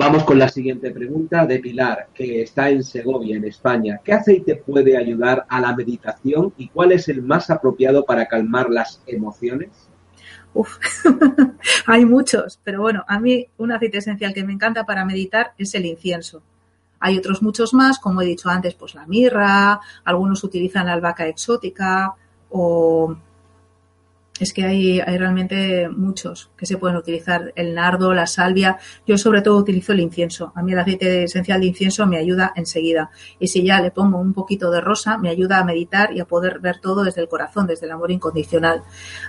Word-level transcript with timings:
Vamos 0.00 0.22
con 0.22 0.38
la 0.38 0.48
siguiente 0.48 0.92
pregunta 0.92 1.44
de 1.44 1.58
Pilar, 1.58 2.10
que 2.14 2.42
está 2.42 2.70
en 2.70 2.84
Segovia, 2.84 3.36
en 3.36 3.44
España. 3.44 3.98
¿Qué 4.04 4.12
aceite 4.12 4.54
puede 4.54 4.96
ayudar 4.96 5.44
a 5.48 5.60
la 5.60 5.74
meditación 5.74 6.54
y 6.56 6.68
cuál 6.68 6.92
es 6.92 7.08
el 7.08 7.20
más 7.20 7.50
apropiado 7.50 8.04
para 8.04 8.26
calmar 8.26 8.70
las 8.70 9.02
emociones? 9.08 9.70
Uf, 10.54 10.78
hay 11.86 12.04
muchos, 12.04 12.60
pero 12.62 12.80
bueno, 12.80 13.04
a 13.08 13.18
mí 13.18 13.48
un 13.56 13.72
aceite 13.72 13.98
esencial 13.98 14.32
que 14.32 14.44
me 14.44 14.52
encanta 14.52 14.86
para 14.86 15.04
meditar 15.04 15.54
es 15.58 15.74
el 15.74 15.84
incienso. 15.84 16.42
Hay 17.00 17.18
otros 17.18 17.42
muchos 17.42 17.74
más, 17.74 17.98
como 17.98 18.22
he 18.22 18.26
dicho 18.26 18.48
antes, 18.48 18.74
pues 18.74 18.94
la 18.94 19.04
mirra, 19.04 19.80
algunos 20.04 20.44
utilizan 20.44 20.86
la 20.86 20.92
albahaca 20.92 21.26
exótica 21.26 22.14
o 22.50 23.16
es 24.40 24.52
que 24.52 24.64
hay, 24.64 25.00
hay, 25.00 25.18
realmente 25.18 25.88
muchos 25.88 26.50
que 26.56 26.66
se 26.66 26.76
pueden 26.76 26.96
utilizar, 26.96 27.52
el 27.56 27.74
nardo, 27.74 28.14
la 28.14 28.26
salvia. 28.26 28.78
Yo 29.06 29.18
sobre 29.18 29.42
todo 29.42 29.56
utilizo 29.56 29.92
el 29.92 30.00
incienso. 30.00 30.52
A 30.54 30.62
mí 30.62 30.72
el 30.72 30.78
aceite 30.78 31.24
esencial 31.24 31.60
de 31.60 31.66
incienso 31.66 32.06
me 32.06 32.18
ayuda 32.18 32.52
enseguida. 32.54 33.10
Y 33.38 33.48
si 33.48 33.64
ya 33.64 33.80
le 33.80 33.90
pongo 33.90 34.18
un 34.18 34.32
poquito 34.32 34.70
de 34.70 34.80
rosa, 34.80 35.18
me 35.18 35.30
ayuda 35.30 35.58
a 35.58 35.64
meditar 35.64 36.12
y 36.12 36.20
a 36.20 36.24
poder 36.24 36.60
ver 36.60 36.78
todo 36.80 37.04
desde 37.04 37.20
el 37.20 37.28
corazón, 37.28 37.66
desde 37.66 37.86
el 37.86 37.92
amor 37.92 38.10
incondicional. 38.10 38.82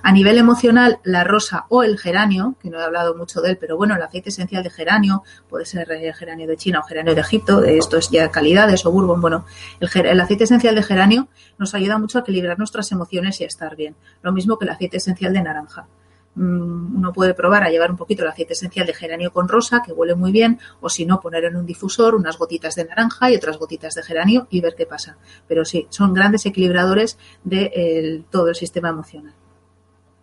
A 0.04 0.12
nivel 0.12 0.38
emocional, 0.38 1.00
la 1.04 1.24
rosa 1.24 1.66
o 1.70 1.84
el 1.84 1.98
geranio, 1.98 2.56
que 2.62 2.70
no 2.70 2.80
he 2.80 2.84
hablado 2.84 3.16
mucho 3.16 3.42
de 3.42 3.52
él, 3.52 3.58
pero 3.58 3.78
bueno, 3.78 3.96
el 3.96 4.02
aceite 4.02 4.30
esencial 4.30 4.64
de 4.64 4.70
geranio, 4.70 5.24
puede 5.50 5.66
ser 5.66 5.92
el 5.92 6.14
geranio 6.14 6.48
de 6.48 6.58
China 6.58 6.80
o 6.80 6.84
geranio 6.84 7.16
de 7.16 7.22
Egipto, 7.22 7.62
de 7.62 7.78
esto 7.78 7.98
es 7.98 8.10
ya 8.10 8.30
calidades 8.30 8.86
o 8.86 8.92
bourbon. 8.92 9.22
Bueno, 9.22 9.46
el, 9.80 9.90
el 10.06 10.20
aceite 10.20 10.44
esencial 10.44 10.76
de 10.76 10.84
geranio 10.84 11.28
nos 11.58 11.74
ayuda 11.74 11.98
mucho 11.98 12.20
a 12.20 12.22
equilibrar 12.22 12.58
nuestras 12.58 12.92
emociones 12.92 13.40
y 13.42 13.44
a 13.44 13.48
estar 13.48 13.76
bien. 13.76 13.96
Lo 14.22 14.32
mismo 14.32 14.58
que 14.58 14.66
el 14.66 14.72
aceite 14.72 14.99
esencial 15.00 15.34
de 15.34 15.42
naranja. 15.42 15.88
Uno 16.36 17.12
puede 17.12 17.34
probar 17.34 17.64
a 17.64 17.70
llevar 17.70 17.92
un 17.92 17.98
poquito 17.98 18.24
el 18.24 18.30
aceite 18.30 18.54
esencial 18.54 18.86
de 18.88 18.94
geranio 18.94 19.34
con 19.34 19.50
rosa, 19.50 19.82
que 19.86 19.92
huele 19.92 20.16
muy 20.16 20.32
bien, 20.32 20.60
o 20.80 20.88
si 20.88 21.06
no, 21.06 21.20
poner 21.20 21.44
en 21.44 21.58
un 21.58 21.66
difusor 21.66 22.16
unas 22.16 22.38
gotitas 22.38 22.76
de 22.76 22.86
naranja 22.86 23.30
y 23.30 23.36
otras 23.36 23.58
gotitas 23.58 23.96
de 23.96 24.04
geranio 24.04 24.48
y 24.50 24.62
ver 24.62 24.76
qué 24.78 24.86
pasa. 24.86 25.18
Pero 25.48 25.66
sí, 25.66 25.88
son 25.90 26.14
grandes 26.14 26.46
equilibradores 26.46 27.18
de 27.44 28.24
todo 28.30 28.48
el 28.48 28.56
sistema 28.56 28.90
emocional. 28.90 29.34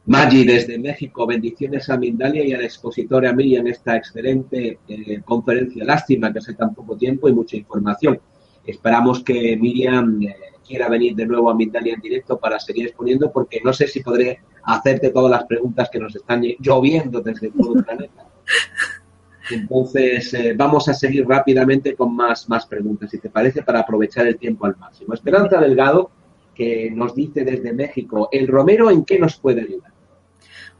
Maggi, 0.06 0.44
desde 0.44 0.78
México, 0.78 1.26
bendiciones 1.26 1.90
a 1.90 1.96
Mindalia 1.96 2.44
y 2.44 2.52
a 2.52 2.58
la 2.58 2.64
expositora 2.64 3.32
Miriam 3.32 3.66
esta 3.66 3.96
excelente 3.96 4.78
eh, 4.86 5.20
conferencia. 5.24 5.84
Lástima 5.84 6.32
que 6.32 6.38
hace 6.38 6.54
tan 6.54 6.72
poco 6.72 6.96
tiempo 6.96 7.28
y 7.28 7.32
mucha 7.32 7.56
información. 7.56 8.20
Esperamos 8.64 9.24
que 9.24 9.56
Miriam 9.56 10.22
eh, 10.22 10.36
quiera 10.66 10.88
venir 10.88 11.14
de 11.14 11.26
nuevo 11.26 11.50
a 11.50 11.54
Mindalia 11.54 11.94
en 11.94 12.00
directo 12.00 12.38
para 12.38 12.58
seguir 12.58 12.86
exponiendo, 12.86 13.30
porque 13.30 13.60
no 13.64 13.72
sé 13.72 13.86
si 13.86 14.00
podré 14.00 14.40
hacerte 14.64 15.10
todas 15.10 15.30
las 15.30 15.44
preguntas 15.44 15.88
que 15.90 15.98
nos 15.98 16.14
están 16.14 16.42
lloviendo 16.58 17.20
desde 17.20 17.50
todo 17.50 17.76
el 17.76 17.84
planeta. 17.84 18.26
Entonces, 19.50 20.34
eh, 20.34 20.54
vamos 20.56 20.88
a 20.88 20.94
seguir 20.94 21.26
rápidamente 21.26 21.94
con 21.94 22.14
más, 22.14 22.48
más 22.48 22.66
preguntas, 22.66 23.10
si 23.10 23.18
te 23.18 23.30
parece, 23.30 23.62
para 23.62 23.80
aprovechar 23.80 24.26
el 24.26 24.36
tiempo 24.36 24.66
al 24.66 24.76
máximo. 24.76 25.14
Esperanza 25.14 25.60
Delgado, 25.60 26.10
que 26.54 26.90
nos 26.90 27.14
dice 27.14 27.44
desde 27.44 27.72
México, 27.72 28.28
¿el 28.32 28.48
romero 28.48 28.90
en 28.90 29.04
qué 29.04 29.18
nos 29.18 29.36
puede 29.36 29.60
ayudar? 29.60 29.92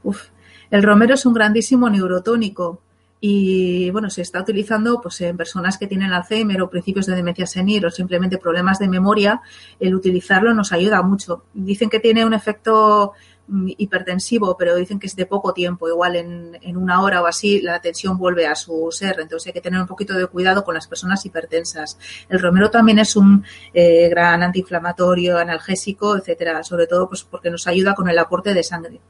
Uf, 0.02 0.30
el 0.70 0.82
romero 0.82 1.14
es 1.14 1.24
un 1.26 1.34
grandísimo 1.34 1.88
neurotónico 1.88 2.80
y 3.20 3.90
bueno, 3.90 4.10
se 4.10 4.22
está 4.22 4.40
utilizando 4.40 5.00
pues 5.00 5.20
en 5.22 5.36
personas 5.36 5.78
que 5.78 5.86
tienen 5.86 6.12
Alzheimer 6.12 6.60
o 6.60 6.70
principios 6.70 7.06
de 7.06 7.14
demencia 7.14 7.46
senil 7.46 7.86
o 7.86 7.90
simplemente 7.90 8.38
problemas 8.38 8.78
de 8.78 8.88
memoria, 8.88 9.40
el 9.80 9.94
utilizarlo 9.94 10.52
nos 10.54 10.72
ayuda 10.72 11.02
mucho. 11.02 11.44
Dicen 11.54 11.88
que 11.88 12.00
tiene 12.00 12.26
un 12.26 12.34
efecto 12.34 13.14
hipertensivo, 13.48 14.56
pero 14.56 14.74
dicen 14.74 14.98
que 14.98 15.06
es 15.06 15.14
de 15.14 15.26
poco 15.26 15.52
tiempo, 15.52 15.88
igual 15.88 16.16
en, 16.16 16.58
en, 16.62 16.76
una 16.76 17.02
hora 17.02 17.22
o 17.22 17.26
así 17.26 17.60
la 17.60 17.80
tensión 17.80 18.18
vuelve 18.18 18.46
a 18.46 18.56
su 18.56 18.88
ser, 18.90 19.20
entonces 19.20 19.46
hay 19.46 19.52
que 19.52 19.60
tener 19.60 19.80
un 19.80 19.86
poquito 19.86 20.14
de 20.14 20.26
cuidado 20.26 20.64
con 20.64 20.74
las 20.74 20.88
personas 20.88 21.24
hipertensas. 21.24 21.96
El 22.28 22.40
romero 22.40 22.70
también 22.70 22.98
es 22.98 23.14
un 23.14 23.44
eh, 23.72 24.08
gran 24.08 24.42
antiinflamatorio, 24.42 25.38
analgésico, 25.38 26.16
etcétera, 26.16 26.64
sobre 26.64 26.86
todo 26.86 27.08
pues 27.08 27.22
porque 27.22 27.50
nos 27.50 27.66
ayuda 27.66 27.94
con 27.94 28.08
el 28.08 28.18
aporte 28.18 28.52
de 28.52 28.64
sangre. 28.64 29.00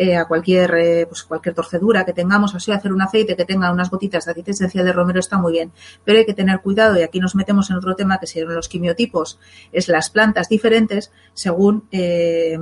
Eh, 0.00 0.14
a 0.14 0.26
cualquier, 0.26 0.72
eh, 0.76 1.06
pues 1.06 1.24
cualquier 1.24 1.56
torcedura 1.56 2.04
que 2.04 2.12
tengamos, 2.12 2.54
así 2.54 2.70
hacer 2.70 2.92
un 2.92 3.02
aceite 3.02 3.34
que 3.34 3.44
tenga 3.44 3.72
unas 3.72 3.90
gotitas 3.90 4.24
de 4.24 4.30
aceite 4.30 4.52
esencial 4.52 4.84
de 4.84 4.92
romero 4.92 5.18
está 5.18 5.38
muy 5.38 5.50
bien, 5.50 5.72
pero 6.04 6.18
hay 6.18 6.24
que 6.24 6.34
tener 6.34 6.60
cuidado 6.60 6.96
y 6.96 7.02
aquí 7.02 7.18
nos 7.18 7.34
metemos 7.34 7.68
en 7.70 7.78
otro 7.78 7.96
tema 7.96 8.18
que 8.20 8.28
serían 8.28 8.54
los 8.54 8.68
quimiotipos, 8.68 9.40
es 9.72 9.88
las 9.88 10.08
plantas 10.08 10.48
diferentes 10.48 11.10
según 11.34 11.88
eh, 11.90 12.56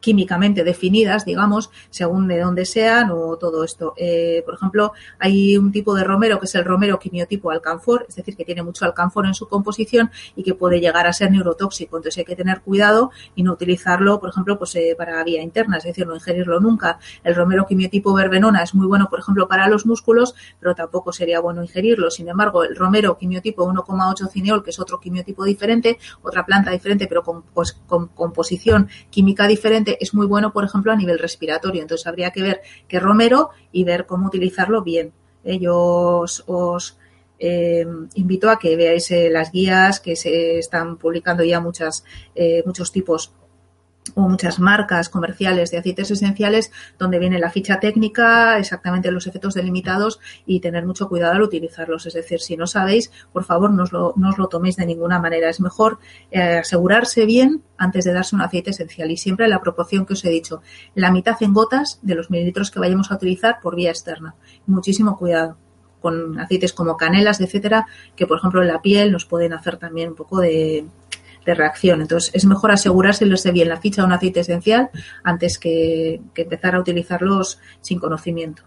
químicamente 0.00 0.64
definidas, 0.64 1.24
digamos, 1.24 1.70
según 1.90 2.26
de 2.26 2.40
dónde 2.40 2.64
sean 2.64 3.10
o 3.10 3.36
todo 3.36 3.64
esto. 3.64 3.94
Eh, 3.96 4.42
por 4.44 4.54
ejemplo, 4.54 4.92
hay 5.18 5.56
un 5.56 5.70
tipo 5.70 5.94
de 5.94 6.04
romero 6.04 6.40
que 6.40 6.46
es 6.46 6.54
el 6.54 6.64
romero 6.64 6.98
quimiotipo 6.98 7.50
alcanfor, 7.50 8.06
es 8.08 8.16
decir, 8.16 8.36
que 8.36 8.44
tiene 8.44 8.62
mucho 8.62 8.84
alcanfor 8.84 9.26
en 9.26 9.34
su 9.34 9.48
composición 9.48 10.10
y 10.34 10.42
que 10.42 10.54
puede 10.54 10.80
llegar 10.80 11.06
a 11.06 11.12
ser 11.12 11.30
neurotóxico. 11.30 11.96
Entonces 11.96 12.18
hay 12.18 12.24
que 12.24 12.36
tener 12.36 12.60
cuidado 12.62 13.10
y 13.34 13.42
no 13.42 13.52
utilizarlo, 13.52 14.20
por 14.20 14.30
ejemplo, 14.30 14.58
pues 14.58 14.74
eh, 14.76 14.94
para 14.96 15.22
vía 15.24 15.42
interna, 15.42 15.76
es 15.78 15.84
decir, 15.84 16.06
no 16.06 16.14
ingerirlo 16.14 16.60
nunca. 16.60 16.98
El 17.22 17.34
romero 17.34 17.66
quimiotipo 17.66 18.14
verbenona 18.14 18.62
es 18.62 18.74
muy 18.74 18.86
bueno, 18.86 19.08
por 19.10 19.20
ejemplo, 19.20 19.48
para 19.48 19.68
los 19.68 19.86
músculos, 19.86 20.34
pero 20.58 20.74
tampoco 20.74 21.12
sería 21.12 21.40
bueno 21.40 21.62
ingerirlo. 21.62 22.10
Sin 22.10 22.28
embargo, 22.28 22.64
el 22.64 22.76
romero 22.76 23.18
quimiotipo 23.18 23.66
1,8 23.66 24.28
cineol, 24.30 24.64
que 24.64 24.70
es 24.70 24.80
otro 24.80 24.98
quimiotipo 25.00 25.44
diferente, 25.44 25.98
otra 26.22 26.46
planta 26.46 26.70
diferente, 26.70 27.06
pero 27.06 27.22
con, 27.22 27.42
pues, 27.42 27.72
con 27.86 28.08
composición 28.08 28.88
química 29.10 29.46
diferente, 29.46 29.89
es 30.00 30.14
muy 30.14 30.26
bueno, 30.26 30.52
por 30.52 30.64
ejemplo, 30.64 30.92
a 30.92 30.96
nivel 30.96 31.18
respiratorio. 31.18 31.82
Entonces 31.82 32.06
habría 32.06 32.30
que 32.30 32.42
ver 32.42 32.60
qué 32.86 33.00
romero 33.00 33.50
y 33.72 33.84
ver 33.84 34.06
cómo 34.06 34.26
utilizarlo 34.26 34.82
bien. 34.82 35.12
Eh, 35.44 35.58
yo 35.58 36.24
os, 36.46 36.98
eh, 37.38 37.86
invito 38.14 38.50
a 38.50 38.58
que 38.58 38.76
veáis 38.76 39.10
eh, 39.10 39.30
las 39.30 39.50
guías 39.50 39.98
que 39.98 40.14
se 40.14 40.58
están 40.58 40.98
publicando 40.98 41.42
ya 41.42 41.58
muchas, 41.58 42.04
eh, 42.34 42.62
muchos 42.66 42.92
tipos 42.92 43.32
o 44.14 44.28
muchas 44.28 44.58
marcas 44.58 45.08
comerciales 45.08 45.70
de 45.70 45.78
aceites 45.78 46.10
esenciales 46.10 46.70
donde 46.98 47.18
viene 47.18 47.38
la 47.38 47.50
ficha 47.50 47.80
técnica, 47.80 48.58
exactamente 48.58 49.10
los 49.10 49.26
efectos 49.26 49.54
delimitados 49.54 50.20
y 50.46 50.60
tener 50.60 50.86
mucho 50.86 51.08
cuidado 51.08 51.34
al 51.34 51.42
utilizarlos. 51.42 52.06
Es 52.06 52.14
decir, 52.14 52.40
si 52.40 52.56
no 52.56 52.66
sabéis, 52.66 53.10
por 53.32 53.44
favor, 53.44 53.70
no 53.70 53.84
os 53.84 53.92
lo, 53.92 54.14
no 54.16 54.30
os 54.30 54.38
lo 54.38 54.48
toméis 54.48 54.76
de 54.76 54.86
ninguna 54.86 55.18
manera. 55.18 55.48
Es 55.48 55.60
mejor 55.60 55.98
eh, 56.30 56.58
asegurarse 56.58 57.26
bien 57.26 57.62
antes 57.76 58.04
de 58.04 58.12
darse 58.12 58.36
un 58.36 58.42
aceite 58.42 58.70
esencial 58.70 59.10
y 59.10 59.16
siempre 59.16 59.48
la 59.48 59.60
proporción 59.60 60.06
que 60.06 60.12
os 60.12 60.24
he 60.24 60.30
dicho, 60.30 60.62
la 60.94 61.10
mitad 61.10 61.36
en 61.40 61.54
gotas 61.54 61.98
de 62.02 62.14
los 62.14 62.30
mililitros 62.30 62.70
que 62.70 62.80
vayamos 62.80 63.10
a 63.10 63.14
utilizar 63.14 63.60
por 63.60 63.76
vía 63.76 63.90
externa. 63.90 64.34
Muchísimo 64.66 65.16
cuidado 65.16 65.56
con 66.00 66.38
aceites 66.40 66.72
como 66.72 66.96
canelas, 66.96 67.40
etcétera, 67.40 67.86
que 68.16 68.26
por 68.26 68.38
ejemplo 68.38 68.62
en 68.62 68.68
la 68.68 68.82
piel 68.82 69.12
nos 69.12 69.26
pueden 69.26 69.52
hacer 69.52 69.76
también 69.76 70.10
un 70.10 70.14
poco 70.14 70.40
de, 70.40 70.86
de 71.50 71.56
reacción. 71.56 72.00
Entonces, 72.00 72.30
es 72.34 72.44
mejor 72.46 72.70
asegurarse 72.70 73.26
lo 73.26 73.34
esté 73.34 73.52
bien 73.52 73.68
la 73.68 73.80
ficha 73.80 74.02
de 74.02 74.06
un 74.06 74.12
aceite 74.12 74.40
esencial 74.40 74.90
antes 75.22 75.58
que, 75.58 76.20
que, 76.34 76.42
empezar 76.42 76.74
a 76.74 76.80
utilizarlos 76.80 77.60
sin 77.80 77.98
conocimiento. 77.98 78.62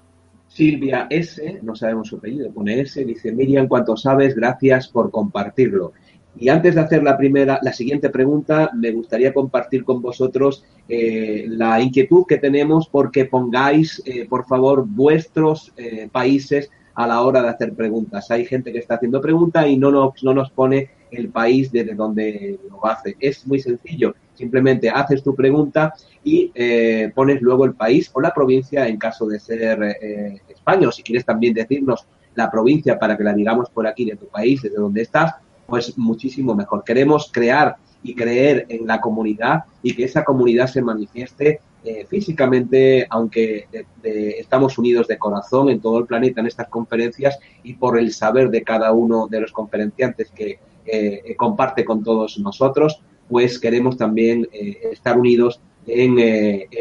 Silvia 0.48 1.08
S., 1.10 1.60
no 1.64 1.76
sabemos 1.76 2.10
su 2.10 2.18
apellido, 2.18 2.52
pone 2.52 2.80
S., 2.80 3.04
dice 3.04 3.32
Miriam, 3.32 3.68
cuanto 3.68 3.98
sabes, 3.98 4.36
gracias 4.36 4.88
por 4.88 5.10
compartirlo. 5.10 5.94
Y 6.38 6.50
antes 6.50 6.76
de 6.76 6.82
hacer 6.82 7.04
la 7.04 7.18
primera, 7.18 7.60
la 7.62 7.74
siguiente 7.74 8.10
pregunta, 8.10 8.72
me 8.74 8.92
gustaría 8.92 9.34
compartir 9.34 9.84
con 9.84 10.02
vosotros 10.02 10.64
eh, 10.90 11.46
la 11.48 11.80
inquietud 11.80 12.26
que 12.28 12.38
tenemos 12.38 12.88
porque 12.88 13.26
pongáis, 13.26 14.02
eh, 14.06 14.26
por 14.28 14.46
favor, 14.46 14.86
vuestros 14.88 15.72
eh, 15.78 16.10
países 16.12 16.72
a 16.96 17.08
la 17.08 17.22
hora 17.22 17.42
de 17.42 17.50
hacer 17.50 17.74
preguntas. 17.74 18.32
Hay 18.32 18.46
gente 18.46 18.72
que 18.72 18.80
está 18.80 18.96
haciendo 18.96 19.22
preguntas 19.22 19.68
y 19.68 19.78
no 19.78 19.92
nos, 19.92 20.24
no 20.24 20.34
nos 20.34 20.50
pone 20.52 20.90
el 21.14 21.30
país 21.30 21.72
desde 21.72 21.94
donde 21.94 22.60
lo 22.70 22.86
hace. 22.86 23.16
Es 23.20 23.46
muy 23.48 23.60
sencillo. 23.60 24.16
Simplemente 24.34 24.90
haces 24.90 25.24
tu 25.24 25.36
pregunta 25.36 25.94
y 26.24 26.52
eh, 26.56 27.12
pones 27.14 27.42
luego 27.42 27.66
el 27.66 27.74
país 27.74 28.10
o 28.14 28.22
la 28.22 28.34
provincia 28.34 28.88
en 28.88 28.98
caso 28.98 29.28
de 29.28 29.40
ser 29.40 29.84
eh, 30.02 30.42
España. 30.50 30.88
O 30.88 30.92
si 30.92 31.04
quieres 31.04 31.26
también 31.26 31.54
decirnos 31.54 32.08
la 32.36 32.50
provincia 32.50 32.98
para 32.98 33.16
que 33.16 33.24
la 33.24 33.34
digamos 33.34 33.70
por 33.70 33.86
aquí 33.86 34.06
de 34.06 34.16
tu 34.16 34.28
país, 34.28 34.62
desde 34.62 34.78
donde 34.78 35.04
estás, 35.04 35.34
pues 35.68 35.98
muchísimo 35.98 36.56
mejor. 36.56 36.84
Queremos 36.84 37.30
crear 37.32 37.76
y 38.02 38.16
creer 38.16 38.66
en 38.70 38.88
la 38.88 39.00
comunidad 39.00 39.64
y 39.82 39.96
que 39.96 40.04
esa 40.06 40.24
comunidad 40.24 40.68
se 40.68 40.82
manifieste 40.82 41.62
eh, 41.86 42.06
físicamente, 42.10 43.06
aunque 43.10 43.68
estamos 44.04 44.78
unidos 44.78 45.08
de 45.08 45.18
corazón 45.18 45.70
en 45.70 45.82
todo 45.82 46.00
el 46.00 46.06
planeta 46.06 46.42
en 46.42 46.48
estas 46.48 46.70
conferencias 46.70 47.38
y 47.62 47.74
por 47.74 48.00
el 48.00 48.14
saber 48.14 48.50
de 48.50 48.64
cada 48.64 48.94
uno 48.94 49.28
de 49.28 49.42
los 49.42 49.52
conferenciantes 49.52 50.32
que 50.32 50.60
eh, 50.86 51.36
comparte 51.38 51.86
con 51.86 52.04
todos 52.04 52.38
nosotros, 52.40 53.02
pues 53.30 53.60
queremos 53.60 53.98
también 53.98 54.48
eh, 54.52 54.78
estar 54.92 55.18
unidos 55.18 55.62
en, 55.86 56.16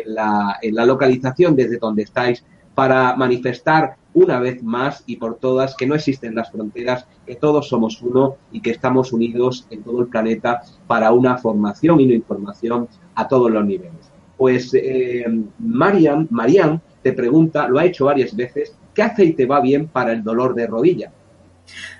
la, 0.06 0.58
localización 0.86 1.56
desde 1.56 1.78
donde 1.78 2.02
estáis 2.02 2.44
para 2.74 3.16
manifestar 3.16 3.96
una 4.14 4.38
vez 4.38 4.62
más 4.62 5.02
y 5.06 5.16
por 5.16 5.36
todas 5.36 5.74
que 5.74 5.86
no 5.86 5.94
existen 5.94 6.34
las 6.34 6.50
fronteras, 6.50 7.06
que 7.26 7.36
todos 7.36 7.68
somos 7.68 8.00
uno 8.02 8.36
y 8.50 8.60
que 8.60 8.70
estamos 8.70 9.12
unidos 9.12 9.66
en 9.70 9.82
todo 9.82 10.02
el 10.02 10.08
planeta 10.08 10.62
para 10.86 11.12
una 11.12 11.38
formación 11.38 12.00
y 12.00 12.04
una 12.04 12.14
información 12.14 12.88
a 13.14 13.26
todos 13.28 13.50
los 13.50 13.64
niveles. 13.64 14.12
Pues 14.36 14.72
eh, 14.74 15.24
Marian, 15.58 16.28
Marian 16.30 16.80
te 17.02 17.12
pregunta, 17.12 17.68
lo 17.68 17.78
ha 17.78 17.84
hecho 17.84 18.06
varias 18.06 18.34
veces, 18.34 18.76
¿qué 18.94 19.02
aceite 19.02 19.46
va 19.46 19.60
bien 19.60 19.88
para 19.88 20.12
el 20.12 20.22
dolor 20.22 20.54
de 20.54 20.66
rodilla? 20.66 21.12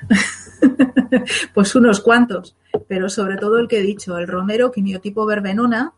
pues 1.54 1.74
unos 1.74 2.00
cuantos, 2.00 2.56
pero 2.88 3.08
sobre 3.08 3.36
todo 3.36 3.58
el 3.58 3.68
que 3.68 3.78
he 3.78 3.82
dicho, 3.82 4.16
el 4.18 4.28
romero 4.28 4.72
quimiotipo 4.72 5.26
verbenona, 5.26 5.92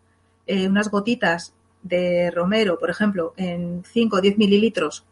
eh, 0.46 0.68
unas 0.68 0.90
gotitas 0.90 1.54
de 1.82 2.30
romero, 2.30 2.78
por 2.78 2.90
ejemplo, 2.90 3.34
en 3.36 3.82
5 3.84 4.16
o 4.16 4.20
10 4.20 4.38
mililitros 4.38 5.04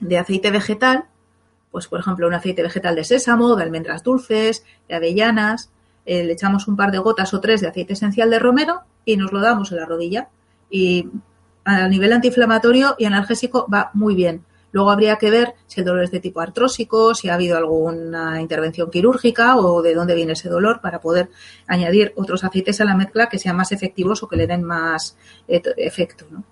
de 0.00 0.18
aceite 0.18 0.50
vegetal, 0.50 1.04
pues 1.70 1.86
por 1.86 2.00
ejemplo 2.00 2.26
un 2.26 2.34
aceite 2.34 2.62
vegetal 2.62 2.94
de 2.94 3.04
sésamo, 3.04 3.56
de 3.56 3.62
almendras 3.62 4.02
dulces, 4.02 4.64
de 4.88 4.94
avellanas, 4.94 5.70
eh, 6.06 6.24
le 6.24 6.32
echamos 6.32 6.68
un 6.68 6.76
par 6.76 6.90
de 6.90 6.98
gotas 6.98 7.34
o 7.34 7.40
tres 7.40 7.60
de 7.60 7.68
aceite 7.68 7.92
esencial 7.92 8.30
de 8.30 8.38
romero 8.38 8.80
y 9.04 9.16
nos 9.16 9.32
lo 9.32 9.40
damos 9.40 9.72
en 9.72 9.78
la 9.78 9.86
rodilla. 9.86 10.28
Y 10.70 11.08
a 11.64 11.86
nivel 11.88 12.12
antiinflamatorio 12.12 12.94
y 12.98 13.04
analgésico 13.04 13.68
va 13.72 13.90
muy 13.92 14.14
bien. 14.14 14.42
Luego 14.72 14.90
habría 14.90 15.16
que 15.16 15.30
ver 15.30 15.54
si 15.66 15.80
el 15.80 15.86
dolor 15.86 16.04
es 16.04 16.10
de 16.10 16.20
tipo 16.20 16.40
artrósico, 16.40 17.14
si 17.14 17.28
ha 17.28 17.34
habido 17.34 17.56
alguna 17.56 18.40
intervención 18.40 18.90
quirúrgica 18.90 19.56
o 19.56 19.80
de 19.82 19.94
dónde 19.94 20.14
viene 20.14 20.32
ese 20.32 20.48
dolor 20.48 20.80
para 20.82 21.00
poder 21.00 21.30
añadir 21.66 22.12
otros 22.16 22.44
aceites 22.44 22.80
a 22.80 22.84
la 22.84 22.94
mezcla 22.94 23.28
que 23.28 23.38
sean 23.38 23.56
más 23.56 23.72
efectivos 23.72 24.22
o 24.22 24.28
que 24.28 24.36
le 24.36 24.46
den 24.46 24.62
más 24.62 25.16
eh, 25.46 25.62
efecto. 25.78 26.26
¿no? 26.30 26.44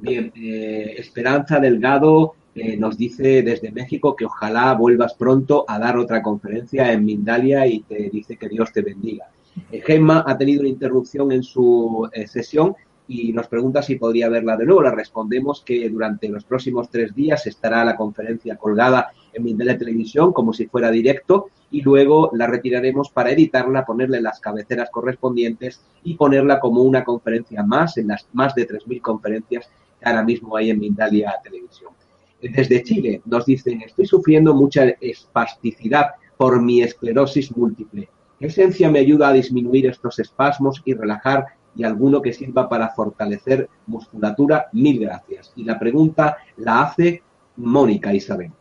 Bien, 0.00 0.32
eh, 0.34 0.94
Esperanza 0.96 1.60
Delgado 1.60 2.36
eh, 2.54 2.76
nos 2.76 2.96
dice 2.96 3.42
desde 3.42 3.70
México 3.70 4.16
que 4.16 4.24
ojalá 4.24 4.72
vuelvas 4.72 5.14
pronto 5.14 5.66
a 5.68 5.78
dar 5.78 5.98
otra 5.98 6.22
conferencia 6.22 6.90
en 6.90 7.04
Mindalia 7.04 7.66
y 7.66 7.80
te 7.80 8.08
dice 8.10 8.36
que 8.36 8.48
Dios 8.48 8.72
te 8.72 8.80
bendiga. 8.80 9.26
Gemma 9.70 10.24
ha 10.26 10.36
tenido 10.36 10.60
una 10.60 10.68
interrupción 10.68 11.30
en 11.30 11.44
su 11.44 12.08
sesión 12.26 12.74
y 13.06 13.32
nos 13.32 13.48
pregunta 13.48 13.82
si 13.82 13.96
podría 13.96 14.28
verla 14.28 14.56
de 14.56 14.64
nuevo. 14.64 14.82
Le 14.82 14.90
respondemos 14.90 15.62
que 15.62 15.88
durante 15.88 16.28
los 16.28 16.44
próximos 16.44 16.88
tres 16.90 17.14
días 17.14 17.46
estará 17.46 17.84
la 17.84 17.96
conferencia 17.96 18.56
colgada 18.56 19.10
en 19.32 19.42
mi 19.42 19.54
Televisión 19.54 20.32
como 20.32 20.52
si 20.52 20.66
fuera 20.66 20.90
directo 20.90 21.46
y 21.70 21.82
luego 21.82 22.30
la 22.34 22.46
retiraremos 22.46 23.10
para 23.10 23.32
editarla, 23.32 23.84
ponerle 23.84 24.20
las 24.20 24.40
cabeceras 24.40 24.90
correspondientes 24.90 25.80
y 26.04 26.14
ponerla 26.14 26.60
como 26.60 26.82
una 26.82 27.04
conferencia 27.04 27.62
más 27.62 27.96
en 27.98 28.08
las 28.08 28.28
más 28.32 28.54
de 28.54 28.68
3.000 28.68 29.00
conferencias 29.00 29.68
que 30.00 30.08
ahora 30.08 30.22
mismo 30.22 30.56
hay 30.56 30.70
en 30.70 30.78
Mindalia 30.78 31.34
Televisión. 31.42 31.92
Desde 32.40 32.82
Chile 32.82 33.22
nos 33.24 33.46
dicen, 33.46 33.82
estoy 33.82 34.06
sufriendo 34.06 34.54
mucha 34.54 34.84
espasticidad 35.00 36.10
por 36.36 36.60
mi 36.62 36.82
esclerosis 36.82 37.56
múltiple. 37.56 38.08
¿Qué 38.38 38.46
esencia 38.46 38.90
me 38.90 38.98
ayuda 38.98 39.28
a 39.28 39.32
disminuir 39.32 39.86
estos 39.86 40.18
espasmos 40.18 40.82
y 40.84 40.94
relajar 40.94 41.46
y 41.76 41.84
alguno 41.84 42.22
que 42.22 42.32
sirva 42.32 42.68
para 42.68 42.90
fortalecer 42.90 43.68
musculatura, 43.86 44.66
mil 44.72 45.00
gracias. 45.00 45.52
Y 45.56 45.64
la 45.64 45.78
pregunta 45.78 46.36
la 46.56 46.82
hace 46.82 47.22
Mónica 47.56 48.12
Isabel. 48.12 48.52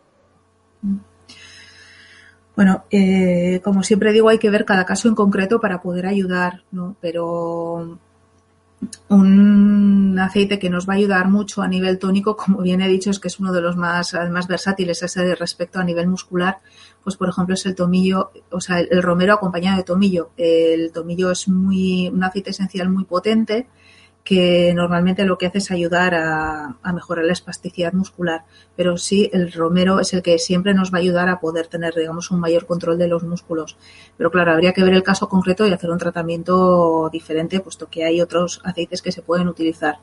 Bueno, 2.55 2.83
eh, 2.91 3.61
como 3.63 3.83
siempre 3.83 4.11
digo, 4.11 4.29
hay 4.29 4.37
que 4.37 4.49
ver 4.49 4.65
cada 4.65 4.85
caso 4.85 5.07
en 5.07 5.15
concreto 5.15 5.59
para 5.59 5.81
poder 5.81 6.05
ayudar, 6.05 6.63
¿no? 6.71 6.95
Pero 7.01 7.97
un 9.09 10.17
aceite 10.19 10.59
que 10.59 10.69
nos 10.69 10.87
va 10.87 10.93
a 10.93 10.97
ayudar 10.97 11.27
mucho 11.27 11.61
a 11.61 11.67
nivel 11.67 11.99
tónico, 11.99 12.35
como 12.35 12.61
bien 12.61 12.81
he 12.81 12.87
dicho, 12.87 13.09
es 13.09 13.19
que 13.19 13.27
es 13.27 13.39
uno 13.39 13.51
de 13.51 13.61
los 13.61 13.75
más, 13.75 14.15
más 14.31 14.47
versátiles 14.47 15.01
ese 15.03 15.35
respecto 15.35 15.79
a 15.79 15.83
nivel 15.83 16.07
muscular, 16.07 16.57
pues 17.03 17.17
por 17.17 17.29
ejemplo 17.29 17.55
es 17.55 17.65
el 17.65 17.75
tomillo, 17.75 18.31
o 18.49 18.61
sea, 18.61 18.79
el, 18.79 19.01
romero 19.01 19.33
acompañado 19.33 19.77
de 19.77 19.83
tomillo. 19.83 20.31
El 20.37 20.91
tomillo 20.91 21.31
es 21.31 21.47
muy, 21.47 22.07
un 22.07 22.23
aceite 22.23 22.51
esencial 22.51 22.89
muy 22.89 23.05
potente 23.05 23.67
que 24.23 24.73
normalmente 24.73 25.25
lo 25.25 25.37
que 25.37 25.47
hace 25.47 25.57
es 25.57 25.69
ayudar 25.71 26.15
a, 26.15 26.77
mejorar 26.93 27.25
la 27.25 27.33
espasticidad 27.33 27.91
muscular, 27.91 28.43
pero 28.75 28.97
sí 28.97 29.29
el 29.33 29.51
romero 29.51 29.99
es 29.99 30.13
el 30.13 30.21
que 30.21 30.39
siempre 30.39 30.73
nos 30.73 30.93
va 30.93 30.99
a 30.99 31.01
ayudar 31.01 31.27
a 31.27 31.39
poder 31.41 31.67
tener, 31.67 31.93
digamos, 31.93 32.31
un 32.31 32.39
mayor 32.39 32.65
control 32.65 32.97
de 32.97 33.07
los 33.07 33.23
músculos. 33.23 33.77
Pero 34.17 34.31
claro, 34.31 34.53
habría 34.53 34.71
que 34.71 34.83
ver 34.83 34.93
el 34.93 35.03
caso 35.03 35.27
concreto 35.27 35.67
y 35.67 35.73
hacer 35.73 35.89
un 35.89 35.97
tratamiento 35.97 37.09
diferente, 37.11 37.59
puesto 37.59 37.87
que 37.89 38.05
hay 38.05 38.21
otros 38.21 38.61
aceites 38.63 39.01
que 39.01 39.11
se 39.11 39.21
pueden 39.21 39.49
utilizar. 39.49 39.97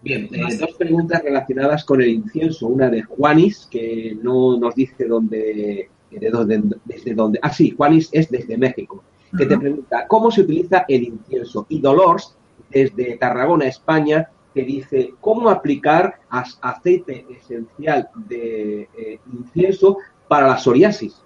Bien, 0.00 0.28
eh, 0.32 0.56
dos 0.60 0.74
preguntas 0.78 1.22
relacionadas 1.22 1.84
con 1.84 2.00
el 2.00 2.08
incienso. 2.08 2.68
Una 2.68 2.90
de 2.90 3.02
Juanis, 3.02 3.66
que 3.68 4.16
no 4.22 4.56
nos 4.56 4.74
dice 4.74 5.06
dónde, 5.06 5.88
de 6.10 6.30
dónde, 6.30 6.62
desde 6.84 7.14
dónde. 7.14 7.40
Ah, 7.42 7.52
sí, 7.52 7.74
Juanis 7.76 8.10
es 8.12 8.30
desde 8.30 8.56
México, 8.56 9.02
que 9.36 9.46
te 9.46 9.58
pregunta, 9.58 10.06
¿cómo 10.06 10.30
se 10.30 10.42
utiliza 10.42 10.84
el 10.86 11.02
incienso? 11.02 11.66
Y 11.68 11.80
Dolores 11.80 12.36
desde 12.70 13.16
Tarragona, 13.16 13.66
España, 13.66 14.30
que 14.54 14.62
dice 14.62 15.14
cómo 15.20 15.50
aplicar 15.50 16.20
aceite 16.30 17.26
esencial 17.28 18.08
de 18.14 18.88
eh, 18.96 19.18
incienso 19.32 19.98
para 20.28 20.46
la 20.46 20.58
psoriasis. 20.58 21.24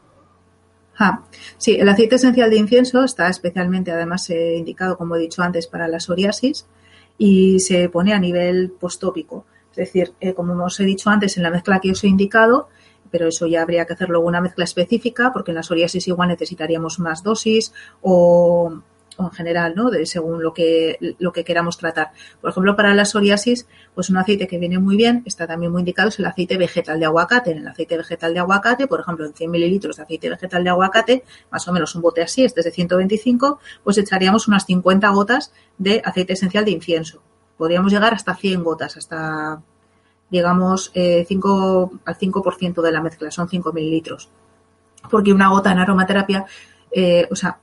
Sí, 1.58 1.76
el 1.78 1.88
aceite 1.88 2.16
esencial 2.16 2.50
de 2.50 2.56
incienso 2.56 3.04
está 3.04 3.28
especialmente, 3.28 3.92
además, 3.92 4.28
eh, 4.30 4.56
indicado, 4.56 4.98
como 4.98 5.14
he 5.14 5.20
dicho 5.20 5.42
antes, 5.42 5.68
para 5.68 5.86
la 5.86 6.00
psoriasis 6.00 6.66
y 7.16 7.60
se 7.60 7.88
pone 7.88 8.12
a 8.12 8.18
nivel 8.18 8.72
postópico. 8.72 9.44
Es 9.70 9.76
decir, 9.76 10.12
eh, 10.20 10.34
como 10.34 10.64
os 10.64 10.80
he 10.80 10.84
dicho 10.84 11.08
antes, 11.10 11.36
en 11.36 11.44
la 11.44 11.50
mezcla 11.50 11.80
que 11.80 11.92
os 11.92 12.02
he 12.02 12.08
indicado, 12.08 12.68
pero 13.10 13.28
eso 13.28 13.46
ya 13.46 13.62
habría 13.62 13.84
que 13.86 13.92
hacer 13.92 14.08
luego 14.08 14.26
una 14.26 14.40
mezcla 14.40 14.64
específica, 14.64 15.32
porque 15.32 15.52
en 15.52 15.56
la 15.56 15.62
psoriasis 15.62 16.08
igual 16.08 16.28
necesitaríamos 16.28 16.98
más 16.98 17.22
dosis 17.22 17.72
o, 18.02 18.82
en 19.26 19.30
general, 19.30 19.74
¿no? 19.74 19.90
Según 20.04 20.42
lo 20.42 20.52
que, 20.52 21.16
lo 21.18 21.32
que 21.32 21.44
queramos 21.44 21.76
tratar. 21.78 22.12
Por 22.40 22.50
ejemplo, 22.50 22.76
para 22.76 22.94
la 22.94 23.04
psoriasis, 23.04 23.66
pues 23.94 24.10
un 24.10 24.16
aceite 24.16 24.46
que 24.46 24.58
viene 24.58 24.78
muy 24.78 24.96
bien, 24.96 25.22
está 25.26 25.46
también 25.46 25.72
muy 25.72 25.80
indicado, 25.80 26.08
es 26.08 26.18
el 26.18 26.26
aceite 26.26 26.56
vegetal 26.56 27.00
de 27.00 27.06
aguacate. 27.06 27.52
En 27.52 27.58
el 27.58 27.68
aceite 27.68 27.96
vegetal 27.96 28.34
de 28.34 28.40
aguacate, 28.40 28.86
por 28.86 29.00
ejemplo, 29.00 29.26
en 29.26 29.34
100 29.34 29.50
mililitros 29.50 29.96
de 29.96 30.02
aceite 30.02 30.30
vegetal 30.30 30.62
de 30.64 30.70
aguacate, 30.70 31.24
más 31.50 31.66
o 31.66 31.72
menos 31.72 31.94
un 31.94 32.02
bote 32.02 32.22
así, 32.22 32.44
este 32.44 32.60
es 32.60 32.64
de 32.64 32.72
125, 32.72 33.58
pues 33.82 33.98
echaríamos 33.98 34.48
unas 34.48 34.64
50 34.66 35.08
gotas 35.10 35.52
de 35.78 36.00
aceite 36.04 36.34
esencial 36.34 36.64
de 36.64 36.70
incienso. 36.70 37.22
Podríamos 37.56 37.92
llegar 37.92 38.14
hasta 38.14 38.36
100 38.36 38.62
gotas, 38.62 38.96
hasta, 38.96 39.60
digamos, 40.30 40.92
eh, 40.94 41.24
5, 41.26 42.00
al 42.04 42.16
5% 42.16 42.82
de 42.82 42.92
la 42.92 43.02
mezcla, 43.02 43.30
son 43.30 43.48
5 43.48 43.72
mililitros. 43.72 44.30
Porque 45.10 45.32
una 45.32 45.48
gota 45.48 45.72
en 45.72 45.78
aromaterapia 45.78 46.46
eh, 46.90 47.28
o 47.30 47.36
sea, 47.36 47.58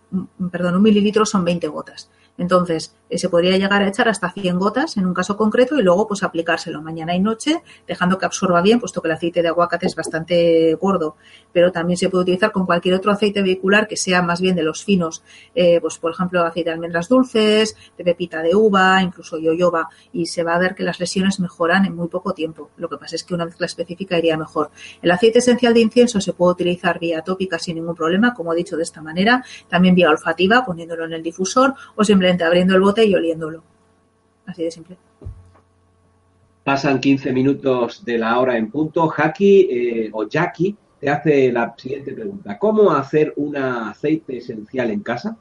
perdón, 0.52 0.76
un 0.76 0.84
mililitro 0.84 1.26
son 1.26 1.44
20 1.44 1.68
gotas. 1.68 2.10
Entonces, 2.38 2.96
se 3.10 3.30
podría 3.30 3.58
llegar 3.58 3.82
a 3.82 3.88
echar 3.88 4.10
hasta 4.10 4.32
100 4.32 4.58
gotas 4.58 4.98
en 4.98 5.06
un 5.06 5.14
caso 5.14 5.38
concreto 5.38 5.80
y 5.80 5.84
luego 5.84 6.08
pues 6.08 6.24
aplicárselo 6.24 6.82
mañana 6.82 7.16
y 7.16 7.20
noche, 7.20 7.62
dejando 7.88 8.18
que 8.18 8.26
absorba 8.26 8.62
bien, 8.62 8.80
puesto 8.80 9.02
que 9.02 9.08
el 9.08 9.14
aceite 9.14 9.42
de 9.42 9.50
aguacate 9.50 9.86
es 9.86 9.96
bastante 9.96 10.74
gordo. 10.76 11.16
Pero 11.54 11.72
también 11.72 11.98
se 11.98 12.10
puede 12.10 12.24
utilizar 12.24 12.52
con 12.52 12.66
cualquier 12.66 12.96
otro 12.96 13.12
aceite 13.12 13.42
vehicular 13.42 13.88
que 13.88 13.98
sea 13.98 14.22
más 14.22 14.42
bien 14.42 14.56
de 14.56 14.64
los 14.64 14.84
finos, 14.84 15.24
eh, 15.54 15.80
pues 15.80 15.98
por 15.98 16.12
ejemplo 16.12 16.42
aceite 16.44 16.70
de 16.70 16.74
almendras 16.74 17.08
dulces, 17.08 17.76
de 17.98 18.04
pepita 18.04 18.42
de 18.42 18.56
uva, 18.56 19.02
incluso 19.02 19.38
yoyoba, 19.38 19.90
y 20.12 20.26
se 20.26 20.44
va 20.44 20.56
a 20.56 20.60
ver 20.60 20.76
que 20.76 20.84
las 20.84 21.00
lesiones 21.00 21.40
mejoran 21.40 21.86
en 21.86 21.96
muy 21.96 22.08
poco 22.08 22.34
tiempo. 22.34 22.70
Lo 22.78 22.90
que 22.90 22.98
pasa 22.98 23.16
es 23.16 23.24
que 23.24 23.34
una 23.34 23.46
mezcla 23.46 23.66
específica 23.66 24.18
iría 24.18 24.38
mejor. 24.38 24.72
El 25.02 25.12
aceite 25.12 25.40
esencial 25.40 25.74
de 25.74 25.82
incienso 25.82 26.20
se 26.22 26.34
puede 26.34 26.54
utilizar 26.54 27.00
vía 27.00 27.22
tópica 27.22 27.60
sin 27.60 27.76
ningún 27.76 27.96
problema, 27.96 28.34
como 28.34 28.54
he 28.54 28.56
dicho 28.56 28.78
de 28.78 28.84
esta 28.84 29.02
manera, 29.02 29.44
también 29.70 29.96
vía 29.96 30.10
olfativa, 30.10 30.66
poniéndolo 30.66 31.06
en 31.06 31.14
el 31.14 31.24
difusor 31.24 31.76
o 31.96 32.04
simplemente 32.04 32.44
abriendo 32.44 32.76
el 32.76 32.82
bote 32.82 32.95
y 33.04 33.16
oliéndolo. 33.16 33.64
Así 34.46 34.64
de 34.64 34.72
simple. 34.72 34.98
Pasan 36.64 37.00
15 37.00 37.32
minutos 37.32 38.04
de 38.06 38.18
la 38.18 38.40
hora 38.40 38.58
en 38.58 38.72
punto. 38.72 39.12
Jackie 39.16 39.68
eh, 39.70 40.10
o 40.14 40.28
Jackie 40.28 40.76
te 41.00 41.10
hace 41.10 41.52
la 41.52 41.74
siguiente 41.78 42.14
pregunta. 42.14 42.58
¿Cómo 42.58 42.92
hacer 42.92 43.34
un 43.36 43.58
aceite 43.58 44.38
esencial 44.38 44.90
en 44.90 45.02
casa? 45.02 45.38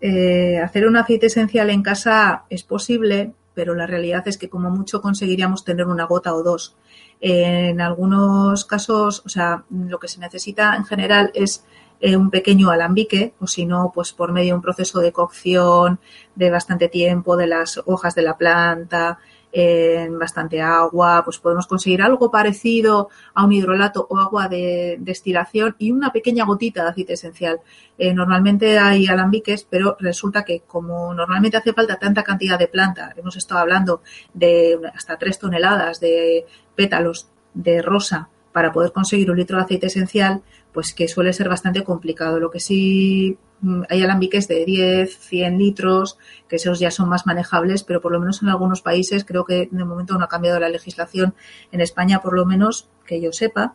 Eh, 0.00 0.58
hacer 0.58 0.86
un 0.86 0.96
aceite 0.96 1.26
esencial 1.26 1.70
en 1.70 1.82
casa 1.82 2.44
es 2.50 2.62
posible, 2.62 3.32
pero 3.54 3.74
la 3.74 3.86
realidad 3.86 4.26
es 4.28 4.38
que 4.38 4.48
como 4.48 4.70
mucho 4.70 5.00
conseguiríamos 5.00 5.64
tener 5.64 5.86
una 5.86 6.04
gota 6.04 6.34
o 6.34 6.42
dos. 6.42 6.76
En 7.20 7.80
algunos 7.80 8.64
casos, 8.64 9.22
o 9.26 9.28
sea, 9.28 9.64
lo 9.70 9.98
que 9.98 10.06
se 10.06 10.20
necesita 10.20 10.76
en 10.76 10.84
general 10.84 11.32
es 11.34 11.64
eh, 12.00 12.16
un 12.16 12.30
pequeño 12.30 12.70
alambique, 12.70 13.34
o 13.40 13.46
si 13.46 13.66
no, 13.66 13.90
pues 13.94 14.12
por 14.12 14.32
medio 14.32 14.52
de 14.52 14.56
un 14.56 14.62
proceso 14.62 15.00
de 15.00 15.12
cocción 15.12 15.98
de 16.34 16.50
bastante 16.50 16.88
tiempo 16.88 17.36
de 17.36 17.46
las 17.46 17.80
hojas 17.86 18.14
de 18.14 18.22
la 18.22 18.36
planta, 18.36 19.18
en 19.52 20.18
bastante 20.18 20.60
agua, 20.60 21.22
pues 21.24 21.38
podemos 21.38 21.66
conseguir 21.66 22.02
algo 22.02 22.30
parecido 22.30 23.08
a 23.34 23.44
un 23.44 23.52
hidrolato 23.52 24.06
o 24.08 24.18
agua 24.18 24.48
de 24.48 24.96
destilación 25.00 25.74
y 25.78 25.90
una 25.90 26.12
pequeña 26.12 26.44
gotita 26.44 26.82
de 26.82 26.90
aceite 26.90 27.14
esencial. 27.14 27.60
Eh, 27.96 28.12
normalmente 28.12 28.78
hay 28.78 29.06
alambiques, 29.06 29.66
pero 29.68 29.96
resulta 30.00 30.44
que 30.44 30.60
como 30.60 31.14
normalmente 31.14 31.56
hace 31.56 31.72
falta 31.72 31.98
tanta 31.98 32.22
cantidad 32.22 32.58
de 32.58 32.68
planta, 32.68 33.14
hemos 33.16 33.36
estado 33.36 33.60
hablando 33.60 34.02
de 34.34 34.78
hasta 34.94 35.16
tres 35.16 35.38
toneladas 35.38 36.00
de 36.00 36.46
pétalos 36.74 37.28
de 37.54 37.80
rosa 37.82 38.28
para 38.52 38.72
poder 38.72 38.92
conseguir 38.92 39.30
un 39.30 39.36
litro 39.36 39.56
de 39.56 39.64
aceite 39.64 39.86
esencial, 39.86 40.42
pues 40.78 40.94
que 40.94 41.08
suele 41.08 41.32
ser 41.32 41.48
bastante 41.48 41.82
complicado. 41.82 42.38
Lo 42.38 42.52
que 42.52 42.60
sí 42.60 43.36
mm, 43.62 43.82
hay 43.88 44.00
alambiques 44.00 44.46
de 44.46 44.64
10, 44.64 45.18
100 45.18 45.58
litros, 45.58 46.18
que 46.48 46.54
esos 46.54 46.78
ya 46.78 46.92
son 46.92 47.08
más 47.08 47.26
manejables, 47.26 47.82
pero 47.82 48.00
por 48.00 48.12
lo 48.12 48.20
menos 48.20 48.42
en 48.42 48.48
algunos 48.48 48.80
países 48.80 49.24
creo 49.24 49.44
que 49.44 49.68
de 49.72 49.84
momento 49.84 50.16
no 50.16 50.24
ha 50.24 50.28
cambiado 50.28 50.60
la 50.60 50.68
legislación. 50.68 51.34
En 51.72 51.80
España, 51.80 52.20
por 52.20 52.32
lo 52.32 52.46
menos, 52.46 52.88
que 53.04 53.20
yo 53.20 53.32
sepa, 53.32 53.74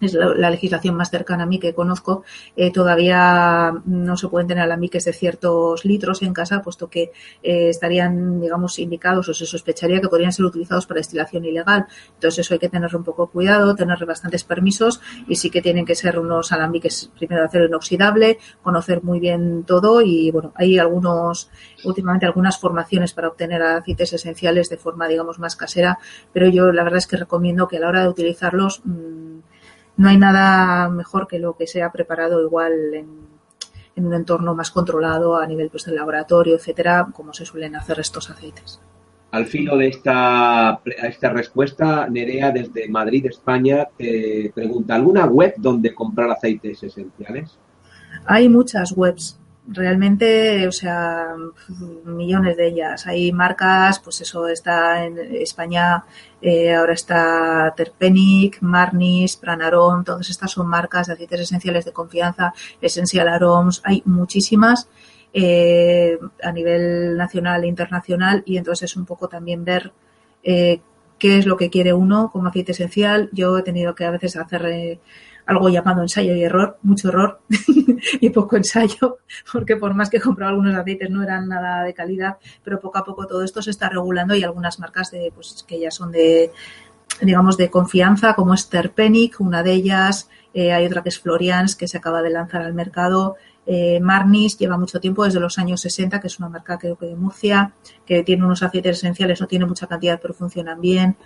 es 0.00 0.12
la, 0.12 0.50
legislación 0.50 0.94
más 0.94 1.10
cercana 1.10 1.44
a 1.44 1.46
mí 1.46 1.58
que 1.58 1.74
conozco, 1.74 2.22
eh, 2.54 2.70
todavía 2.70 3.72
no 3.86 4.16
se 4.16 4.28
pueden 4.28 4.46
tener 4.46 4.64
alambiques 4.64 5.04
de 5.06 5.12
ciertos 5.12 5.84
litros 5.84 6.22
en 6.22 6.34
casa, 6.34 6.62
puesto 6.62 6.88
que 6.88 7.12
eh, 7.42 7.70
estarían, 7.70 8.40
digamos, 8.40 8.78
indicados 8.78 9.28
o 9.28 9.34
se 9.34 9.46
sospecharía 9.46 10.00
que 10.00 10.08
podrían 10.08 10.32
ser 10.32 10.44
utilizados 10.44 10.86
para 10.86 10.98
destilación 10.98 11.46
ilegal. 11.46 11.86
Entonces 12.14 12.40
eso 12.40 12.54
hay 12.54 12.60
que 12.60 12.68
tener 12.68 12.94
un 12.94 13.04
poco 13.04 13.28
cuidado, 13.28 13.74
tener 13.74 14.04
bastantes 14.04 14.44
permisos 14.44 15.00
y 15.26 15.36
sí 15.36 15.50
que 15.50 15.62
tienen 15.62 15.86
que 15.86 15.94
ser 15.94 16.18
unos 16.18 16.52
alambiques 16.52 17.10
primero 17.16 17.42
de 17.42 17.48
acero 17.48 17.66
inoxidable, 17.66 18.38
conocer 18.62 19.02
muy 19.02 19.18
bien 19.18 19.64
todo 19.64 20.02
y 20.02 20.30
bueno, 20.30 20.52
hay 20.56 20.78
algunos, 20.78 21.50
últimamente 21.84 22.26
algunas 22.26 22.58
formaciones 22.58 23.14
para 23.14 23.28
obtener 23.28 23.62
aceites 23.62 24.12
esenciales 24.12 24.68
de 24.68 24.76
forma, 24.76 25.08
digamos, 25.08 25.38
más 25.38 25.56
casera, 25.56 25.98
pero 26.34 26.48
yo 26.48 26.70
la 26.70 26.84
verdad 26.84 26.98
es 26.98 27.06
que 27.06 27.16
recomiendo 27.16 27.66
que 27.66 27.78
a 27.78 27.80
la 27.80 27.88
hora 27.88 28.02
de 28.02 28.08
utilizarlos 28.08 28.82
mmm, 28.84 29.38
no 29.96 30.08
hay 30.08 30.18
nada 30.18 30.88
mejor 30.88 31.26
que 31.26 31.38
lo 31.38 31.56
que 31.56 31.66
sea 31.66 31.90
preparado 31.90 32.42
igual 32.42 32.72
en, 32.94 33.08
en 33.96 34.06
un 34.06 34.14
entorno 34.14 34.54
más 34.54 34.70
controlado 34.70 35.36
a 35.36 35.46
nivel 35.46 35.70
pues, 35.70 35.84
del 35.86 35.96
laboratorio, 35.96 36.54
etcétera, 36.54 37.08
como 37.12 37.32
se 37.32 37.46
suelen 37.46 37.76
hacer 37.76 37.98
estos 37.98 38.30
aceites. 38.30 38.80
Al 39.32 39.46
filo 39.46 39.76
de 39.76 39.88
esta, 39.88 40.80
esta 40.84 41.30
respuesta, 41.30 42.08
Nerea 42.08 42.52
desde 42.52 42.88
Madrid, 42.88 43.26
España, 43.26 43.88
te 43.96 44.52
pregunta, 44.54 44.94
¿alguna 44.94 45.26
web 45.26 45.54
donde 45.56 45.94
comprar 45.94 46.30
aceites 46.30 46.82
esenciales? 46.82 47.58
Hay 48.24 48.48
muchas 48.48 48.92
webs 48.96 49.38
realmente, 49.68 50.66
o 50.66 50.72
sea, 50.72 51.34
millones 52.04 52.56
de 52.56 52.68
ellas. 52.68 53.06
Hay 53.06 53.32
marcas, 53.32 53.98
pues 54.00 54.20
eso 54.20 54.46
está 54.48 55.04
en 55.04 55.18
España, 55.36 56.04
eh, 56.40 56.74
ahora 56.74 56.92
está 56.92 57.74
Terpenic, 57.76 58.60
Marnis, 58.62 59.36
Pranarom, 59.36 60.04
todas 60.04 60.30
estas 60.30 60.50
son 60.50 60.68
marcas 60.68 61.08
de 61.08 61.14
aceites 61.14 61.40
esenciales 61.40 61.84
de 61.84 61.92
confianza, 61.92 62.54
Essential 62.80 63.28
Aroms, 63.28 63.82
hay 63.84 64.02
muchísimas 64.04 64.88
eh, 65.38 66.18
a 66.42 66.50
nivel 66.50 67.16
nacional 67.16 67.64
e 67.64 67.66
internacional 67.66 68.42
y 68.46 68.56
entonces 68.56 68.90
es 68.90 68.96
un 68.96 69.04
poco 69.04 69.28
también 69.28 69.64
ver 69.64 69.92
eh, 70.42 70.80
qué 71.18 71.38
es 71.38 71.44
lo 71.44 71.58
que 71.58 71.68
quiere 71.68 71.92
uno 71.92 72.30
como 72.32 72.48
aceite 72.48 72.72
esencial. 72.72 73.28
Yo 73.32 73.58
he 73.58 73.62
tenido 73.62 73.94
que 73.94 74.04
a 74.04 74.10
veces 74.10 74.36
hacer 74.36 74.64
eh, 74.66 74.98
algo 75.46 75.68
llamado 75.68 76.02
ensayo 76.02 76.34
y 76.34 76.42
error, 76.42 76.78
mucho 76.82 77.08
error 77.08 77.40
y 78.20 78.30
poco 78.30 78.56
ensayo, 78.56 79.18
porque 79.52 79.76
por 79.76 79.94
más 79.94 80.10
que 80.10 80.18
he 80.18 80.44
algunos 80.44 80.74
aceites 80.74 81.08
no 81.08 81.22
eran 81.22 81.48
nada 81.48 81.84
de 81.84 81.94
calidad, 81.94 82.36
pero 82.64 82.80
poco 82.80 82.98
a 82.98 83.04
poco 83.04 83.26
todo 83.26 83.42
esto 83.42 83.62
se 83.62 83.70
está 83.70 83.88
regulando 83.88 84.34
y 84.34 84.42
algunas 84.42 84.78
marcas 84.80 85.10
de, 85.10 85.32
pues, 85.34 85.64
que 85.66 85.78
ya 85.80 85.90
son 85.90 86.10
de, 86.10 86.50
digamos, 87.22 87.56
de 87.56 87.70
confianza, 87.70 88.34
como 88.34 88.54
es 88.54 88.68
Terpenic, 88.68 89.40
una 89.40 89.62
de 89.62 89.72
ellas, 89.72 90.28
eh, 90.52 90.72
hay 90.72 90.84
otra 90.84 91.02
que 91.02 91.10
es 91.10 91.20
Florians, 91.20 91.76
que 91.76 91.86
se 91.86 91.98
acaba 91.98 92.22
de 92.22 92.30
lanzar 92.30 92.62
al 92.62 92.74
mercado, 92.74 93.36
eh, 93.66 94.00
Marnis 94.00 94.58
lleva 94.58 94.78
mucho 94.78 95.00
tiempo, 95.00 95.24
desde 95.24 95.40
los 95.40 95.58
años 95.58 95.80
60, 95.80 96.20
que 96.20 96.28
es 96.28 96.38
una 96.38 96.48
marca 96.48 96.78
creo 96.78 96.96
que 96.96 97.06
de 97.06 97.16
Murcia, 97.16 97.72
que 98.06 98.22
tiene 98.22 98.44
unos 98.44 98.62
aceites 98.62 98.98
esenciales, 98.98 99.40
no 99.40 99.46
tiene 99.46 99.66
mucha 99.66 99.86
cantidad, 99.86 100.20
pero 100.20 100.32
funcionan 100.32 100.80
bien. 100.80 101.16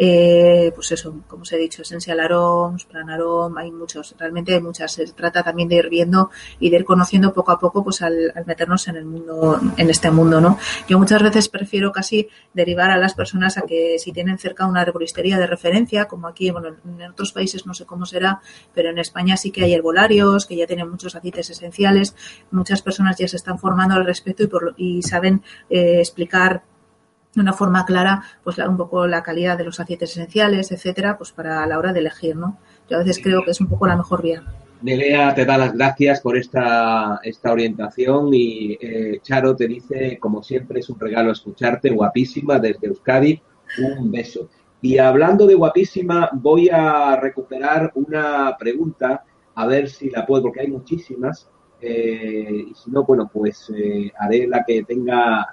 Eh, 0.00 0.70
pues 0.76 0.92
eso, 0.92 1.22
como 1.26 1.42
os 1.42 1.52
he 1.52 1.56
dicho, 1.56 1.82
Essential 1.82 2.20
Aroms, 2.20 2.84
Plan 2.84 3.10
Arom, 3.10 3.58
hay 3.58 3.72
muchos, 3.72 4.14
realmente 4.16 4.54
hay 4.54 4.60
muchas. 4.60 4.92
Se 4.92 5.06
trata 5.12 5.42
también 5.42 5.68
de 5.68 5.74
ir 5.74 5.88
viendo 5.88 6.30
y 6.60 6.70
de 6.70 6.76
ir 6.76 6.84
conociendo 6.84 7.32
poco 7.32 7.50
a 7.50 7.58
poco, 7.58 7.82
pues 7.82 8.00
al, 8.02 8.32
al 8.34 8.46
meternos 8.46 8.86
en 8.86 8.96
el 8.96 9.04
mundo, 9.04 9.60
en 9.76 9.90
este 9.90 10.12
mundo, 10.12 10.40
¿no? 10.40 10.56
Yo 10.88 11.00
muchas 11.00 11.20
veces 11.20 11.48
prefiero 11.48 11.90
casi 11.90 12.28
derivar 12.54 12.92
a 12.92 12.96
las 12.96 13.14
personas 13.14 13.58
a 13.58 13.62
que 13.62 13.96
si 13.98 14.12
tienen 14.12 14.38
cerca 14.38 14.66
una 14.66 14.82
herboristería 14.82 15.36
de 15.36 15.48
referencia, 15.48 16.04
como 16.06 16.28
aquí, 16.28 16.52
bueno, 16.52 16.76
en 16.84 17.10
otros 17.10 17.32
países 17.32 17.66
no 17.66 17.74
sé 17.74 17.84
cómo 17.84 18.06
será, 18.06 18.40
pero 18.72 18.90
en 18.90 18.98
España 18.98 19.36
sí 19.36 19.50
que 19.50 19.64
hay 19.64 19.74
herbolarios, 19.74 20.46
que 20.46 20.56
ya 20.56 20.66
tienen 20.68 20.88
muchos 20.88 21.16
aceites 21.16 21.50
esenciales, 21.50 22.14
muchas 22.52 22.82
personas 22.82 23.16
ya 23.16 23.26
se 23.26 23.36
están 23.36 23.58
formando 23.58 23.96
al 23.96 24.04
respecto 24.04 24.44
y, 24.44 24.46
por, 24.46 24.74
y 24.76 25.02
saben 25.02 25.42
eh, 25.70 25.98
explicar 25.98 26.27
de 26.28 27.40
una 27.40 27.52
forma 27.52 27.84
clara 27.84 28.22
pues 28.42 28.58
un 28.58 28.76
poco 28.76 29.06
la 29.06 29.22
calidad 29.22 29.58
de 29.58 29.64
los 29.64 29.80
aceites 29.80 30.10
esenciales, 30.10 30.72
etcétera, 30.72 31.16
pues 31.18 31.32
para 31.32 31.66
la 31.66 31.78
hora 31.78 31.92
de 31.92 32.00
elegir, 32.00 32.36
¿no? 32.36 32.58
Yo 32.88 32.96
a 32.96 33.00
veces 33.00 33.20
creo 33.22 33.44
que 33.44 33.52
es 33.52 33.60
un 33.60 33.68
poco 33.68 33.86
la 33.86 33.96
mejor 33.96 34.22
vía. 34.22 34.42
Nelea 34.80 35.34
te 35.34 35.44
da 35.44 35.58
las 35.58 35.72
gracias 35.74 36.20
por 36.20 36.36
esta, 36.36 37.20
esta 37.22 37.52
orientación 37.52 38.32
y 38.32 38.78
eh, 38.80 39.18
Charo 39.22 39.56
te 39.56 39.66
dice, 39.66 40.18
como 40.20 40.42
siempre, 40.42 40.80
es 40.80 40.88
un 40.88 41.00
regalo 41.00 41.32
escucharte, 41.32 41.90
guapísima, 41.90 42.58
desde 42.60 42.86
Euskadi, 42.86 43.42
un 43.78 44.10
beso. 44.10 44.48
Y 44.80 44.98
hablando 44.98 45.46
de 45.46 45.56
guapísima, 45.56 46.30
voy 46.32 46.68
a 46.68 47.16
recuperar 47.16 47.90
una 47.96 48.56
pregunta, 48.56 49.24
a 49.56 49.66
ver 49.66 49.88
si 49.88 50.10
la 50.10 50.24
puedo, 50.24 50.44
porque 50.44 50.60
hay 50.60 50.68
muchísimas, 50.68 51.50
eh, 51.80 52.66
y 52.70 52.74
si 52.74 52.90
no, 52.92 53.04
bueno, 53.04 53.28
pues 53.32 53.72
eh, 53.76 54.12
haré 54.16 54.46
la 54.46 54.64
que 54.64 54.84
tenga 54.84 55.48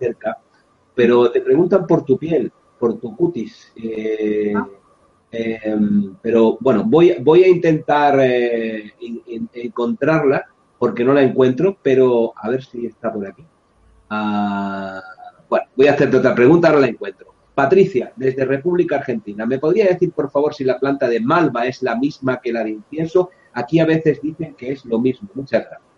cerca 0.00 0.38
pero 1.00 1.30
te 1.30 1.40
preguntan 1.40 1.86
por 1.86 2.04
tu 2.04 2.18
piel, 2.18 2.52
por 2.78 2.98
tu 3.00 3.16
cutis. 3.16 3.72
Eh, 3.76 4.52
eh, 5.32 5.76
pero 6.20 6.58
bueno, 6.60 6.84
voy, 6.84 7.16
voy 7.22 7.44
a 7.44 7.48
intentar 7.48 8.18
eh, 8.20 8.92
in, 9.00 9.48
encontrarla 9.54 10.44
porque 10.78 11.02
no 11.02 11.14
la 11.14 11.22
encuentro, 11.22 11.78
pero 11.82 12.34
a 12.36 12.50
ver 12.50 12.62
si 12.62 12.84
está 12.84 13.10
por 13.10 13.26
aquí. 13.26 13.42
Uh, 14.10 15.00
bueno, 15.48 15.66
voy 15.74 15.86
a 15.86 15.92
hacerte 15.92 16.18
otra 16.18 16.34
pregunta, 16.34 16.68
ahora 16.68 16.80
la 16.80 16.88
encuentro. 16.88 17.32
Patricia, 17.54 18.12
desde 18.16 18.44
República 18.44 18.96
Argentina, 18.96 19.46
¿me 19.46 19.58
podría 19.58 19.86
decir 19.86 20.12
por 20.12 20.30
favor 20.30 20.52
si 20.52 20.64
la 20.64 20.78
planta 20.78 21.08
de 21.08 21.20
malva 21.20 21.66
es 21.66 21.82
la 21.82 21.96
misma 21.96 22.40
que 22.42 22.52
la 22.52 22.62
de 22.62 22.70
incienso? 22.70 23.30
Aquí 23.54 23.80
a 23.80 23.86
veces 23.86 24.20
dicen 24.20 24.54
que 24.54 24.72
es 24.72 24.84
lo 24.84 24.98
mismo. 24.98 25.30
Muchas 25.34 25.62
gracias. 25.62 25.89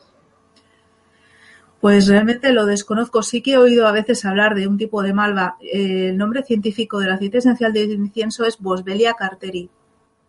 Pues 1.83 2.07
realmente 2.07 2.53
lo 2.53 2.65
desconozco. 2.65 3.25
Sí 3.25 3.43
que 3.43 3.55
he 3.55 3.59
oído 3.59 3.89
a 3.89 3.93
veces 3.93 4.25
hablar 4.25 4.55
de 4.55 4.69
un 4.69 4.79
tipo 4.79 5.03
de 5.03 5.12
malva. 5.12 5.57
Eh, 5.61 6.11
el 6.11 6.17
nombre 6.17 6.45
científico 6.45 7.01
del 7.01 7.11
aceite 7.11 7.39
esencial 7.39 7.73
de 7.73 7.83
incienso 7.83 8.45
es 8.45 8.61
Boswellia 8.61 9.15
carteri. 9.15 9.69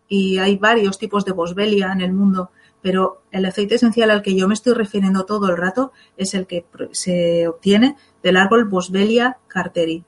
Y 0.08 0.38
hay 0.38 0.56
varios 0.56 0.98
tipos 0.98 1.24
de 1.24 1.30
Boswellia 1.30 1.92
en 1.92 2.00
el 2.00 2.12
mundo, 2.12 2.50
pero 2.82 3.22
el 3.30 3.44
aceite 3.46 3.76
esencial 3.76 4.10
al 4.10 4.20
que 4.20 4.34
yo 4.34 4.48
me 4.48 4.54
estoy 4.54 4.74
refiriendo 4.74 5.26
todo 5.26 5.48
el 5.48 5.56
rato 5.56 5.92
es 6.16 6.34
el 6.34 6.48
que 6.48 6.66
se 6.90 7.46
obtiene 7.46 7.96
del 8.20 8.36
árbol 8.36 8.64
Boswellia 8.64 9.38
carteri. 9.46 10.02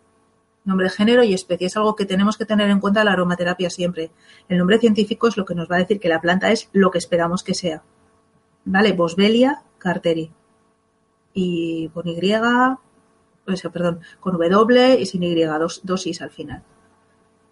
Nombre, 0.65 0.91
género 0.91 1.23
y 1.23 1.33
especie 1.33 1.69
es 1.69 1.77
algo 1.77 1.95
que 1.95 2.07
tenemos 2.07 2.37
que 2.37 2.45
tener 2.45 2.71
en 2.71 2.81
cuenta 2.81 3.03
en 3.03 3.07
la 3.07 3.13
aromaterapia 3.13 3.71
siempre. 3.71 4.11
El 4.49 4.59
nombre 4.59 4.81
científico 4.81 5.29
es 5.29 5.37
lo 5.37 5.45
que 5.45 5.55
nos 5.55 5.71
va 5.71 5.77
a 5.77 5.79
decir 5.79 6.01
que 6.01 6.09
la 6.09 6.21
planta 6.21 6.51
es 6.51 6.71
lo 6.73 6.91
que 6.91 6.99
esperamos 6.99 7.45
que 7.45 7.55
sea. 7.55 7.85
¿Vale? 8.65 8.95
Boswellia 8.95 9.63
carteri 9.79 10.33
y 11.37 11.91
con 11.91 12.09
Y, 12.09 12.17
o 13.47 13.57
sea, 13.57 13.71
perdón, 13.71 14.01
con 14.19 14.39
W 14.39 14.99
y 14.99 15.05
sin 15.05 15.23
Y, 15.23 15.45
dos, 15.45 15.83
dos 15.85 16.07
Is 16.07 16.23
al 16.23 16.31
final. 16.31 16.63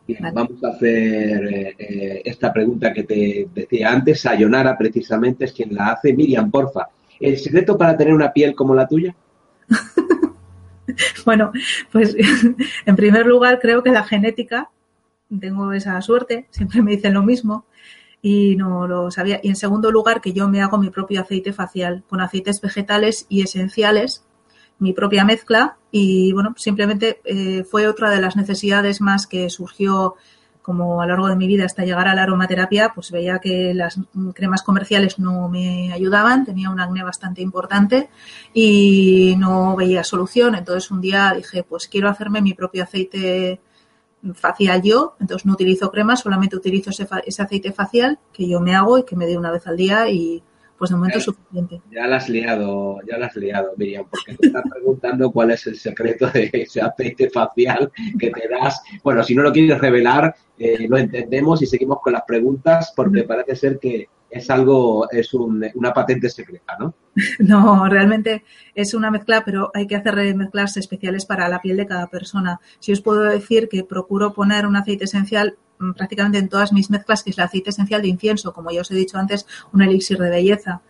Bien, 0.09 0.23
vale. 0.23 0.35
Vamos 0.35 0.65
a 0.65 0.69
hacer 0.69 1.75
eh, 1.79 2.23
esta 2.25 2.51
pregunta 2.51 2.95
que 2.95 3.03
te 3.05 3.47
decía 3.55 3.91
antes. 3.91 4.23
Sayonara, 4.23 4.77
precisamente, 4.77 5.45
es 5.45 5.53
quien 5.53 5.75
la 5.75 5.93
hace. 5.93 6.15
Miriam, 6.15 6.51
porfa, 6.51 6.89
¿el 7.21 7.37
secreto 7.37 7.77
para 7.77 7.95
tener 7.95 8.15
una 8.15 8.33
piel 8.33 8.55
como 8.55 8.75
la 8.75 8.89
tuya? 8.89 9.15
bueno, 11.27 11.53
pues 11.93 12.17
en 12.87 12.97
primer 12.97 13.27
lugar 13.27 13.61
creo 13.61 13.83
que 13.83 13.93
la 13.93 14.05
genética, 14.05 14.71
tengo 15.41 15.75
esa 15.75 16.01
suerte, 16.01 16.47
siempre 16.51 16.81
me 16.81 16.93
dicen 16.93 17.13
lo 17.13 17.23
mismo, 17.23 17.67
y 18.25 18.57
no 18.57 18.87
lo 18.89 19.11
sabía. 19.11 19.39
Y 19.43 19.51
en 19.51 19.57
segundo 19.57 19.91
lugar, 19.91 20.23
que 20.23 20.33
yo 20.33 20.49
me 20.49 20.63
hago 20.63 20.79
mi 20.79 20.89
propio 20.89 21.21
aceite 21.21 21.53
facial 21.53 22.05
con 22.09 22.23
aceites 22.23 22.59
vegetales 22.63 23.27
y 23.29 23.43
esenciales 23.43 24.25
mi 24.79 24.95
propia 24.95 25.25
mezcla 25.25 25.77
y 25.91 26.33
bueno, 26.33 26.55
simplemente 26.57 27.21
eh, 27.25 27.65
fue 27.65 27.87
otra 27.87 28.11
de 28.11 28.23
las 28.23 28.35
necesidades 28.35 29.03
más 29.03 29.27
que 29.27 29.51
surgió 29.51 30.15
como 30.63 31.03
a 31.03 31.07
lo 31.07 31.13
largo 31.13 31.29
de 31.29 31.37
mi 31.37 31.47
vida 31.47 31.67
hasta 31.67 31.85
llegar 31.85 32.09
a 32.09 32.15
la 32.15 32.23
aromaterapia, 32.23 32.93
pues 32.95 33.11
veía 33.11 33.39
que 33.41 33.75
las 33.75 34.01
cremas 34.33 34.63
comerciales 34.63 35.19
no 35.19 35.51
me 35.51 35.93
ayudaban, 35.93 36.47
tenía 36.47 36.71
un 36.71 36.81
acné 36.81 37.05
bastante 37.05 37.43
importante 37.43 38.09
y 38.55 39.35
no 39.37 39.77
veía 39.77 40.03
solución. 40.03 40.55
Entonces 40.55 40.91
un 40.91 41.03
día 41.03 41.35
dije, 41.37 41.63
pues 41.63 41.89
quiero 41.89 42.09
hacerme 42.09 42.41
mi 42.41 42.55
propio 42.55 42.85
aceite 42.85 43.61
facial 44.35 44.83
yo, 44.83 45.17
entonces 45.21 45.45
no 45.45 45.53
utilizo 45.53 45.91
crema, 45.91 46.17
solamente 46.17 46.57
utilizo 46.57 46.91
ese, 46.91 47.07
ese 47.27 47.43
aceite 47.43 47.73
facial 47.73 48.19
que 48.33 48.49
yo 48.49 48.61
me 48.61 48.75
hago 48.75 48.99
y 48.99 49.05
que 49.05 49.17
me 49.17 49.27
doy 49.27 49.37
una 49.37 49.53
vez 49.53 49.67
al 49.67 49.77
día 49.77 50.09
y 50.09 50.43
pues 50.79 50.91
de 50.91 50.97
momento 50.97 51.19
es 51.19 51.25
suficiente. 51.25 51.81
Ya 51.91 52.07
la 52.07 52.17
has 52.17 52.29
liado, 52.29 52.99
ya 53.07 53.17
la 53.17 53.27
has 53.27 53.37
liado, 53.37 53.73
Miriam, 53.77 54.07
porque 54.11 54.35
te 54.35 54.47
estás 54.49 54.65
preguntando 54.69 55.31
cuál 55.31 55.53
es 55.53 55.67
el 55.67 55.77
secreto 55.77 56.29
de 56.31 56.51
ese 56.53 56.81
aceite 56.81 57.31
facial 57.31 57.93
que 58.19 58.31
te 58.31 58.49
das. 58.49 58.83
Bueno, 59.03 59.23
si 59.23 59.35
no 59.35 59.43
lo 59.43 59.53
quieres 59.53 59.79
revelar, 59.79 60.35
eh, 60.59 60.87
lo 60.89 60.99
entendemos 60.99 61.63
y 61.63 61.67
seguimos 61.67 62.01
con 62.01 62.13
las 62.13 62.23
preguntas 62.23 62.93
porque 62.95 63.23
parece 63.23 63.55
ser 63.55 63.79
que 63.79 64.09
es 64.35 64.51
algo, 64.51 65.11
es 65.11 65.33
un, 65.35 65.65
una 65.75 65.93
patente 65.93 66.29
secreta, 66.29 66.77
¿no? 66.79 66.95
No, 67.39 67.89
realmente 67.89 68.45
es 68.75 68.95
una 68.95 69.11
mezcla, 69.11 69.45
pero 69.45 69.71
hay 69.75 69.87
que 69.87 69.97
hacer 69.97 70.35
mezclas 70.35 70.77
especiales 70.77 71.25
para 71.25 71.49
la 71.49 71.61
piel 71.61 71.77
de 71.77 71.87
cada 71.87 72.09
persona. 72.09 72.61
Si 72.81 72.93
os 72.93 73.01
puedo 73.01 73.23
decir 73.23 73.69
que 73.69 73.85
procuro 73.85 74.33
poner 74.33 74.67
un 74.67 74.77
aceite 74.77 75.05
esencial 75.05 75.57
Mm, 75.79 75.93
prácticamente 75.93 76.39
en 76.39 76.49
todas 76.49 76.73
mis 76.73 76.91
mezclas, 76.91 77.23
que 77.23 77.31
es 77.31 77.39
el 77.39 77.45
aceite 77.45 77.71
esencial 77.71 78.03
de 78.03 78.09
incienso, 78.09 78.53
como 78.53 78.71
ya 78.71 78.81
os 78.83 78.91
he 78.91 78.95
dicho 78.95 79.19
antes, 79.19 79.47
un 79.73 79.83
elixir 79.83 80.19
de 80.19 80.31
belleza. 80.31 80.83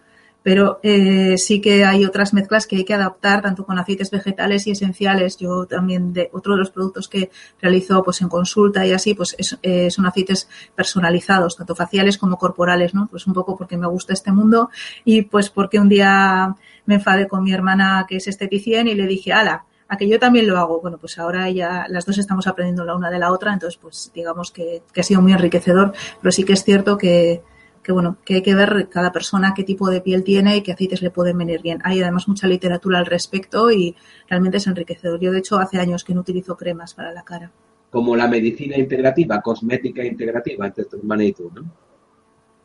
Pero 0.44 0.78
eh, 0.84 1.36
sí 1.38 1.60
que 1.60 1.84
hay 1.84 2.04
otras 2.04 2.32
mezclas 2.32 2.68
que 2.68 2.76
hay 2.76 2.84
que 2.84 2.94
adaptar, 2.94 3.42
tanto 3.42 3.66
con 3.66 3.78
aceites 3.78 4.12
vegetales 4.12 4.68
y 4.68 4.70
esenciales. 4.70 5.38
Yo 5.38 5.66
también, 5.66 6.12
de 6.12 6.30
otro 6.32 6.52
de 6.52 6.60
los 6.60 6.70
productos 6.70 7.08
que 7.08 7.30
realizo 7.60 8.04
pues 8.04 8.20
en 8.20 8.28
consulta 8.28 8.86
y 8.86 8.92
así, 8.92 9.14
pues 9.14 9.34
es, 9.38 9.58
eh, 9.62 9.90
son 9.90 10.06
aceites 10.06 10.48
personalizados, 10.76 11.56
tanto 11.56 11.74
faciales 11.74 12.18
como 12.18 12.38
corporales, 12.38 12.94
¿no? 12.94 13.08
Pues 13.10 13.26
un 13.26 13.32
poco 13.32 13.56
porque 13.56 13.76
me 13.76 13.88
gusta 13.88 14.12
este 14.12 14.30
mundo 14.30 14.70
y 15.04 15.22
pues 15.22 15.50
porque 15.50 15.80
un 15.80 15.88
día 15.88 16.54
me 16.86 16.96
enfadé 16.96 17.26
con 17.26 17.42
mi 17.42 17.52
hermana 17.52 18.06
que 18.08 18.16
es 18.16 18.28
esteticien 18.28 18.86
y 18.86 18.94
le 18.94 19.06
dije, 19.06 19.32
ala, 19.32 19.64
a 19.88 19.96
que 19.96 20.08
yo 20.08 20.18
también 20.18 20.46
lo 20.46 20.58
hago. 20.58 20.80
Bueno, 20.80 20.98
pues 20.98 21.18
ahora 21.18 21.48
ya 21.50 21.86
las 21.88 22.04
dos 22.06 22.18
estamos 22.18 22.46
aprendiendo 22.46 22.84
la 22.84 22.94
una 22.94 23.10
de 23.10 23.18
la 23.18 23.32
otra, 23.32 23.52
entonces 23.52 23.78
pues 23.80 24.10
digamos 24.14 24.50
que, 24.50 24.82
ha 24.96 25.02
sido 25.02 25.22
muy 25.22 25.32
enriquecedor, 25.32 25.92
pero 26.20 26.32
sí 26.32 26.44
que 26.44 26.52
es 26.52 26.64
cierto 26.64 26.98
que, 26.98 27.42
que 27.84 27.92
bueno, 27.92 28.16
que 28.24 28.36
hay 28.36 28.42
que 28.42 28.54
ver 28.54 28.88
cada 28.90 29.12
persona 29.12 29.52
qué 29.54 29.62
tipo 29.62 29.90
de 29.90 30.00
piel 30.00 30.24
tiene 30.24 30.56
y 30.56 30.62
qué 30.62 30.72
aceites 30.72 31.02
le 31.02 31.10
pueden 31.10 31.36
venir 31.36 31.60
bien. 31.62 31.78
Hay 31.84 32.00
además 32.00 32.26
mucha 32.26 32.48
literatura 32.48 32.98
al 32.98 33.06
respecto 33.06 33.70
y 33.70 33.94
realmente 34.28 34.56
es 34.56 34.66
enriquecedor. 34.66 35.20
Yo 35.20 35.30
de 35.30 35.38
hecho 35.38 35.58
hace 35.58 35.78
años 35.78 36.02
que 36.02 36.14
no 36.14 36.22
utilizo 36.22 36.56
cremas 36.56 36.94
para 36.94 37.12
la 37.12 37.22
cara. 37.22 37.52
Como 37.90 38.16
la 38.16 38.26
medicina 38.26 38.76
integrativa, 38.78 39.40
cosmética 39.40 40.02
integrativa 40.02 40.66
entre 40.66 40.86
tu 40.86 40.96
hermana 40.96 41.24
y 41.24 41.32
tú, 41.32 41.52
¿no? 41.54 41.70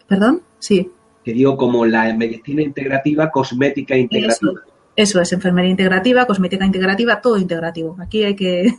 ¿Perdón? 0.08 0.42
Sí. 0.58 0.90
Que 1.24 1.34
digo 1.34 1.58
como 1.58 1.86
la 1.86 2.12
medicina 2.16 2.64
integrativa, 2.64 3.30
cosmética 3.30 3.96
integrativa. 3.96 4.62
Eso 4.96 5.22
es, 5.22 5.34
enfermería 5.34 5.70
integrativa, 5.70 6.26
cosmética 6.26 6.66
integrativa, 6.66 7.22
todo 7.22 7.38
integrativo. 7.38 7.98
Aquí 8.00 8.24
hay 8.24 8.36
que... 8.36 8.74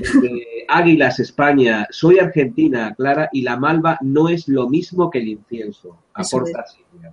Desde 0.00 0.46
Águilas, 0.68 1.20
España, 1.20 1.86
soy 1.90 2.18
argentina, 2.18 2.94
Clara, 2.94 3.28
y 3.32 3.42
la 3.42 3.56
malva 3.56 3.98
no 4.00 4.28
es 4.28 4.48
lo 4.48 4.68
mismo 4.68 5.10
que 5.10 5.18
el 5.18 5.28
incienso. 5.28 5.98
Aporta 6.12 6.64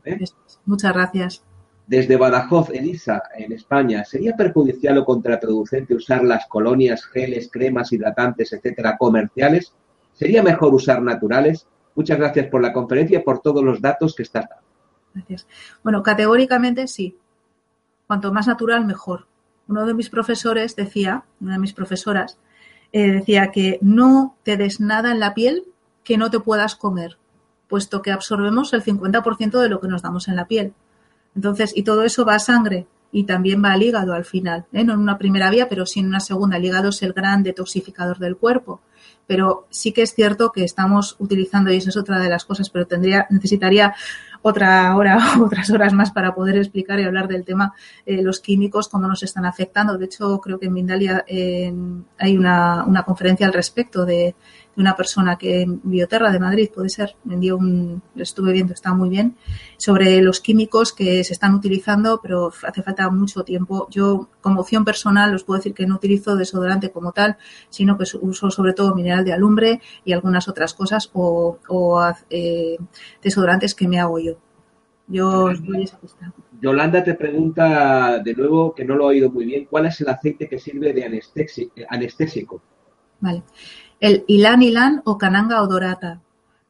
¿eh? 0.05 0.19
Muchas 0.65 0.93
gracias. 0.93 1.43
Desde 1.87 2.15
Badajoz, 2.15 2.69
Elisa, 2.69 3.23
en 3.35 3.51
España, 3.51 4.05
¿sería 4.05 4.35
perjudicial 4.35 4.97
o 4.99 5.05
contraproducente 5.05 5.95
usar 5.95 6.23
las 6.23 6.45
colonias, 6.47 7.05
geles, 7.05 7.49
cremas, 7.51 7.91
hidratantes, 7.91 8.53
etcétera, 8.53 8.97
comerciales? 8.97 9.73
¿Sería 10.13 10.41
mejor 10.43 10.73
usar 10.73 11.01
naturales? 11.01 11.67
Muchas 11.95 12.17
gracias 12.17 12.47
por 12.47 12.61
la 12.61 12.71
conferencia 12.71 13.19
y 13.19 13.23
por 13.23 13.39
todos 13.39 13.63
los 13.63 13.81
datos 13.81 14.15
que 14.15 14.23
estás 14.23 14.47
dando. 14.47 14.65
Gracias. 15.13 15.47
Bueno, 15.83 16.01
categóricamente 16.01 16.87
sí 16.87 17.17
cuanto 18.11 18.33
más 18.33 18.45
natural, 18.45 18.85
mejor. 18.85 19.25
Uno 19.69 19.85
de 19.85 19.93
mis 19.93 20.09
profesores 20.09 20.75
decía, 20.75 21.23
una 21.39 21.53
de 21.53 21.59
mis 21.59 21.71
profesoras, 21.71 22.37
eh, 22.91 23.11
decía 23.11 23.51
que 23.51 23.79
no 23.81 24.35
te 24.43 24.57
des 24.57 24.79
nada 24.79 25.11
en 25.11 25.19
la 25.19 25.33
piel 25.33 25.63
que 26.03 26.17
no 26.17 26.29
te 26.29 26.39
puedas 26.39 26.75
comer, 26.75 27.17
puesto 27.67 28.01
que 28.01 28.11
absorbemos 28.11 28.73
el 28.73 28.83
50% 28.83 29.59
de 29.59 29.69
lo 29.69 29.79
que 29.79 29.87
nos 29.87 30.01
damos 30.01 30.27
en 30.27 30.35
la 30.35 30.47
piel. 30.47 30.73
Entonces, 31.35 31.71
y 31.75 31.83
todo 31.83 32.03
eso 32.03 32.25
va 32.25 32.35
a 32.35 32.39
sangre 32.39 32.87
y 33.11 33.23
también 33.25 33.63
va 33.63 33.73
al 33.73 33.83
hígado 33.83 34.13
al 34.13 34.25
final, 34.25 34.65
¿eh? 34.71 34.83
no 34.83 34.93
en 34.93 34.99
una 34.99 35.17
primera 35.17 35.49
vía, 35.49 35.67
pero 35.69 35.85
sí 35.85 35.99
en 35.99 36.07
una 36.07 36.19
segunda. 36.19 36.57
El 36.57 36.65
hígado 36.65 36.89
es 36.89 37.01
el 37.03 37.13
gran 37.13 37.43
detoxificador 37.43 38.19
del 38.19 38.37
cuerpo. 38.37 38.81
Pero 39.27 39.67
sí 39.69 39.91
que 39.91 40.01
es 40.01 40.13
cierto 40.13 40.51
que 40.51 40.63
estamos 40.63 41.15
utilizando, 41.19 41.71
y 41.71 41.77
eso 41.77 41.89
es 41.89 41.97
otra 41.97 42.19
de 42.19 42.29
las 42.29 42.45
cosas, 42.45 42.69
pero 42.69 42.87
tendría, 42.87 43.27
necesitaría 43.29 43.93
otra 44.41 44.95
hora, 44.95 45.17
otras 45.41 45.69
horas 45.69 45.93
más 45.93 46.11
para 46.11 46.33
poder 46.33 46.57
explicar 46.57 46.99
y 46.99 47.03
hablar 47.03 47.27
del 47.27 47.45
tema, 47.45 47.73
eh, 48.05 48.21
los 48.21 48.39
químicos, 48.39 48.89
cómo 48.89 49.07
nos 49.07 49.23
están 49.23 49.45
afectando. 49.45 49.97
De 49.97 50.05
hecho, 50.05 50.39
creo 50.39 50.59
que 50.59 50.67
en 50.67 50.73
Mindalia 50.73 51.25
hay 51.27 52.37
una, 52.37 52.83
una 52.85 53.03
conferencia 53.03 53.47
al 53.47 53.53
respecto 53.53 54.05
de, 54.05 54.35
de 54.75 54.81
una 54.81 54.95
persona 54.95 55.37
que 55.37 55.61
en 55.61 55.81
Bioterra 55.83 56.31
de 56.31 56.39
Madrid, 56.39 56.69
puede 56.73 56.89
ser, 56.89 57.15
me 57.25 57.35
envió 57.35 57.57
un, 57.57 58.01
lo 58.15 58.23
estuve 58.23 58.53
viendo, 58.53 58.73
está 58.73 58.93
muy 58.93 59.09
bien, 59.09 59.35
sobre 59.77 60.21
los 60.21 60.39
químicos 60.39 60.93
que 60.93 61.23
se 61.23 61.33
están 61.33 61.53
utilizando, 61.53 62.19
pero 62.21 62.51
hace 62.63 62.81
falta 62.81 63.09
mucho 63.09 63.43
tiempo. 63.43 63.87
Yo, 63.89 64.29
como 64.39 64.61
opción 64.61 64.85
personal, 64.85 65.35
os 65.35 65.43
puedo 65.43 65.57
decir 65.57 65.73
que 65.73 65.85
no 65.85 65.95
utilizo 65.95 66.35
desodorante 66.35 66.91
como 66.91 67.11
tal, 67.11 67.37
sino 67.69 67.97
que 67.97 68.05
uso 68.21 68.49
sobre 68.49 68.73
todo 68.73 68.95
mineral 68.95 69.25
de 69.25 69.33
alumbre 69.33 69.81
y 70.05 70.13
algunas 70.13 70.47
otras 70.47 70.73
cosas 70.73 71.09
o, 71.13 71.57
eh, 72.29 72.77
desodorantes 73.21 73.75
que 73.75 73.87
me 73.87 73.99
hago 73.99 74.19
yo. 74.19 74.37
Yo 75.07 75.49
Yolanda 76.61 77.03
te 77.03 77.15
pregunta 77.15 78.19
de 78.23 78.33
nuevo, 78.33 78.73
que 78.73 78.85
no 78.85 78.95
lo 78.95 79.05
he 79.05 79.15
oído 79.15 79.29
muy 79.29 79.45
bien, 79.45 79.65
¿cuál 79.65 79.87
es 79.87 79.99
el 79.99 80.07
aceite 80.07 80.47
que 80.47 80.57
sirve 80.57 80.93
de 80.93 81.03
anestésico? 81.89 82.61
Vale 83.19 83.43
el 84.01 84.25
ilan 84.27 84.63
ilan 84.63 85.01
o 85.05 85.17
cananga 85.17 85.61
odorata, 85.61 86.19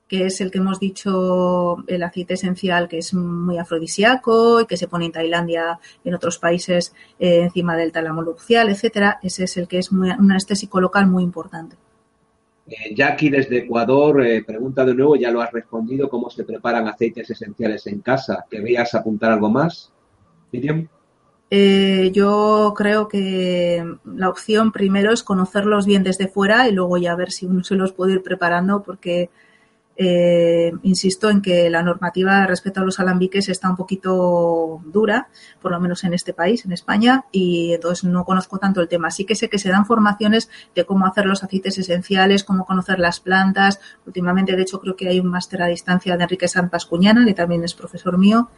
que 0.07 0.25
es 0.25 0.41
el 0.41 0.51
que 0.51 0.57
hemos 0.57 0.79
dicho, 0.79 1.77
el 1.87 2.03
aceite 2.03 2.33
esencial 2.33 2.89
que 2.89 2.97
es 2.97 3.13
muy 3.13 3.57
afrodisíaco 3.57 4.59
y 4.59 4.65
que 4.65 4.75
se 4.75 4.89
pone 4.89 5.05
en 5.05 5.13
Tailandia 5.13 5.79
en 6.03 6.13
otros 6.13 6.37
países 6.37 6.93
eh, 7.17 7.43
encima 7.43 7.77
del 7.77 7.93
tálamo 7.93 8.21
nupcial, 8.21 8.69
etcétera. 8.69 9.19
Ese 9.23 9.45
es 9.45 9.55
el 9.55 9.69
que 9.69 9.79
es 9.79 9.89
un 9.91 10.11
anestésico 10.11 10.81
local 10.81 11.07
muy 11.07 11.23
importante. 11.23 11.77
Eh, 12.67 12.93
Jackie 12.93 13.29
desde 13.29 13.59
Ecuador 13.59 14.25
eh, 14.25 14.43
pregunta 14.43 14.83
de 14.83 14.93
nuevo, 14.93 15.15
ya 15.15 15.31
lo 15.31 15.41
has 15.41 15.53
respondido, 15.53 16.09
cómo 16.09 16.29
se 16.29 16.43
preparan 16.43 16.89
aceites 16.89 17.29
esenciales 17.29 17.87
en 17.87 18.01
casa. 18.01 18.45
¿Querrías 18.49 18.93
apuntar 18.93 19.31
algo 19.31 19.49
más, 19.49 19.93
Miriam? 20.51 20.87
Eh, 21.53 22.11
yo 22.13 22.73
creo 22.77 23.09
que 23.09 23.85
la 24.05 24.29
opción 24.29 24.71
primero 24.71 25.11
es 25.11 25.21
conocerlos 25.21 25.85
bien 25.85 26.01
desde 26.01 26.29
fuera 26.29 26.69
y 26.69 26.71
luego 26.71 26.97
ya 26.97 27.13
ver 27.13 27.31
si 27.31 27.45
uno 27.45 27.61
se 27.65 27.75
los 27.75 27.91
puede 27.91 28.13
ir 28.13 28.23
preparando 28.23 28.81
porque 28.83 29.29
eh, 29.97 30.71
insisto 30.83 31.29
en 31.29 31.41
que 31.41 31.69
la 31.69 31.83
normativa 31.83 32.47
respecto 32.47 32.79
a 32.79 32.85
los 32.85 33.01
alambiques 33.01 33.49
está 33.49 33.69
un 33.69 33.75
poquito 33.75 34.81
dura, 34.85 35.27
por 35.61 35.71
lo 35.71 35.79
menos 35.81 36.05
en 36.05 36.13
este 36.13 36.33
país, 36.33 36.65
en 36.65 36.71
España, 36.71 37.25
y 37.31 37.73
entonces 37.73 38.05
no 38.05 38.23
conozco 38.23 38.57
tanto 38.57 38.81
el 38.81 38.87
tema. 38.87 39.11
Sí 39.11 39.25
que 39.25 39.35
sé 39.35 39.49
que 39.49 39.59
se 39.59 39.69
dan 39.69 39.85
formaciones 39.85 40.49
de 40.73 40.85
cómo 40.85 41.05
hacer 41.05 41.25
los 41.25 41.43
aceites 41.43 41.77
esenciales, 41.77 42.45
cómo 42.45 42.65
conocer 42.65 42.97
las 42.97 43.19
plantas. 43.19 43.79
Últimamente, 44.07 44.55
de 44.55 44.61
hecho, 44.61 44.79
creo 44.79 44.95
que 44.95 45.09
hay 45.09 45.19
un 45.19 45.27
máster 45.27 45.61
a 45.61 45.67
distancia 45.67 46.15
de 46.15 46.23
Enrique 46.23 46.47
San 46.47 46.69
Pascuñana, 46.69 47.25
que 47.25 47.33
también 47.33 47.63
es 47.63 47.73
profesor 47.73 48.17
mío, 48.17 48.49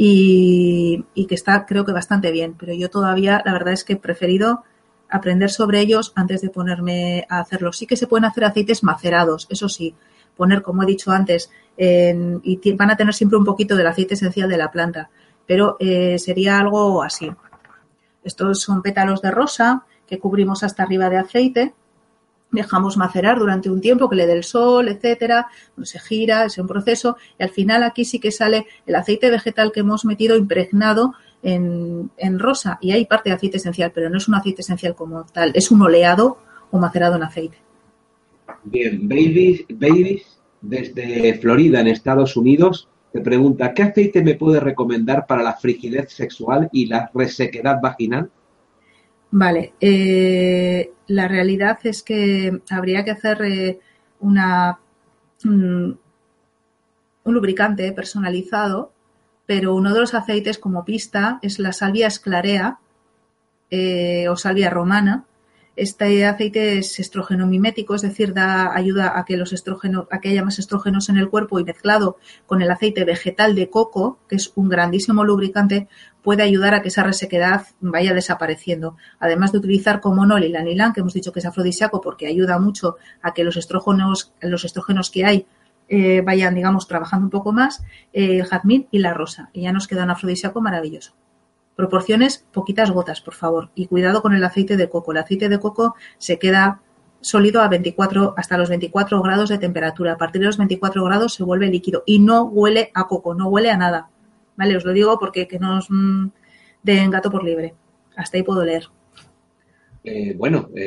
y, 0.00 1.26
que 1.28 1.34
está 1.34 1.66
creo 1.66 1.84
que 1.84 1.92
bastante 1.92 2.30
bien, 2.30 2.54
pero 2.56 2.72
yo 2.72 2.88
todavía 2.88 3.42
la 3.44 3.52
verdad 3.52 3.74
es 3.74 3.82
que 3.82 3.94
he 3.94 3.96
preferido 3.96 4.62
aprender 5.10 5.50
sobre 5.50 5.80
ellos 5.80 6.12
antes 6.14 6.40
de 6.40 6.50
ponerme 6.50 7.26
a 7.28 7.40
hacerlo. 7.40 7.72
Sí 7.72 7.86
que 7.86 7.96
se 7.96 8.06
pueden 8.06 8.24
hacer 8.24 8.44
aceites 8.44 8.84
macerados, 8.84 9.48
eso 9.50 9.68
sí, 9.68 9.94
poner, 10.36 10.62
como 10.62 10.84
he 10.84 10.86
dicho 10.86 11.10
antes, 11.10 11.50
y 11.76 12.72
van 12.72 12.90
a 12.90 12.96
tener 12.96 13.12
siempre 13.12 13.38
un 13.38 13.44
poquito 13.44 13.74
del 13.74 13.88
aceite 13.88 14.14
esencial 14.14 14.48
de 14.48 14.56
la 14.56 14.70
planta, 14.70 15.10
pero 15.46 15.76
eh, 15.80 16.18
sería 16.18 16.58
algo 16.60 17.02
así. 17.02 17.30
Estos 18.22 18.60
son 18.60 18.82
pétalos 18.82 19.20
de 19.20 19.32
rosa 19.32 19.84
que 20.06 20.18
cubrimos 20.18 20.62
hasta 20.62 20.84
arriba 20.84 21.10
de 21.10 21.18
aceite 21.18 21.74
dejamos 22.50 22.96
macerar 22.96 23.38
durante 23.38 23.70
un 23.70 23.80
tiempo, 23.80 24.08
que 24.08 24.16
le 24.16 24.26
dé 24.26 24.32
el 24.32 24.44
sol, 24.44 24.88
etcétera, 24.88 25.48
se 25.82 25.98
gira, 25.98 26.44
es 26.44 26.58
un 26.58 26.66
proceso, 26.66 27.16
y 27.38 27.42
al 27.42 27.50
final 27.50 27.82
aquí 27.82 28.04
sí 28.04 28.18
que 28.18 28.30
sale 28.30 28.66
el 28.86 28.94
aceite 28.94 29.30
vegetal 29.30 29.72
que 29.72 29.80
hemos 29.80 30.04
metido 30.04 30.36
impregnado 30.36 31.14
en, 31.42 32.38
rosa, 32.38 32.78
y 32.80 32.92
hay 32.92 33.04
parte 33.06 33.30
de 33.30 33.36
aceite 33.36 33.58
esencial, 33.58 33.92
pero 33.94 34.10
no 34.10 34.18
es 34.18 34.28
un 34.28 34.34
aceite 34.34 34.62
esencial 34.62 34.94
como 34.94 35.24
tal, 35.24 35.52
es 35.54 35.70
un 35.70 35.82
oleado 35.82 36.38
o 36.70 36.78
macerado 36.78 37.16
en 37.16 37.22
aceite. 37.22 37.58
Bien, 38.64 39.08
Babies, 39.08 39.64
Babies 39.68 40.38
desde 40.60 41.34
Florida, 41.38 41.80
en 41.80 41.88
Estados 41.88 42.36
Unidos, 42.36 42.88
te 43.12 43.20
pregunta, 43.20 43.72
¿qué 43.72 43.84
aceite 43.84 44.22
me 44.22 44.34
puede 44.34 44.60
recomendar 44.60 45.26
para 45.26 45.42
la 45.42 45.54
frigidez 45.54 46.12
sexual 46.12 46.68
y 46.72 46.86
la 46.86 47.10
resequedad 47.14 47.80
vaginal? 47.80 48.30
Vale, 49.30 49.74
eh, 49.80 50.92
la 51.08 51.28
realidad 51.28 51.78
es 51.84 52.02
que 52.02 52.62
habría 52.70 53.04
que 53.04 53.10
hacer 53.10 53.42
eh, 53.42 53.80
una, 54.20 54.78
un, 55.44 56.00
un 57.24 57.34
lubricante 57.34 57.92
personalizado, 57.92 58.92
pero 59.44 59.74
uno 59.74 59.92
de 59.92 60.00
los 60.00 60.14
aceites 60.14 60.58
como 60.58 60.84
pista 60.84 61.38
es 61.42 61.58
la 61.58 61.72
salvia 61.72 62.06
esclarea 62.06 62.78
eh, 63.70 64.28
o 64.28 64.36
salvia 64.36 64.70
romana. 64.70 65.24
Este 65.78 66.26
aceite 66.26 66.78
es 66.78 66.98
estrógeno 66.98 67.46
mimético, 67.46 67.94
es 67.94 68.02
decir, 68.02 68.34
da 68.34 68.74
ayuda 68.74 69.16
a 69.16 69.24
que 69.24 69.36
los 69.36 69.52
estrógenos, 69.52 70.08
a 70.10 70.18
que 70.18 70.30
haya 70.30 70.42
más 70.42 70.58
estrógenos 70.58 71.08
en 71.08 71.18
el 71.18 71.30
cuerpo 71.30 71.60
y 71.60 71.64
mezclado 71.64 72.16
con 72.46 72.62
el 72.62 72.70
aceite 72.72 73.04
vegetal 73.04 73.54
de 73.54 73.70
coco, 73.70 74.18
que 74.28 74.34
es 74.34 74.50
un 74.56 74.68
grandísimo 74.68 75.22
lubricante, 75.22 75.86
puede 76.20 76.42
ayudar 76.42 76.74
a 76.74 76.82
que 76.82 76.88
esa 76.88 77.04
resequedad 77.04 77.64
vaya 77.78 78.12
desapareciendo. 78.12 78.96
Además 79.20 79.52
de 79.52 79.58
utilizar 79.58 80.00
como 80.00 80.26
no 80.26 80.36
el 80.36 80.46
ilanilán, 80.46 80.92
que 80.92 80.98
hemos 80.98 81.14
dicho 81.14 81.32
que 81.32 81.38
es 81.38 81.46
afrodisíaco 81.46 82.00
porque 82.00 82.26
ayuda 82.26 82.58
mucho 82.58 82.96
a 83.22 83.32
que 83.32 83.44
los 83.44 83.56
estrógenos, 83.56 84.32
los 84.40 84.64
estrógenos 84.64 85.12
que 85.12 85.26
hay 85.26 85.46
eh, 85.88 86.22
vayan, 86.22 86.56
digamos, 86.56 86.88
trabajando 86.88 87.26
un 87.26 87.30
poco 87.30 87.52
más, 87.52 87.84
eh, 88.12 88.40
el 88.40 88.46
jazmín 88.46 88.88
y 88.90 88.98
la 88.98 89.14
rosa. 89.14 89.50
Y 89.52 89.62
ya 89.62 89.72
nos 89.72 89.86
queda 89.86 90.02
un 90.02 90.10
afrodisíaco 90.10 90.60
maravilloso. 90.60 91.14
Proporciones, 91.78 92.44
poquitas 92.52 92.90
gotas, 92.90 93.20
por 93.20 93.34
favor. 93.34 93.70
Y 93.76 93.86
cuidado 93.86 94.20
con 94.20 94.34
el 94.34 94.42
aceite 94.42 94.76
de 94.76 94.88
coco. 94.88 95.12
El 95.12 95.18
aceite 95.18 95.48
de 95.48 95.60
coco 95.60 95.94
se 96.18 96.36
queda 96.36 96.82
sólido 97.20 97.62
a 97.62 97.68
24, 97.68 98.34
hasta 98.36 98.58
los 98.58 98.68
24 98.68 99.22
grados 99.22 99.48
de 99.48 99.58
temperatura. 99.58 100.14
A 100.14 100.16
partir 100.16 100.40
de 100.40 100.46
los 100.48 100.56
24 100.58 101.04
grados 101.04 101.34
se 101.34 101.44
vuelve 101.44 101.68
líquido 101.68 102.02
y 102.04 102.18
no 102.18 102.42
huele 102.46 102.90
a 102.94 103.06
coco, 103.06 103.32
no 103.32 103.46
huele 103.46 103.70
a 103.70 103.76
nada. 103.76 104.10
¿Vale? 104.56 104.76
Os 104.76 104.84
lo 104.84 104.92
digo 104.92 105.20
porque 105.20 105.46
que 105.46 105.60
nos 105.60 105.86
mm, 105.88 106.26
den 106.82 107.12
gato 107.12 107.30
por 107.30 107.44
libre. 107.44 107.76
Hasta 108.16 108.38
ahí 108.38 108.42
puedo 108.42 108.64
leer. 108.64 108.88
Eh, 110.02 110.34
bueno, 110.36 110.70
eh, 110.74 110.80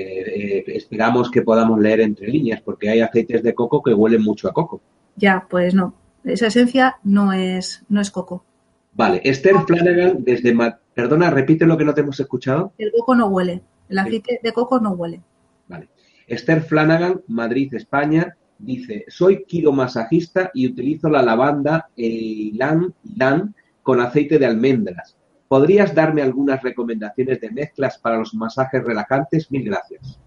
eh, 0.57 0.63
esperamos 0.75 1.31
que 1.31 1.41
podamos 1.41 1.79
leer 1.79 2.01
entre 2.01 2.27
líneas, 2.27 2.59
porque 2.59 2.89
hay 2.89 2.99
aceites 2.99 3.41
de 3.43 3.55
coco 3.55 3.81
que 3.81 3.93
huelen 3.93 4.23
mucho 4.23 4.49
a 4.49 4.53
coco. 4.53 4.81
Ya, 5.15 5.47
pues 5.49 5.73
no. 5.73 5.93
Esa 6.25 6.47
esencia 6.47 6.97
no 7.03 7.31
es, 7.31 7.81
no 7.87 8.01
es 8.01 8.11
coco. 8.11 8.43
Vale, 8.91 9.21
Esther 9.23 9.55
Flanagan 9.65 10.21
desde... 10.25 10.53
Ma- 10.53 10.80
Perdona, 10.93 11.29
repite 11.29 11.65
lo 11.65 11.77
que 11.77 11.85
no 11.85 11.93
te 11.93 12.01
hemos 12.01 12.19
escuchado. 12.19 12.73
El 12.77 12.91
coco 12.91 13.15
no 13.15 13.27
huele. 13.27 13.61
El 13.89 13.99
aceite 13.99 14.39
de 14.41 14.53
coco 14.53 14.79
no 14.79 14.91
huele. 14.91 15.21
Vale. 15.67 15.89
Esther 16.27 16.61
Flanagan, 16.61 17.21
Madrid, 17.27 17.73
España, 17.73 18.35
dice, 18.57 19.05
soy 19.07 19.43
quiromasajista 19.45 20.51
y 20.53 20.67
utilizo 20.67 21.09
la 21.09 21.21
lavanda 21.21 21.89
Ilan 21.95 22.93
Ilan 23.03 23.55
con 23.81 23.99
aceite 23.99 24.37
de 24.39 24.45
almendras. 24.45 25.17
¿Podrías 25.47 25.93
darme 25.93 26.21
algunas 26.21 26.61
recomendaciones 26.61 27.41
de 27.41 27.51
mezclas 27.51 27.97
para 27.97 28.17
los 28.17 28.33
masajes 28.33 28.83
relajantes? 28.83 29.51
Mil 29.51 29.65
gracias. 29.65 30.19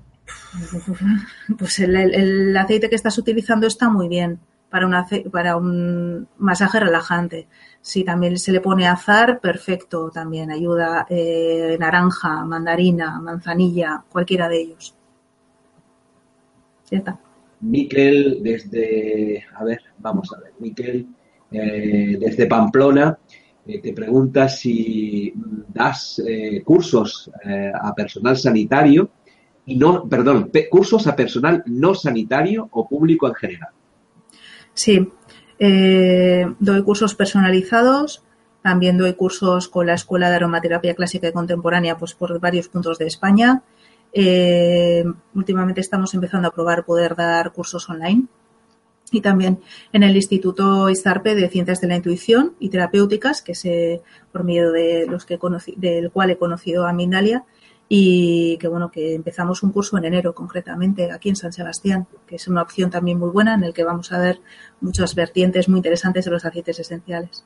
Pues 1.58 1.78
el, 1.80 2.56
aceite 2.56 2.88
que 2.88 2.96
estás 2.96 3.18
utilizando 3.18 3.66
está 3.66 3.90
muy 3.90 4.08
bien 4.08 4.40
para 4.70 5.56
un 5.56 6.28
masaje 6.38 6.80
relajante. 6.80 7.46
Si 7.90 8.02
también 8.02 8.38
se 8.38 8.50
le 8.50 8.60
pone 8.62 8.86
azar, 8.88 9.38
perfecto 9.40 10.10
también. 10.10 10.50
Ayuda 10.50 11.06
eh, 11.08 11.76
naranja, 11.78 12.42
mandarina, 12.44 13.20
manzanilla, 13.20 14.02
cualquiera 14.08 14.48
de 14.48 14.60
ellos. 14.62 14.94
Ya 16.90 16.98
está. 16.98 17.18
Miquel 17.60 18.38
desde, 18.42 19.44
a 19.54 19.64
ver, 19.64 19.80
vamos 19.98 20.32
a 20.34 20.40
ver, 20.40 20.52
Miquel 20.60 21.06
eh, 21.50 22.16
desde 22.20 22.46
Pamplona 22.46 23.18
eh, 23.66 23.80
te 23.80 23.92
pregunta 23.92 24.48
si 24.48 25.32
das 25.68 26.22
eh, 26.26 26.62
cursos 26.64 27.30
a 27.74 27.94
personal 27.94 28.36
sanitario 28.36 29.10
y 29.66 29.76
no, 29.76 30.08
perdón, 30.08 30.50
pe- 30.50 30.68
cursos 30.70 31.06
a 31.06 31.14
personal 31.16 31.62
no 31.66 31.94
sanitario 31.94 32.68
o 32.72 32.88
público 32.88 33.28
en 33.28 33.34
general. 33.34 33.70
Sí, 34.74 35.10
eh, 35.58 36.46
doy 36.58 36.82
cursos 36.82 37.14
personalizados, 37.14 38.22
también 38.62 38.96
doy 38.96 39.14
cursos 39.14 39.68
con 39.68 39.86
la 39.86 39.94
Escuela 39.94 40.30
de 40.30 40.36
Aromaterapia 40.36 40.94
Clásica 40.94 41.28
y 41.28 41.32
Contemporánea 41.32 41.98
pues 41.98 42.14
por 42.14 42.40
varios 42.40 42.68
puntos 42.68 42.98
de 42.98 43.06
España. 43.06 43.62
Eh, 44.12 45.04
últimamente 45.34 45.80
estamos 45.80 46.14
empezando 46.14 46.48
a 46.48 46.52
probar 46.52 46.84
poder 46.84 47.16
dar 47.16 47.52
cursos 47.52 47.88
online 47.90 48.26
y 49.10 49.20
también 49.20 49.60
en 49.92 50.02
el 50.02 50.16
Instituto 50.16 50.88
ISARPE 50.88 51.34
de 51.34 51.48
Ciencias 51.48 51.80
de 51.80 51.88
la 51.88 51.96
Intuición 51.96 52.54
y 52.58 52.70
Terapéuticas, 52.70 53.42
que 53.42 53.52
es 53.52 53.64
eh, 53.64 54.02
por 54.32 54.44
medio 54.44 54.72
de 54.72 55.06
los 55.06 55.24
que 55.24 55.38
conocí, 55.38 55.74
del 55.76 56.10
cual 56.10 56.30
he 56.30 56.38
conocido 56.38 56.86
a 56.86 56.92
Mindalia 56.92 57.44
y 57.88 58.56
que 58.58 58.68
bueno 58.68 58.90
que 58.90 59.14
empezamos 59.14 59.62
un 59.62 59.72
curso 59.72 59.98
en 59.98 60.06
enero 60.06 60.34
concretamente 60.34 61.10
aquí 61.10 61.28
en 61.28 61.36
San 61.36 61.52
Sebastián, 61.52 62.06
que 62.26 62.36
es 62.36 62.48
una 62.48 62.62
opción 62.62 62.90
también 62.90 63.18
muy 63.18 63.30
buena 63.30 63.54
en 63.54 63.64
el 63.64 63.74
que 63.74 63.84
vamos 63.84 64.12
a 64.12 64.18
ver 64.18 64.40
muchas 64.80 65.14
vertientes 65.14 65.68
muy 65.68 65.78
interesantes 65.78 66.24
de 66.24 66.30
los 66.30 66.44
aceites 66.44 66.78
esenciales. 66.78 67.44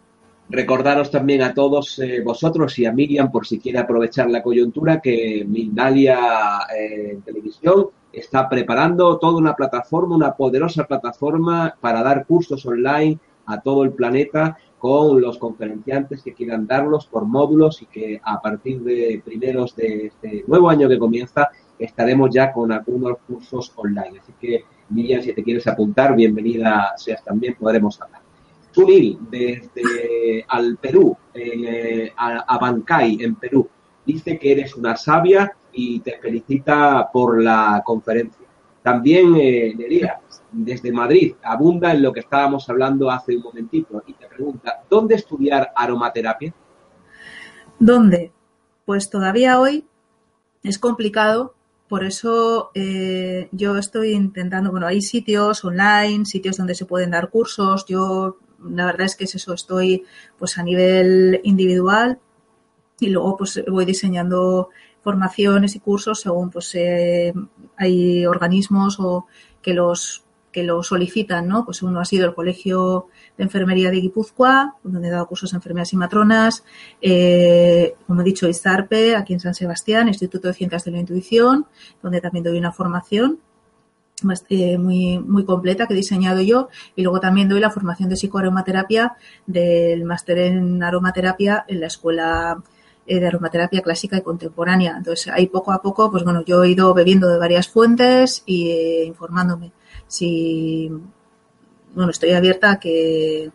Recordaros 0.50 1.10
también 1.10 1.42
a 1.42 1.52
todos 1.52 1.98
eh, 1.98 2.22
vosotros 2.24 2.78
y 2.78 2.86
a 2.86 2.92
Miriam, 2.92 3.30
por 3.30 3.46
si 3.46 3.58
quiere 3.58 3.80
aprovechar 3.80 4.30
la 4.30 4.42
coyuntura, 4.42 5.00
que 5.00 5.44
Mindalia 5.46 6.60
eh, 6.74 7.18
televisión 7.22 7.88
está 8.10 8.48
preparando 8.48 9.18
toda 9.18 9.36
una 9.36 9.54
plataforma, 9.54 10.16
una 10.16 10.34
poderosa 10.34 10.84
plataforma 10.84 11.74
para 11.78 12.02
dar 12.02 12.24
cursos 12.24 12.64
online 12.64 13.18
a 13.44 13.60
todo 13.60 13.84
el 13.84 13.92
planeta 13.92 14.56
con 14.78 15.20
los 15.20 15.38
conferenciantes 15.38 16.22
que 16.22 16.34
quieran 16.34 16.66
darlos 16.66 17.06
por 17.06 17.24
módulos 17.24 17.82
y 17.82 17.86
que 17.86 18.20
a 18.22 18.40
partir 18.40 18.80
de 18.80 19.20
primeros 19.24 19.74
de 19.74 20.06
este 20.06 20.44
nuevo 20.46 20.70
año 20.70 20.88
que 20.88 20.98
comienza 20.98 21.50
estaremos 21.78 22.30
ya 22.32 22.52
con 22.52 22.72
algunos 22.72 23.18
cursos 23.26 23.72
online. 23.76 24.20
Así 24.20 24.32
que, 24.40 24.64
Miriam, 24.90 25.22
si 25.22 25.32
te 25.32 25.42
quieres 25.42 25.66
apuntar, 25.66 26.14
bienvenida 26.14 26.94
seas 26.96 27.24
también, 27.24 27.56
podremos 27.58 28.00
hablar. 28.00 28.22
Sunil, 28.70 29.18
desde 29.30 30.44
al 30.48 30.76
Perú, 30.76 31.16
eh, 31.34 32.12
a, 32.16 32.54
a 32.54 32.58
Bancay, 32.58 33.18
en 33.20 33.34
Perú, 33.34 33.68
dice 34.04 34.38
que 34.38 34.52
eres 34.52 34.76
una 34.76 34.96
sabia 34.96 35.52
y 35.72 36.00
te 36.00 36.18
felicita 36.18 37.08
por 37.12 37.42
la 37.42 37.82
conferencia. 37.84 38.46
También 38.82 39.34
eh, 39.36 39.74
desde 40.50 40.92
Madrid, 40.92 41.34
abunda 41.42 41.92
en 41.92 42.02
lo 42.02 42.12
que 42.12 42.20
estábamos 42.20 42.68
hablando 42.68 43.10
hace 43.10 43.36
un 43.36 43.42
momentito 43.42 44.02
y 44.06 44.14
te 44.14 44.26
pregunta, 44.26 44.82
¿dónde 44.88 45.14
estudiar 45.14 45.72
aromaterapia? 45.74 46.54
¿Dónde? 47.78 48.32
Pues 48.84 49.10
todavía 49.10 49.60
hoy 49.60 49.86
es 50.62 50.78
complicado, 50.78 51.54
por 51.88 52.04
eso 52.04 52.70
eh, 52.74 53.48
yo 53.52 53.76
estoy 53.76 54.12
intentando, 54.12 54.70
bueno, 54.70 54.86
hay 54.86 55.00
sitios 55.00 55.64
online, 55.64 56.24
sitios 56.24 56.56
donde 56.56 56.74
se 56.74 56.86
pueden 56.86 57.10
dar 57.10 57.30
cursos, 57.30 57.86
yo 57.86 58.38
la 58.62 58.86
verdad 58.86 59.06
es 59.06 59.16
que 59.16 59.24
es 59.24 59.34
eso, 59.34 59.54
estoy 59.54 60.04
pues 60.38 60.58
a 60.58 60.62
nivel 60.62 61.40
individual 61.44 62.18
y 63.00 63.08
luego 63.08 63.36
pues 63.36 63.62
voy 63.68 63.84
diseñando 63.84 64.70
formaciones 65.00 65.76
y 65.76 65.80
cursos 65.80 66.20
según 66.20 66.50
pues 66.50 66.74
eh, 66.74 67.32
hay 67.76 68.26
organismos 68.26 68.98
o 68.98 69.26
que 69.62 69.72
los 69.72 70.24
que 70.58 70.64
lo 70.64 70.82
solicitan, 70.82 71.46
¿no? 71.46 71.64
Pues 71.64 71.84
uno 71.84 72.00
ha 72.00 72.04
sido 72.04 72.26
el 72.26 72.34
Colegio 72.34 73.06
de 73.36 73.44
Enfermería 73.44 73.92
de 73.92 74.00
Guipúzcoa, 74.00 74.74
donde 74.82 75.06
he 75.06 75.10
dado 75.12 75.28
cursos 75.28 75.52
de 75.52 75.58
enfermeras 75.58 75.92
y 75.92 75.96
matronas, 75.96 76.64
eh, 77.00 77.94
como 78.08 78.22
he 78.22 78.24
dicho, 78.24 78.48
ISARPE, 78.48 79.14
aquí 79.14 79.34
en 79.34 79.38
San 79.38 79.54
Sebastián, 79.54 80.08
Instituto 80.08 80.48
de 80.48 80.54
Ciencias 80.54 80.82
de 80.84 80.90
la 80.90 80.98
Intuición, 80.98 81.66
donde 82.02 82.20
también 82.20 82.42
doy 82.42 82.58
una 82.58 82.72
formación 82.72 83.38
eh, 84.48 84.78
muy, 84.78 85.20
muy 85.20 85.44
completa 85.44 85.86
que 85.86 85.94
he 85.94 85.96
diseñado 85.96 86.40
yo 86.40 86.70
y 86.96 87.02
luego 87.02 87.20
también 87.20 87.48
doy 87.48 87.60
la 87.60 87.70
formación 87.70 88.08
de 88.08 88.16
psicoaromaterapia 88.16 89.14
del 89.46 90.04
máster 90.04 90.38
en 90.38 90.82
aromaterapia 90.82 91.64
en 91.68 91.78
la 91.82 91.86
escuela 91.86 92.60
eh, 93.06 93.20
de 93.20 93.28
aromaterapia 93.28 93.80
clásica 93.80 94.16
y 94.16 94.22
contemporánea. 94.22 94.96
Entonces, 94.96 95.32
ahí 95.32 95.46
poco 95.46 95.70
a 95.70 95.80
poco, 95.80 96.10
pues 96.10 96.24
bueno, 96.24 96.42
yo 96.44 96.64
he 96.64 96.70
ido 96.70 96.92
bebiendo 96.94 97.28
de 97.28 97.38
varias 97.38 97.68
fuentes 97.68 98.42
y 98.44 98.70
eh, 98.70 99.04
informándome. 99.04 99.70
Si, 100.08 100.90
bueno, 101.94 102.10
estoy 102.10 102.32
abierta 102.32 102.72
a 102.72 102.80
que, 102.80 103.50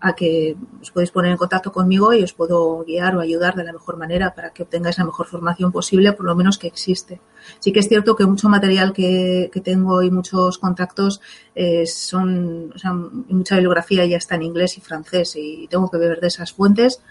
a 0.00 0.14
que 0.14 0.56
os 0.80 0.90
podéis 0.90 1.10
poner 1.10 1.32
en 1.32 1.36
contacto 1.36 1.72
conmigo 1.72 2.12
y 2.12 2.22
os 2.22 2.32
puedo 2.32 2.84
guiar 2.84 3.16
o 3.16 3.20
ayudar 3.20 3.56
de 3.56 3.64
la 3.64 3.72
mejor 3.72 3.96
manera 3.96 4.34
para 4.34 4.50
que 4.50 4.62
obtengáis 4.62 4.98
la 4.98 5.04
mejor 5.04 5.26
formación 5.26 5.72
posible, 5.72 6.12
por 6.12 6.26
lo 6.26 6.36
menos 6.36 6.58
que 6.58 6.68
existe. 6.68 7.20
Sí 7.58 7.72
que 7.72 7.80
es 7.80 7.88
cierto 7.88 8.14
que 8.14 8.26
mucho 8.26 8.48
material 8.48 8.92
que, 8.92 9.50
que 9.52 9.60
tengo 9.60 10.02
y 10.02 10.10
muchos 10.10 10.58
contactos 10.58 11.20
eh, 11.54 11.86
son, 11.86 12.72
o 12.74 12.78
sea, 12.78 12.92
mucha 12.92 13.56
bibliografía 13.56 14.06
ya 14.06 14.18
está 14.18 14.36
en 14.36 14.42
inglés 14.42 14.78
y 14.78 14.80
francés 14.80 15.34
y 15.36 15.66
tengo 15.68 15.90
que 15.90 15.98
beber 15.98 16.20
de 16.20 16.28
esas 16.28 16.52
fuentes. 16.52 17.02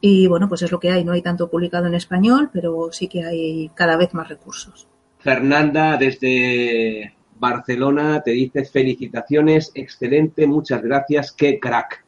Y 0.00 0.26
bueno, 0.26 0.48
pues 0.48 0.62
es 0.62 0.72
lo 0.72 0.80
que 0.80 0.90
hay, 0.90 1.04
no 1.04 1.12
hay 1.12 1.22
tanto 1.22 1.48
publicado 1.48 1.86
en 1.86 1.94
español, 1.94 2.50
pero 2.52 2.90
sí 2.92 3.08
que 3.08 3.24
hay 3.24 3.70
cada 3.74 3.96
vez 3.96 4.12
más 4.14 4.28
recursos. 4.28 4.88
Fernanda, 5.18 5.96
desde 5.96 7.14
Barcelona, 7.42 8.22
te 8.22 8.30
dice 8.30 8.64
felicitaciones, 8.64 9.72
excelente, 9.74 10.46
muchas 10.46 10.80
gracias, 10.80 11.32
qué 11.32 11.58
crack. 11.58 12.04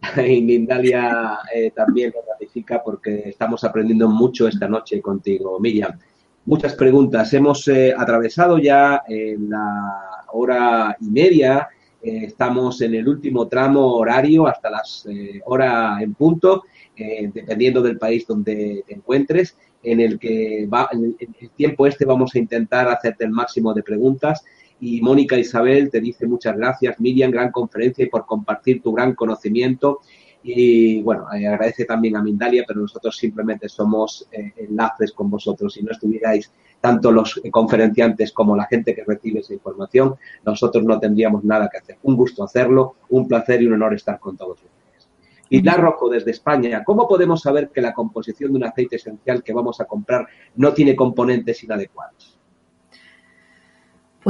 Y 0.26 0.40
Mindalia 0.40 1.38
eh, 1.54 1.70
también 1.72 2.12
lo 2.14 2.22
ratifica 2.26 2.82
porque 2.82 3.24
estamos 3.26 3.62
aprendiendo 3.62 4.08
mucho 4.08 4.48
esta 4.48 4.66
noche 4.66 5.02
contigo, 5.02 5.60
Miriam. 5.60 5.98
Muchas 6.46 6.74
preguntas. 6.74 7.30
Hemos 7.34 7.68
eh, 7.68 7.92
atravesado 7.94 8.56
ya 8.58 9.02
en 9.06 9.50
la 9.50 10.24
hora 10.32 10.96
y 10.98 11.10
media. 11.10 11.68
eh, 12.02 12.24
estamos 12.24 12.80
en 12.80 12.94
el 12.94 13.06
último 13.06 13.46
tramo 13.48 13.96
horario 13.96 14.46
hasta 14.46 14.70
las 14.70 15.06
eh, 15.10 15.42
hora 15.44 15.98
en 16.00 16.14
punto, 16.14 16.64
eh, 16.96 17.30
dependiendo 17.34 17.82
del 17.82 17.98
país 17.98 18.26
donde 18.26 18.82
te 18.86 18.94
encuentres, 18.94 19.58
en 19.82 20.00
el 20.00 20.18
que 20.18 20.66
va, 20.72 20.88
en 20.92 21.14
el 21.18 21.50
tiempo 21.50 21.86
este 21.86 22.06
vamos 22.06 22.34
a 22.34 22.38
intentar 22.38 22.88
hacerte 22.88 23.24
el 23.24 23.30
máximo 23.30 23.74
de 23.74 23.82
preguntas. 23.82 24.42
Y 24.80 25.02
Mónica 25.02 25.36
Isabel 25.36 25.90
te 25.90 26.00
dice 26.00 26.26
muchas 26.26 26.56
gracias, 26.56 26.98
Miriam, 26.98 27.30
gran 27.30 27.52
conferencia 27.52 28.04
y 28.04 28.08
por 28.08 28.24
compartir 28.24 28.82
tu 28.82 28.92
gran 28.92 29.14
conocimiento. 29.14 30.00
Y 30.42 31.02
bueno, 31.02 31.26
eh, 31.34 31.46
agradece 31.46 31.84
también 31.84 32.16
a 32.16 32.22
Mindalia, 32.22 32.64
pero 32.66 32.80
nosotros 32.80 33.14
simplemente 33.14 33.68
somos 33.68 34.26
eh, 34.32 34.52
enlaces 34.56 35.12
con 35.12 35.28
vosotros. 35.28 35.74
Si 35.74 35.82
no 35.82 35.92
estuvierais 35.92 36.50
tanto 36.80 37.12
los 37.12 37.38
conferenciantes 37.50 38.32
como 38.32 38.56
la 38.56 38.64
gente 38.64 38.94
que 38.94 39.04
recibe 39.04 39.40
esa 39.40 39.52
información, 39.52 40.14
nosotros 40.46 40.82
no 40.84 40.98
tendríamos 40.98 41.44
nada 41.44 41.68
que 41.70 41.76
hacer. 41.76 41.98
Un 42.04 42.16
gusto 42.16 42.42
hacerlo, 42.42 42.96
un 43.10 43.28
placer 43.28 43.60
y 43.60 43.66
un 43.66 43.74
honor 43.74 43.92
estar 43.92 44.18
con 44.18 44.38
todos 44.38 44.62
ustedes. 44.62 45.08
Pilar 45.50 45.80
Rojo 45.80 46.08
desde 46.08 46.30
España, 46.30 46.82
¿cómo 46.84 47.06
podemos 47.06 47.42
saber 47.42 47.68
que 47.68 47.82
la 47.82 47.92
composición 47.92 48.52
de 48.52 48.56
un 48.56 48.64
aceite 48.64 48.96
esencial 48.96 49.42
que 49.42 49.52
vamos 49.52 49.78
a 49.80 49.84
comprar 49.84 50.26
no 50.56 50.72
tiene 50.72 50.96
componentes 50.96 51.62
inadecuados? 51.64 52.39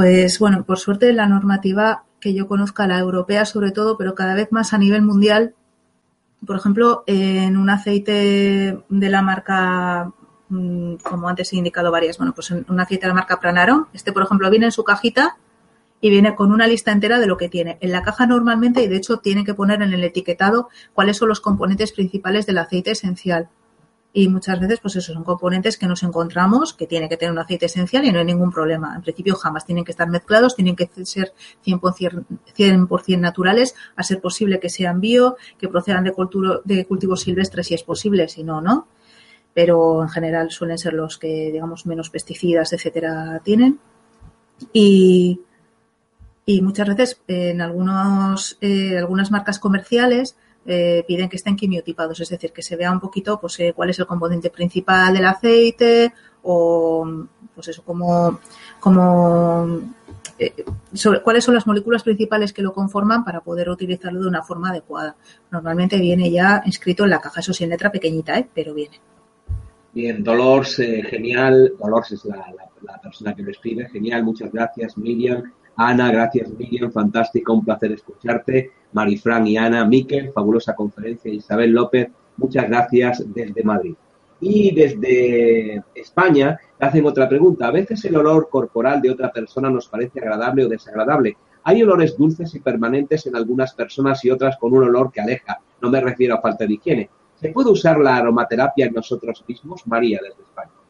Pues 0.01 0.39
bueno, 0.39 0.63
por 0.63 0.79
suerte 0.79 1.13
la 1.13 1.27
normativa 1.27 2.05
que 2.19 2.33
yo 2.33 2.47
conozca, 2.47 2.87
la 2.87 2.97
europea 2.97 3.45
sobre 3.45 3.69
todo, 3.69 3.99
pero 3.99 4.15
cada 4.15 4.33
vez 4.33 4.51
más 4.51 4.73
a 4.73 4.79
nivel 4.79 5.03
mundial, 5.03 5.53
por 6.43 6.55
ejemplo, 6.55 7.03
en 7.05 7.55
un 7.55 7.69
aceite 7.69 8.79
de 8.89 9.09
la 9.09 9.21
marca, 9.21 10.11
mm, 10.49 10.95
como 11.03 11.29
antes 11.29 11.53
he 11.53 11.57
indicado 11.57 11.91
varias, 11.91 12.17
bueno, 12.17 12.33
pues 12.33 12.49
en 12.49 12.65
un 12.67 12.79
aceite 12.79 13.05
de 13.05 13.09
la 13.09 13.13
marca 13.13 13.39
Pranaro, 13.39 13.89
este 13.93 14.11
por 14.11 14.23
ejemplo 14.23 14.49
viene 14.49 14.65
en 14.65 14.71
su 14.71 14.83
cajita 14.83 15.37
y 16.01 16.09
viene 16.09 16.33
con 16.33 16.51
una 16.51 16.65
lista 16.65 16.91
entera 16.91 17.19
de 17.19 17.27
lo 17.27 17.37
que 17.37 17.47
tiene. 17.47 17.77
En 17.79 17.91
la 17.91 18.01
caja 18.01 18.25
normalmente, 18.25 18.81
y 18.81 18.87
de 18.87 18.95
hecho 18.95 19.17
tiene 19.17 19.45
que 19.45 19.53
poner 19.53 19.83
en 19.83 19.93
el 19.93 20.03
etiquetado 20.03 20.69
cuáles 20.93 21.17
son 21.17 21.29
los 21.29 21.41
componentes 21.41 21.91
principales 21.91 22.47
del 22.47 22.57
aceite 22.57 22.89
esencial. 22.89 23.49
Y 24.13 24.27
muchas 24.27 24.59
veces, 24.59 24.79
pues 24.81 24.97
esos 24.97 25.13
son 25.15 25.23
componentes 25.23 25.77
que 25.77 25.87
nos 25.87 26.03
encontramos, 26.03 26.73
que 26.73 26.85
tiene 26.85 27.07
que 27.07 27.15
tener 27.15 27.31
un 27.31 27.39
aceite 27.39 27.67
esencial 27.67 28.03
y 28.03 28.11
no 28.11 28.19
hay 28.19 28.25
ningún 28.25 28.51
problema. 28.51 28.93
En 28.93 29.01
principio 29.01 29.35
jamás 29.35 29.65
tienen 29.65 29.85
que 29.85 29.91
estar 29.91 30.09
mezclados, 30.09 30.55
tienen 30.55 30.75
que 30.75 30.89
ser 31.05 31.31
100%, 31.65 32.25
100 32.53 33.21
naturales, 33.21 33.73
a 33.95 34.03
ser 34.03 34.19
posible 34.19 34.59
que 34.59 34.69
sean 34.69 34.99
bio, 34.99 35.37
que 35.57 35.69
procedan 35.69 36.03
de, 36.03 36.11
culturo, 36.11 36.61
de 36.65 36.85
cultivos 36.85 37.21
silvestres 37.21 37.67
si 37.67 37.73
es 37.73 37.83
posible, 37.83 38.27
si 38.27 38.43
no, 38.43 38.59
no. 38.59 38.87
Pero 39.53 40.01
en 40.01 40.09
general 40.09 40.51
suelen 40.51 40.77
ser 40.77 40.93
los 40.93 41.17
que, 41.17 41.49
digamos, 41.53 41.85
menos 41.85 42.09
pesticidas, 42.09 42.73
etcétera, 42.73 43.39
tienen. 43.45 43.79
Y, 44.73 45.39
y 46.45 46.61
muchas 46.61 46.87
veces 46.89 47.21
en 47.27 47.61
algunos, 47.61 48.57
eh, 48.59 48.97
algunas 48.97 49.31
marcas 49.31 49.57
comerciales 49.57 50.35
eh, 50.65 51.03
piden 51.07 51.29
que 51.29 51.37
estén 51.37 51.55
quimiotipados, 51.55 52.19
es 52.19 52.29
decir, 52.29 52.51
que 52.51 52.61
se 52.61 52.75
vea 52.75 52.91
un 52.91 52.99
poquito 52.99 53.39
pues, 53.39 53.59
eh, 53.59 53.73
cuál 53.75 53.89
es 53.89 53.99
el 53.99 54.05
componente 54.05 54.49
principal 54.49 55.13
del 55.13 55.25
aceite 55.25 56.13
o 56.43 57.27
pues 57.53 57.67
eso, 57.67 57.83
como, 57.83 58.39
como 58.79 59.81
eh, 60.39 60.65
sobre 60.93 61.21
cuáles 61.21 61.43
son 61.43 61.53
las 61.53 61.67
moléculas 61.67 62.01
principales 62.01 62.51
que 62.51 62.63
lo 62.63 62.73
conforman 62.73 63.23
para 63.23 63.41
poder 63.41 63.69
utilizarlo 63.69 64.21
de 64.21 64.27
una 64.27 64.41
forma 64.41 64.69
adecuada. 64.69 65.15
Normalmente 65.51 65.99
viene 65.99 66.31
ya 66.31 66.63
inscrito 66.65 67.03
en 67.03 67.11
la 67.11 67.21
caja, 67.21 67.41
eso 67.41 67.53
sí, 67.53 67.63
en 67.63 67.69
letra 67.69 67.91
pequeñita, 67.91 68.37
¿eh? 68.39 68.47
pero 68.53 68.73
viene. 68.73 68.99
Bien, 69.93 70.23
Dolores, 70.23 70.79
eh, 70.79 71.03
genial. 71.03 71.73
Dolores 71.77 72.13
es 72.13 72.25
la, 72.25 72.45
la, 72.81 73.01
persona 73.01 73.35
que 73.35 73.43
me 73.43 73.51
escribe. 73.51 73.89
Genial, 73.89 74.23
muchas 74.23 74.51
gracias, 74.51 74.97
Miriam. 74.97 75.43
Ana, 75.75 76.11
gracias, 76.11 76.49
Miriam. 76.51 76.91
Fantástica, 76.91 77.53
un 77.53 77.63
placer 77.63 77.91
escucharte. 77.91 78.71
Marifran 78.93 79.47
y 79.47 79.57
Ana, 79.57 79.85
Miquel, 79.85 80.31
fabulosa 80.31 80.75
conferencia. 80.75 81.31
Isabel 81.31 81.71
López, 81.71 82.09
muchas 82.37 82.67
gracias 82.67 83.23
desde 83.33 83.63
Madrid. 83.63 83.95
Y 84.39 84.73
desde 84.73 85.83
España 85.93 86.59
hacen 86.79 87.05
otra 87.05 87.29
pregunta. 87.29 87.67
A 87.67 87.71
veces 87.71 88.03
el 88.05 88.15
olor 88.17 88.49
corporal 88.49 89.01
de 89.01 89.11
otra 89.11 89.31
persona 89.31 89.69
nos 89.69 89.87
parece 89.87 90.19
agradable 90.19 90.65
o 90.65 90.69
desagradable. 90.69 91.37
Hay 91.63 91.83
olores 91.83 92.17
dulces 92.17 92.53
y 92.55 92.59
permanentes 92.59 93.27
en 93.27 93.35
algunas 93.35 93.73
personas 93.73 94.23
y 94.25 94.31
otras 94.31 94.57
con 94.57 94.73
un 94.73 94.83
olor 94.83 95.11
que 95.11 95.21
aleja. 95.21 95.59
No 95.79 95.91
me 95.91 96.01
refiero 96.01 96.35
a 96.35 96.41
falta 96.41 96.65
de 96.65 96.73
higiene. 96.73 97.09
¿Se 97.35 97.49
puede 97.49 97.69
usar 97.69 97.99
la 97.99 98.17
aromaterapia 98.17 98.87
en 98.87 98.93
nosotros 98.93 99.43
mismos? 99.47 99.85
María, 99.85 100.19
desde 100.21 100.41
España. 100.41 100.80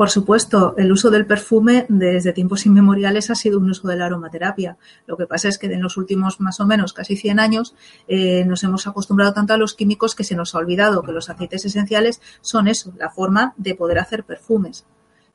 Por 0.00 0.08
supuesto, 0.08 0.74
el 0.78 0.90
uso 0.90 1.10
del 1.10 1.26
perfume 1.26 1.84
desde 1.90 2.32
tiempos 2.32 2.64
inmemoriales 2.64 3.28
ha 3.28 3.34
sido 3.34 3.58
un 3.58 3.68
uso 3.68 3.86
de 3.86 3.96
la 3.96 4.06
aromaterapia. 4.06 4.78
Lo 5.06 5.18
que 5.18 5.26
pasa 5.26 5.48
es 5.48 5.58
que 5.58 5.66
en 5.66 5.82
los 5.82 5.98
últimos 5.98 6.40
más 6.40 6.58
o 6.58 6.64
menos 6.64 6.94
casi 6.94 7.16
100 7.16 7.38
años 7.38 7.74
eh, 8.08 8.46
nos 8.46 8.64
hemos 8.64 8.86
acostumbrado 8.86 9.34
tanto 9.34 9.52
a 9.52 9.58
los 9.58 9.74
químicos 9.74 10.14
que 10.14 10.24
se 10.24 10.34
nos 10.34 10.54
ha 10.54 10.58
olvidado 10.58 11.02
que 11.02 11.12
los 11.12 11.28
aceites 11.28 11.66
esenciales 11.66 12.22
son 12.40 12.66
eso, 12.66 12.94
la 12.96 13.10
forma 13.10 13.52
de 13.58 13.74
poder 13.74 13.98
hacer 13.98 14.24
perfumes. 14.24 14.86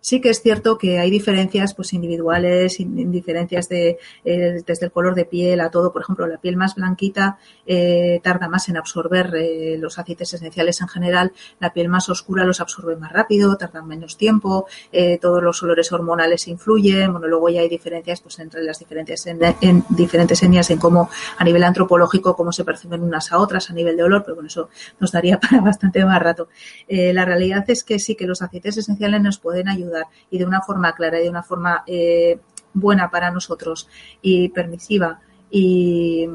Sí 0.05 0.21
que 0.21 0.29
es 0.29 0.39
cierto 0.39 0.77
que 0.77 0.99
hay 0.99 1.09
diferencias 1.09 1.73
pues 1.73 1.91
individuales, 1.91 2.77
diferencias 2.77 3.67
de, 3.69 3.97
eh, 4.23 4.61
desde 4.63 4.85
el 4.85 4.91
color 4.91 5.15
de 5.15 5.25
piel 5.25 5.59
a 5.59 5.71
todo. 5.71 5.91
Por 5.91 6.03
ejemplo, 6.03 6.27
la 6.27 6.37
piel 6.37 6.57
más 6.57 6.75
blanquita 6.75 7.39
eh, 7.65 8.19
tarda 8.21 8.47
más 8.47 8.69
en 8.69 8.77
absorber 8.77 9.33
eh, 9.33 9.79
los 9.79 9.97
aceites 9.97 10.31
esenciales 10.31 10.79
en 10.81 10.89
general. 10.89 11.33
La 11.59 11.73
piel 11.73 11.89
más 11.89 12.07
oscura 12.07 12.43
los 12.43 12.61
absorbe 12.61 12.95
más 12.97 13.11
rápido, 13.13 13.57
tardan 13.57 13.87
menos 13.87 14.15
tiempo. 14.15 14.67
Eh, 14.91 15.17
todos 15.19 15.41
los 15.41 15.63
olores 15.63 15.91
hormonales 15.91 16.47
influyen. 16.47 17.11
Bueno, 17.11 17.25
luego 17.25 17.49
ya 17.49 17.61
hay 17.61 17.69
diferencias 17.69 18.21
pues 18.21 18.37
entre 18.37 18.61
las 18.61 18.77
diferentes 18.77 19.25
en, 19.25 19.39
en 19.59 19.85
diferentes 19.89 20.43
etnias 20.43 20.69
en 20.69 20.77
cómo 20.77 21.09
a 21.35 21.43
nivel 21.43 21.63
antropológico 21.63 22.35
cómo 22.35 22.51
se 22.51 22.63
perciben 22.63 23.01
unas 23.01 23.31
a 23.31 23.39
otras 23.39 23.71
a 23.71 23.73
nivel 23.73 23.97
de 23.97 24.03
olor, 24.03 24.21
pero 24.21 24.35
bueno, 24.35 24.49
eso 24.49 24.69
nos 24.99 25.11
daría 25.11 25.39
para 25.39 25.61
bastante 25.61 26.05
más 26.05 26.21
rato. 26.21 26.47
Eh, 26.87 27.11
la 27.11 27.25
realidad 27.25 27.65
es 27.69 27.83
que 27.83 27.97
sí 27.97 28.13
que 28.13 28.27
los 28.27 28.43
aceites 28.43 28.77
esenciales 28.77 29.19
nos 29.19 29.39
pueden 29.39 29.67
ayudar 29.67 29.94
y 30.29 30.37
de 30.37 30.45
una 30.45 30.61
forma 30.61 30.93
clara 30.93 31.19
y 31.19 31.23
de 31.23 31.29
una 31.29 31.43
forma 31.43 31.83
eh, 31.87 32.39
buena 32.73 33.09
para 33.09 33.31
nosotros 33.31 33.87
y 34.21 34.49
permisiva 34.49 35.19
y, 35.49 36.27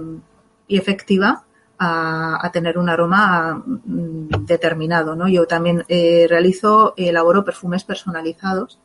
efectiva 0.69 1.45
a, 1.79 2.51
tener 2.53 2.79
un 2.79 2.89
aroma 2.89 3.63
mm, 3.65 4.45
determinado. 4.47 5.17
¿no? 5.17 5.29
Yo 5.29 5.47
también 5.47 5.85
eh, 5.89 6.27
realizo, 6.29 6.95
elaboro 6.97 7.45
perfumes 7.45 7.85
personalizados 7.85 8.79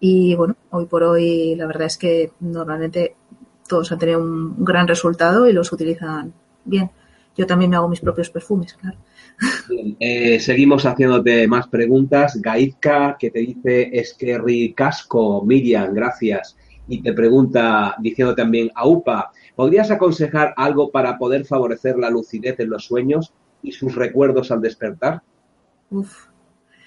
y 0.00 0.34
bueno, 0.34 0.56
hoy 0.70 0.86
por 0.86 1.02
hoy 1.02 1.54
la 1.56 1.66
verdad 1.66 1.86
es 1.86 1.96
que 1.96 2.32
normalmente 2.40 3.16
todos 3.66 3.90
han 3.90 3.98
tenido 3.98 4.20
un 4.20 4.64
gran 4.64 4.86
resultado 4.86 5.48
y 5.48 5.52
los 5.52 5.72
utilizan 5.72 6.32
bien. 6.64 6.90
Yo 7.36 7.46
también 7.46 7.70
me 7.70 7.76
hago 7.76 7.88
mis 7.88 8.00
propios 8.00 8.30
perfumes, 8.30 8.74
claro. 8.74 8.98
Bien, 9.68 9.96
eh, 10.00 10.40
seguimos 10.40 10.86
haciéndote 10.86 11.46
más 11.48 11.68
preguntas. 11.68 12.40
Gaizka, 12.40 13.16
que 13.18 13.30
te 13.30 13.40
dice, 13.40 13.90
es 13.92 14.14
que 14.14 14.38
ricasco, 14.38 15.44
Miriam, 15.44 15.94
gracias. 15.94 16.56
Y 16.86 17.02
te 17.02 17.12
pregunta, 17.12 17.96
diciendo 17.98 18.34
también, 18.34 18.70
Aupa, 18.74 19.32
¿podrías 19.56 19.90
aconsejar 19.90 20.52
algo 20.56 20.90
para 20.90 21.18
poder 21.18 21.44
favorecer 21.44 21.96
la 21.98 22.10
lucidez 22.10 22.60
en 22.60 22.70
los 22.70 22.84
sueños 22.84 23.32
y 23.62 23.72
sus 23.72 23.94
recuerdos 23.94 24.50
al 24.50 24.60
despertar? 24.60 25.22
Uf. 25.90 26.26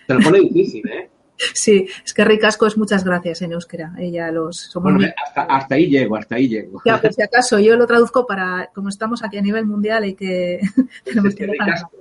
Te 0.07 0.13
lo 0.13 0.19
pone 0.21 0.39
difícil, 0.39 0.87
¿eh? 0.87 1.09
Sí, 1.53 1.87
es 2.03 2.13
que 2.13 2.25
ricasco 2.25 2.65
es 2.65 2.77
muchas 2.77 3.03
gracias 3.03 3.41
en 3.41 3.51
euskera. 3.51 3.93
Ella 3.97 4.31
los 4.31 4.57
somos 4.57 4.93
bueno, 4.93 5.13
hasta, 5.23 5.43
hasta, 5.43 5.75
ahí 5.75 5.87
llego, 5.87 6.15
hasta 6.15 6.35
ahí 6.35 6.47
llego. 6.47 6.81
Ya, 6.85 6.99
por 6.99 7.13
si 7.13 7.21
acaso, 7.23 7.59
yo 7.59 7.75
lo 7.75 7.85
traduzco 7.85 8.25
para, 8.25 8.71
como 8.73 8.89
estamos 8.89 9.23
aquí 9.23 9.37
a 9.37 9.41
nivel 9.41 9.65
mundial 9.65 10.05
y 10.05 10.15
que 10.15 10.59
tenemos 11.03 11.35
que, 11.35 11.45
ricasco, 11.45 11.91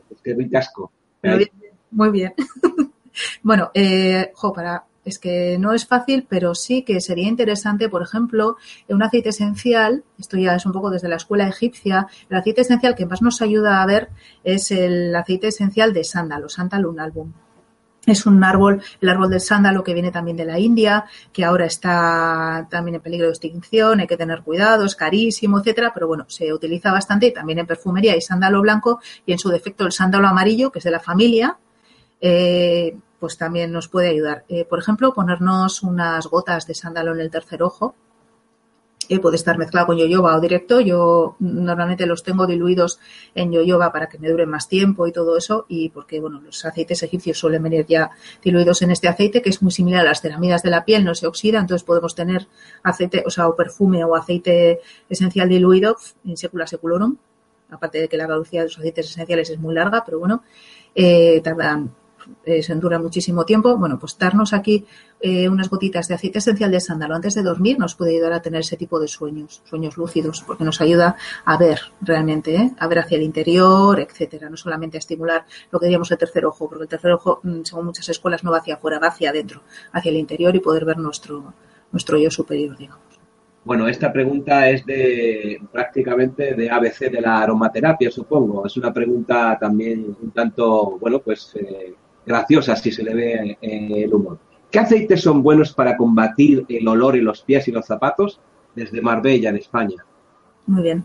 Muy 1.22 1.38
bien. 1.38 1.50
Muy 1.90 2.10
bien. 2.10 2.34
bueno, 3.42 3.70
eh, 3.74 4.30
jo, 4.34 4.52
para 4.52 4.84
es 5.06 5.20
que 5.20 5.56
no 5.58 5.72
es 5.72 5.86
fácil, 5.86 6.26
pero 6.28 6.54
sí 6.54 6.82
que 6.82 7.00
sería 7.00 7.28
interesante, 7.28 7.88
por 7.88 8.02
ejemplo, 8.02 8.56
un 8.88 9.02
aceite 9.04 9.28
esencial, 9.28 10.02
esto 10.18 10.36
ya 10.36 10.56
es 10.56 10.66
un 10.66 10.72
poco 10.72 10.90
desde 10.90 11.08
la 11.08 11.14
escuela 11.14 11.48
egipcia, 11.48 12.08
el 12.28 12.36
aceite 12.36 12.62
esencial 12.62 12.96
que 12.96 13.06
más 13.06 13.22
nos 13.22 13.40
ayuda 13.40 13.82
a 13.82 13.86
ver 13.86 14.08
es 14.42 14.72
el 14.72 15.14
aceite 15.14 15.48
esencial 15.48 15.92
de 15.92 16.02
sándalo, 16.02 16.48
Santalun 16.48 16.98
album. 16.98 17.32
Es 18.06 18.24
un 18.24 18.42
árbol, 18.44 18.80
el 19.00 19.08
árbol 19.08 19.30
del 19.30 19.40
sándalo 19.40 19.82
que 19.82 19.92
viene 19.92 20.12
también 20.12 20.36
de 20.36 20.44
la 20.44 20.60
India, 20.60 21.06
que 21.32 21.44
ahora 21.44 21.66
está 21.66 22.66
también 22.70 22.94
en 22.94 23.00
peligro 23.00 23.26
de 23.26 23.32
extinción, 23.32 23.98
hay 23.98 24.06
que 24.06 24.16
tener 24.16 24.42
cuidado, 24.42 24.84
es 24.84 24.94
carísimo, 24.94 25.58
etcétera, 25.58 25.90
pero 25.92 26.06
bueno, 26.06 26.24
se 26.28 26.52
utiliza 26.52 26.92
bastante 26.92 27.26
y 27.26 27.32
también 27.32 27.58
en 27.58 27.66
perfumería 27.66 28.12
hay 28.12 28.20
sándalo 28.20 28.62
blanco 28.62 29.00
y 29.26 29.32
en 29.32 29.38
su 29.40 29.48
defecto 29.48 29.84
el 29.84 29.92
sándalo 29.92 30.28
amarillo, 30.28 30.70
que 30.70 30.78
es 30.78 30.84
de 30.84 30.92
la 30.92 31.00
familia, 31.00 31.58
eh, 32.20 32.96
pues 33.18 33.36
también 33.36 33.72
nos 33.72 33.88
puede 33.88 34.10
ayudar. 34.10 34.44
Eh, 34.48 34.64
por 34.64 34.78
ejemplo, 34.78 35.12
ponernos 35.12 35.82
unas 35.82 36.28
gotas 36.28 36.66
de 36.66 36.74
sándalo 36.74 37.12
en 37.12 37.20
el 37.20 37.30
tercer 37.30 37.62
ojo 37.62 37.96
Eh, 39.08 39.20
puede 39.20 39.36
estar 39.36 39.56
mezclado 39.56 39.86
con 39.86 39.96
yoyoba 39.96 40.36
o 40.36 40.40
directo. 40.40 40.80
Yo 40.80 41.36
normalmente 41.38 42.06
los 42.06 42.22
tengo 42.22 42.46
diluidos 42.46 42.98
en 43.34 43.52
yoyoba 43.52 43.92
para 43.92 44.08
que 44.08 44.18
me 44.18 44.28
duren 44.28 44.48
más 44.48 44.68
tiempo 44.68 45.06
y 45.06 45.12
todo 45.12 45.36
eso. 45.36 45.66
Y 45.68 45.90
porque, 45.90 46.20
bueno, 46.20 46.40
los 46.40 46.64
aceites 46.64 47.02
egipcios 47.02 47.38
suelen 47.38 47.62
venir 47.62 47.86
ya 47.86 48.10
diluidos 48.42 48.82
en 48.82 48.90
este 48.90 49.08
aceite, 49.08 49.42
que 49.42 49.50
es 49.50 49.62
muy 49.62 49.70
similar 49.70 50.00
a 50.00 50.10
las 50.10 50.20
ceramidas 50.20 50.62
de 50.62 50.70
la 50.70 50.84
piel, 50.84 51.04
no 51.04 51.14
se 51.14 51.26
oxida. 51.26 51.60
Entonces 51.60 51.84
podemos 51.84 52.14
tener 52.14 52.48
aceite, 52.82 53.22
o 53.26 53.30
sea, 53.30 53.48
o 53.48 53.54
perfume 53.54 54.04
o 54.04 54.16
aceite 54.16 54.80
esencial 55.08 55.48
diluido 55.48 55.96
en 56.24 56.36
secula 56.36 56.66
seculorum. 56.66 57.16
Aparte 57.70 58.00
de 58.00 58.08
que 58.08 58.16
la 58.16 58.26
velocidad 58.26 58.62
de 58.62 58.68
los 58.68 58.78
aceites 58.78 59.10
esenciales 59.10 59.50
es 59.50 59.58
muy 59.58 59.74
larga, 59.74 60.04
pero 60.04 60.18
bueno, 60.20 60.42
eh, 60.94 61.40
tardan 61.42 61.92
eh, 62.44 62.62
se 62.62 62.74
dura 62.74 62.98
muchísimo 62.98 63.44
tiempo, 63.44 63.76
bueno, 63.76 63.98
pues 63.98 64.18
darnos 64.18 64.52
aquí 64.52 64.84
eh, 65.20 65.48
unas 65.48 65.68
gotitas 65.68 66.08
de 66.08 66.14
aceite 66.14 66.38
esencial 66.38 66.70
de 66.70 66.80
sándalo 66.80 67.14
antes 67.14 67.34
de 67.34 67.42
dormir 67.42 67.78
nos 67.78 67.94
puede 67.94 68.12
ayudar 68.12 68.32
a 68.34 68.42
tener 68.42 68.60
ese 68.60 68.76
tipo 68.76 69.00
de 69.00 69.08
sueños, 69.08 69.62
sueños 69.64 69.96
lúcidos, 69.96 70.42
porque 70.46 70.64
nos 70.64 70.80
ayuda 70.80 71.16
a 71.44 71.56
ver 71.56 71.80
realmente, 72.00 72.54
¿eh? 72.54 72.70
a 72.78 72.86
ver 72.86 73.00
hacia 73.00 73.16
el 73.16 73.22
interior, 73.22 73.98
etcétera, 74.00 74.50
no 74.50 74.56
solamente 74.56 74.96
a 74.96 75.00
estimular 75.00 75.44
lo 75.70 75.78
que 75.78 75.86
diríamos 75.86 76.10
el 76.10 76.18
tercer 76.18 76.44
ojo, 76.46 76.68
porque 76.68 76.84
el 76.84 76.88
tercer 76.88 77.12
ojo, 77.12 77.40
mm, 77.42 77.62
según 77.62 77.86
muchas 77.86 78.08
escuelas, 78.08 78.44
no 78.44 78.50
va 78.50 78.58
hacia 78.58 78.74
afuera, 78.74 78.98
va 78.98 79.08
hacia 79.08 79.30
adentro, 79.30 79.62
hacia 79.92 80.10
el 80.10 80.16
interior 80.16 80.54
y 80.54 80.60
poder 80.60 80.84
ver 80.84 80.98
nuestro, 80.98 81.54
nuestro 81.92 82.18
yo 82.18 82.30
superior, 82.30 82.76
digamos. 82.76 83.16
Bueno, 83.66 83.88
esta 83.88 84.12
pregunta 84.12 84.70
es 84.70 84.86
de 84.86 85.60
prácticamente 85.72 86.54
de 86.54 86.70
ABC 86.70 87.10
de 87.10 87.20
la 87.20 87.38
aromaterapia, 87.42 88.12
supongo. 88.12 88.64
Es 88.64 88.76
una 88.76 88.92
pregunta 88.92 89.58
también 89.58 90.16
un 90.22 90.30
tanto, 90.30 90.96
bueno, 91.00 91.18
pues 91.18 91.52
eh, 91.56 91.92
graciosa 92.26 92.76
si 92.76 92.90
se 92.92 93.02
le 93.02 93.14
ve 93.14 93.58
el 93.62 94.12
humor. 94.12 94.38
¿Qué 94.70 94.80
aceites 94.80 95.22
son 95.22 95.42
buenos 95.42 95.72
para 95.72 95.96
combatir 95.96 96.66
el 96.68 96.86
olor 96.88 97.16
en 97.16 97.24
los 97.24 97.42
pies 97.42 97.68
y 97.68 97.72
los 97.72 97.86
zapatos 97.86 98.40
desde 98.74 99.00
Marbella, 99.00 99.50
en 99.50 99.56
España? 99.56 100.04
Muy 100.66 100.82
bien. 100.82 101.04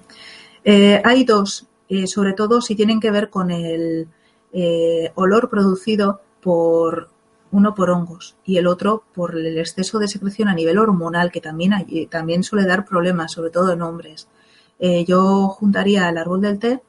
Eh, 0.64 1.02
hay 1.06 1.24
dos, 1.24 1.68
eh, 1.88 2.08
sobre 2.08 2.34
todo 2.34 2.62
si 2.62 2.76
tienen 2.76 3.00
que 3.00 3.12
ver 3.12 3.30
con 3.30 3.52
el 3.52 4.08
eh, 4.52 5.12
olor 5.16 5.50
producido 5.50 6.22
por 6.42 7.10
uno 7.52 7.76
por 7.76 7.90
hongos 7.92 8.36
y 8.44 8.58
el 8.58 8.66
otro 8.68 9.04
por 9.14 9.38
el 9.38 9.58
exceso 9.58 10.00
de 10.00 10.08
secreción 10.08 10.48
a 10.48 10.56
nivel 10.56 10.78
hormonal 10.80 11.32
que 11.32 11.42
también, 11.42 11.74
hay- 11.74 12.08
también 12.08 12.44
suele 12.44 12.66
dar 12.68 12.86
problemas, 12.86 13.32
sobre 13.34 13.52
todo 13.52 13.72
en 13.74 13.82
hombres. 13.82 14.28
Yo 15.06 15.48
juntaría 15.50 16.10
el 16.10 16.18
árbol 16.18 16.42
del 16.42 16.58
té 16.58 16.82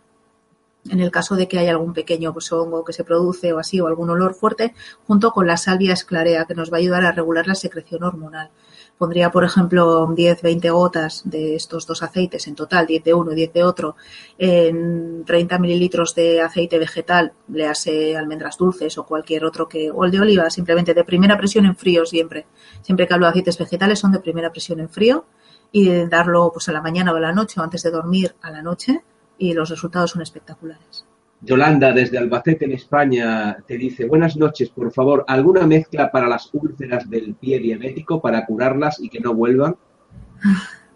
en 0.91 1.01
el 1.01 1.11
caso 1.11 1.37
de 1.37 1.47
que 1.47 1.59
haya 1.59 1.71
algún 1.71 1.93
pequeño 1.93 2.33
pues, 2.33 2.53
hongo 2.53 2.85
que 2.85 2.93
se 2.93 3.05
produce 3.05 3.53
o 3.53 3.59
así, 3.59 3.81
o 3.81 3.87
algún 3.87 4.11
olor 4.11 4.35
fuerte, 4.35 4.75
junto 5.07 5.31
con 5.31 5.47
la 5.47 5.57
salvia 5.57 5.93
esclarea, 5.93 6.45
que 6.45 6.55
nos 6.55 6.73
va 6.73 6.77
a 6.77 6.81
ayudar 6.81 7.05
a 7.05 7.13
regular 7.13 7.47
la 7.47 7.55
secreción 7.55 8.03
hormonal. 8.03 8.51
Pondría, 8.99 9.31
por 9.31 9.45
ejemplo, 9.45 10.07
10, 10.15 10.43
20 10.43 10.71
gotas 10.71 11.23
de 11.25 11.57
estos 11.57 11.87
dos 11.87 12.03
aceites, 12.03 12.47
en 12.47 12.55
total 12.55 12.87
10 12.87 13.05
de 13.05 13.15
uno 13.15 13.33
y 13.33 13.37
10 13.37 13.53
de 13.53 13.65
otro, 13.65 13.97
en 14.39 15.25
30 15.25 15.59
mililitros 15.59 16.15
de 16.15 16.41
aceite 16.41 16.79
vegetal, 16.79 17.33
le 17.49 17.67
hace 17.67 18.17
almendras 18.17 18.59
dulces 18.59 18.99
o 18.99 19.07
cualquier 19.07 19.45
otro 19.45 19.69
que, 19.69 19.91
o 19.91 20.05
el 20.05 20.11
de 20.11 20.21
oliva, 20.21 20.51
simplemente 20.51 20.95
de 20.95 21.05
primera 21.05 21.39
presión 21.39 21.67
en 21.67 21.77
frío 21.77 22.05
siempre. 22.07 22.47
Siempre 22.83 23.07
que 23.07 23.15
hablo 23.15 23.27
de 23.27 23.31
aceites 23.31 23.59
vegetales 23.59 23.99
son 23.99 24.13
de 24.13 24.21
primera 24.21 24.51
presión 24.51 24.81
en 24.81 24.89
frío 24.89 25.25
y 25.71 25.89
darlo 26.07 26.51
pues 26.53 26.69
a 26.69 26.73
la 26.73 26.83
mañana 26.83 27.13
o 27.13 27.17
a 27.17 27.21
la 27.21 27.33
noche 27.33 27.59
o 27.61 27.63
antes 27.63 27.83
de 27.83 27.91
dormir 27.91 28.35
a 28.43 28.51
la 28.51 28.63
noche 28.63 29.03
y 29.43 29.53
los 29.55 29.71
resultados 29.71 30.13
son 30.13 30.23
espectaculares. 30.23 31.05
Yolanda, 31.41 31.91
desde 31.91 32.17
Albacete, 32.17 32.65
en 32.67 32.73
España, 32.73 33.57
te 33.67 33.77
dice, 33.77 34.07
buenas 34.07 34.37
noches, 34.37 34.69
por 34.71 34.93
favor, 34.93 35.25
¿alguna 35.27 35.67
mezcla 35.67 36.13
para 36.13 36.29
las 36.29 36.49
úlceras 36.53 37.11
del 37.11 37.35
pie 37.35 37.59
diabético 37.59 38.23
para 38.23 38.47
curarlas 38.47 39.01
y 39.01 39.09
que 39.09 39.19
no 39.19 39.35
vuelvan? 39.35 39.75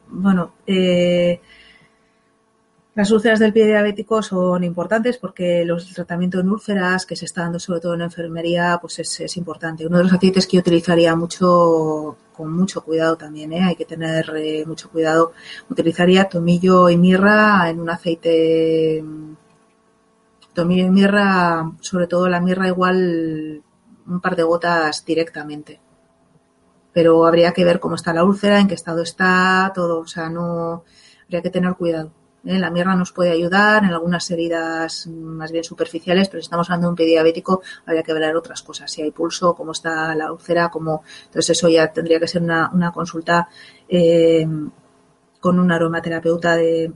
Bueno, 0.08 0.54
eh, 0.64 1.40
las 2.96 3.10
úlceras 3.10 3.38
del 3.38 3.52
pie 3.52 3.66
diabético 3.66 4.22
son 4.22 4.64
importantes 4.64 5.18
porque 5.18 5.66
los, 5.66 5.86
el 5.86 5.94
tratamiento 5.94 6.40
en 6.40 6.48
úlceras 6.48 7.04
que 7.04 7.14
se 7.14 7.26
está 7.26 7.42
dando 7.42 7.60
sobre 7.60 7.80
todo 7.80 7.94
en 7.94 8.00
enfermería 8.00 8.78
pues 8.80 8.98
es, 8.98 9.20
es 9.20 9.36
importante. 9.36 9.86
Uno 9.86 9.98
de 9.98 10.04
los 10.04 10.12
aceites 10.14 10.46
que 10.46 10.56
yo 10.56 10.62
utilizaría 10.62 11.14
mucho, 11.14 12.16
con 12.32 12.50
mucho 12.54 12.82
cuidado 12.82 13.16
también, 13.16 13.52
¿eh? 13.52 13.64
hay 13.64 13.76
que 13.76 13.84
tener 13.84 14.32
eh, 14.36 14.64
mucho 14.66 14.88
cuidado, 14.90 15.32
utilizaría 15.68 16.26
tomillo 16.26 16.88
y 16.88 16.96
mirra 16.96 17.68
en 17.68 17.80
un 17.80 17.90
aceite, 17.90 19.04
tomillo 20.54 20.86
y 20.86 20.90
mirra, 20.90 21.70
sobre 21.80 22.06
todo 22.06 22.30
la 22.30 22.40
mirra 22.40 22.66
igual 22.68 23.62
un 24.06 24.20
par 24.22 24.36
de 24.36 24.42
gotas 24.42 25.04
directamente 25.04 25.80
pero 26.94 27.26
habría 27.26 27.52
que 27.52 27.62
ver 27.62 27.78
cómo 27.78 27.96
está 27.96 28.14
la 28.14 28.24
úlcera, 28.24 28.58
en 28.58 28.68
qué 28.68 28.74
estado 28.74 29.02
está, 29.02 29.70
todo, 29.74 30.00
o 30.00 30.06
sea, 30.06 30.30
no 30.30 30.82
habría 31.24 31.42
que 31.42 31.50
tener 31.50 31.74
cuidado. 31.74 32.10
¿Eh? 32.46 32.58
La 32.58 32.70
mirra 32.70 32.94
nos 32.94 33.12
puede 33.12 33.32
ayudar 33.32 33.84
en 33.84 33.90
algunas 33.90 34.30
heridas 34.30 35.06
más 35.08 35.52
bien 35.52 35.64
superficiales, 35.64 36.28
pero 36.28 36.40
si 36.40 36.46
estamos 36.46 36.68
hablando 36.70 36.86
de 36.86 36.90
un 36.90 36.96
pie 36.96 37.06
diabético, 37.06 37.62
habría 37.84 38.02
que 38.02 38.14
ver 38.14 38.36
otras 38.36 38.62
cosas, 38.62 38.90
si 38.90 39.02
hay 39.02 39.10
pulso, 39.10 39.54
cómo 39.54 39.72
está 39.72 40.14
la 40.14 40.32
úlcera, 40.32 40.68
cómo, 40.68 41.02
entonces 41.26 41.50
eso 41.50 41.68
ya 41.68 41.92
tendría 41.92 42.20
que 42.20 42.28
ser 42.28 42.42
una, 42.42 42.70
una 42.72 42.92
consulta 42.92 43.48
eh, 43.88 44.46
con 45.40 45.58
un 45.58 45.70
aromaterapeuta 45.70 46.56
de, 46.56 46.92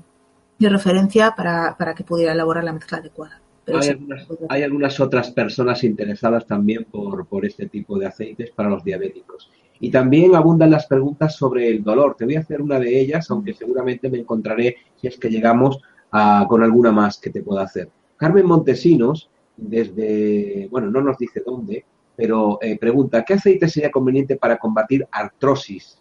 de 0.59 0.69
referencia 0.69 1.35
para, 1.37 1.77
para, 1.77 1.95
que 1.95 2.05
pudiera 2.05 2.33
elaborar 2.33 2.65
la 2.65 2.73
mezcla 2.73 2.99
adecuada. 2.99 3.41
Hay, 3.67 3.83
sí, 3.83 3.91
algunas, 3.91 4.27
hay, 4.49 4.63
algunas, 4.63 5.01
otras 5.01 5.31
personas 5.31 5.85
interesadas 5.85 6.47
también 6.47 6.85
por, 6.91 7.27
por 7.27 7.47
este 7.47 7.69
tipo 7.69 7.99
de 7.99 8.07
aceites 8.07 8.51
para 8.51 8.69
los 8.69 8.83
diabéticos. 8.83 9.51
Y 9.81 9.91
también 9.91 10.35
abundan 10.35 10.71
las 10.71 10.87
preguntas 10.87 11.35
sobre 11.35 11.69
el 11.69 11.83
dolor. 11.83 12.15
Te 12.17 12.27
voy 12.27 12.37
a 12.37 12.41
hacer 12.41 12.61
una 12.61 12.79
de 12.79 13.01
ellas, 13.01 13.31
aunque 13.31 13.55
seguramente 13.55 14.11
me 14.11 14.19
encontraré 14.19 14.77
si 15.01 15.07
es 15.09 15.17
que 15.19 15.31
llegamos 15.31 15.81
a, 16.13 16.45
con 16.49 16.63
alguna 16.63 16.93
más 16.93 17.19
que 17.19 17.31
te 17.31 17.43
pueda 17.43 17.63
hacer. 17.63 17.89
Carmen 18.17 18.47
Montesinos, 18.47 19.31
desde, 19.57 20.69
bueno, 20.71 20.91
no 20.91 21.01
nos 21.01 21.17
dice 21.17 21.43
dónde, 21.45 21.85
pero 22.15 22.59
eh, 22.61 22.79
pregunta, 22.79 23.25
¿qué 23.25 23.35
aceite 23.35 23.69
sería 23.69 23.91
conveniente 23.91 24.37
para 24.37 24.59
combatir 24.59 25.09
artrosis? 25.11 25.99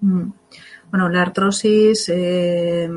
Mm. 0.00 0.30
Bueno, 0.90 1.10
la 1.10 1.20
artrosis, 1.20 2.08
eh, 2.08 2.88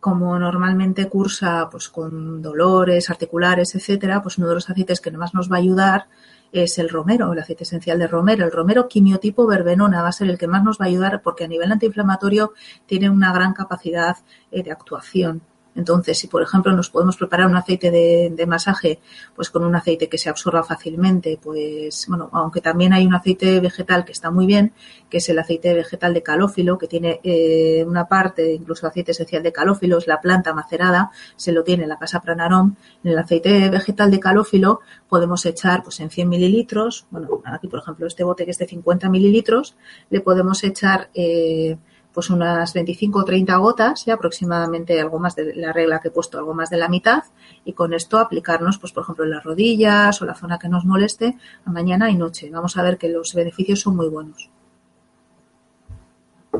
como 0.00 0.38
normalmente 0.38 1.08
cursa 1.08 1.68
pues, 1.70 1.88
con 1.88 2.42
dolores 2.42 3.08
articulares, 3.10 3.74
etcétera, 3.74 4.22
pues 4.22 4.38
uno 4.38 4.48
de 4.48 4.54
los 4.54 4.68
aceites 4.68 5.00
que 5.00 5.10
más 5.12 5.34
nos 5.34 5.50
va 5.50 5.56
a 5.56 5.60
ayudar 5.60 6.08
es 6.52 6.78
el 6.78 6.88
romero, 6.88 7.32
el 7.32 7.38
aceite 7.38 7.64
esencial 7.64 7.98
de 7.98 8.06
romero. 8.06 8.44
El 8.44 8.52
romero 8.52 8.88
quimiotipo 8.88 9.46
verbenona 9.46 10.02
va 10.02 10.08
a 10.08 10.12
ser 10.12 10.28
el 10.28 10.38
que 10.38 10.46
más 10.46 10.62
nos 10.62 10.80
va 10.80 10.86
a 10.86 10.88
ayudar 10.88 11.22
porque 11.22 11.44
a 11.44 11.48
nivel 11.48 11.72
antiinflamatorio 11.72 12.52
tiene 12.86 13.10
una 13.10 13.32
gran 13.32 13.52
capacidad 13.52 14.16
eh, 14.50 14.62
de 14.62 14.72
actuación. 14.72 15.42
Entonces, 15.76 16.18
si 16.18 16.26
por 16.26 16.42
ejemplo 16.42 16.72
nos 16.72 16.90
podemos 16.90 17.16
preparar 17.16 17.46
un 17.46 17.56
aceite 17.56 17.90
de, 17.90 18.46
masaje, 18.46 19.00
pues 19.34 19.50
con 19.50 19.64
un 19.64 19.74
aceite 19.74 20.08
que 20.08 20.18
se 20.18 20.30
absorba 20.30 20.62
fácilmente, 20.62 21.38
pues 21.42 22.06
bueno, 22.08 22.30
aunque 22.32 22.60
también 22.60 22.92
hay 22.92 23.06
un 23.06 23.14
aceite 23.14 23.60
vegetal 23.60 24.04
que 24.04 24.12
está 24.12 24.30
muy 24.30 24.46
bien, 24.46 24.72
que 25.10 25.18
es 25.18 25.28
el 25.28 25.38
aceite 25.38 25.74
vegetal 25.74 26.14
de 26.14 26.22
calófilo, 26.22 26.78
que 26.78 26.86
tiene 26.86 27.20
eh, 27.22 27.84
una 27.86 28.06
parte, 28.06 28.54
incluso 28.54 28.86
aceite 28.86 29.10
esencial 29.10 29.42
de 29.42 29.52
calófilo, 29.52 29.98
es 29.98 30.06
la 30.06 30.20
planta 30.20 30.54
macerada, 30.54 31.10
se 31.36 31.52
lo 31.52 31.62
tiene 31.62 31.82
en 31.82 31.90
la 31.90 31.98
casa 31.98 32.20
Pranarom. 32.20 32.76
En 33.04 33.12
el 33.12 33.18
aceite 33.18 33.68
vegetal 33.68 34.10
de 34.10 34.20
calófilo 34.20 34.80
podemos 35.08 35.44
echar, 35.44 35.82
pues 35.82 36.00
en 36.00 36.10
100 36.10 36.28
mililitros, 36.28 37.06
bueno, 37.10 37.42
aquí 37.44 37.68
por 37.68 37.80
ejemplo 37.80 38.06
este 38.06 38.24
bote 38.24 38.44
que 38.44 38.52
es 38.52 38.58
de 38.58 38.66
50 38.66 39.08
mililitros, 39.10 39.76
le 40.08 40.20
podemos 40.20 40.64
echar 40.64 41.10
eh, 41.14 41.76
pues 42.16 42.30
unas 42.30 42.72
25 42.72 43.18
o 43.18 43.24
30 43.26 43.56
gotas, 43.56 44.00
¿sí? 44.00 44.10
aproximadamente 44.10 44.98
algo 44.98 45.18
más 45.18 45.36
de 45.36 45.54
la 45.54 45.70
regla 45.70 46.00
que 46.00 46.08
he 46.08 46.10
puesto, 46.10 46.38
algo 46.38 46.54
más 46.54 46.70
de 46.70 46.78
la 46.78 46.88
mitad, 46.88 47.24
y 47.62 47.74
con 47.74 47.92
esto 47.92 48.18
aplicarnos, 48.18 48.78
pues 48.78 48.94
por 48.94 49.02
ejemplo, 49.02 49.26
en 49.26 49.32
las 49.32 49.44
rodillas 49.44 50.22
o 50.22 50.24
la 50.24 50.34
zona 50.34 50.58
que 50.58 50.70
nos 50.70 50.86
moleste, 50.86 51.36
a 51.66 51.70
mañana 51.70 52.10
y 52.10 52.16
noche. 52.16 52.48
Vamos 52.50 52.78
a 52.78 52.82
ver 52.82 52.96
que 52.96 53.10
los 53.10 53.34
beneficios 53.34 53.80
son 53.80 53.96
muy 53.96 54.08
buenos. 54.08 54.48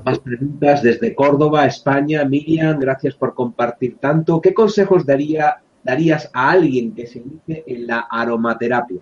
Más 0.04 0.18
preguntas 0.18 0.82
desde 0.82 1.14
Córdoba, 1.14 1.64
España. 1.64 2.22
Miriam, 2.26 2.78
gracias 2.78 3.14
por 3.14 3.32
compartir 3.32 3.96
tanto. 3.96 4.42
¿Qué 4.42 4.52
consejos 4.52 5.06
daría, 5.06 5.56
darías 5.82 6.28
a 6.34 6.50
alguien 6.50 6.94
que 6.94 7.06
se 7.06 7.20
inicie 7.20 7.64
en 7.66 7.86
la 7.86 8.00
aromaterapia? 8.10 9.00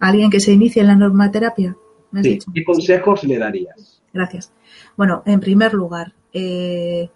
¿Alguien 0.00 0.28
que 0.28 0.40
se 0.40 0.50
inicie 0.50 0.82
en 0.82 0.88
la 0.88 0.94
aromaterapia? 0.94 1.76
¿Me 2.10 2.18
has 2.18 2.26
sí. 2.26 2.32
dicho? 2.32 2.50
¿Qué 2.52 2.64
consejos 2.64 3.22
le 3.22 3.38
darías? 3.38 3.93
Gracias. 4.14 4.52
Bueno, 4.96 5.24
en 5.26 5.40
primer 5.40 5.74
lugar, 5.74 6.14
eh, 6.32 7.10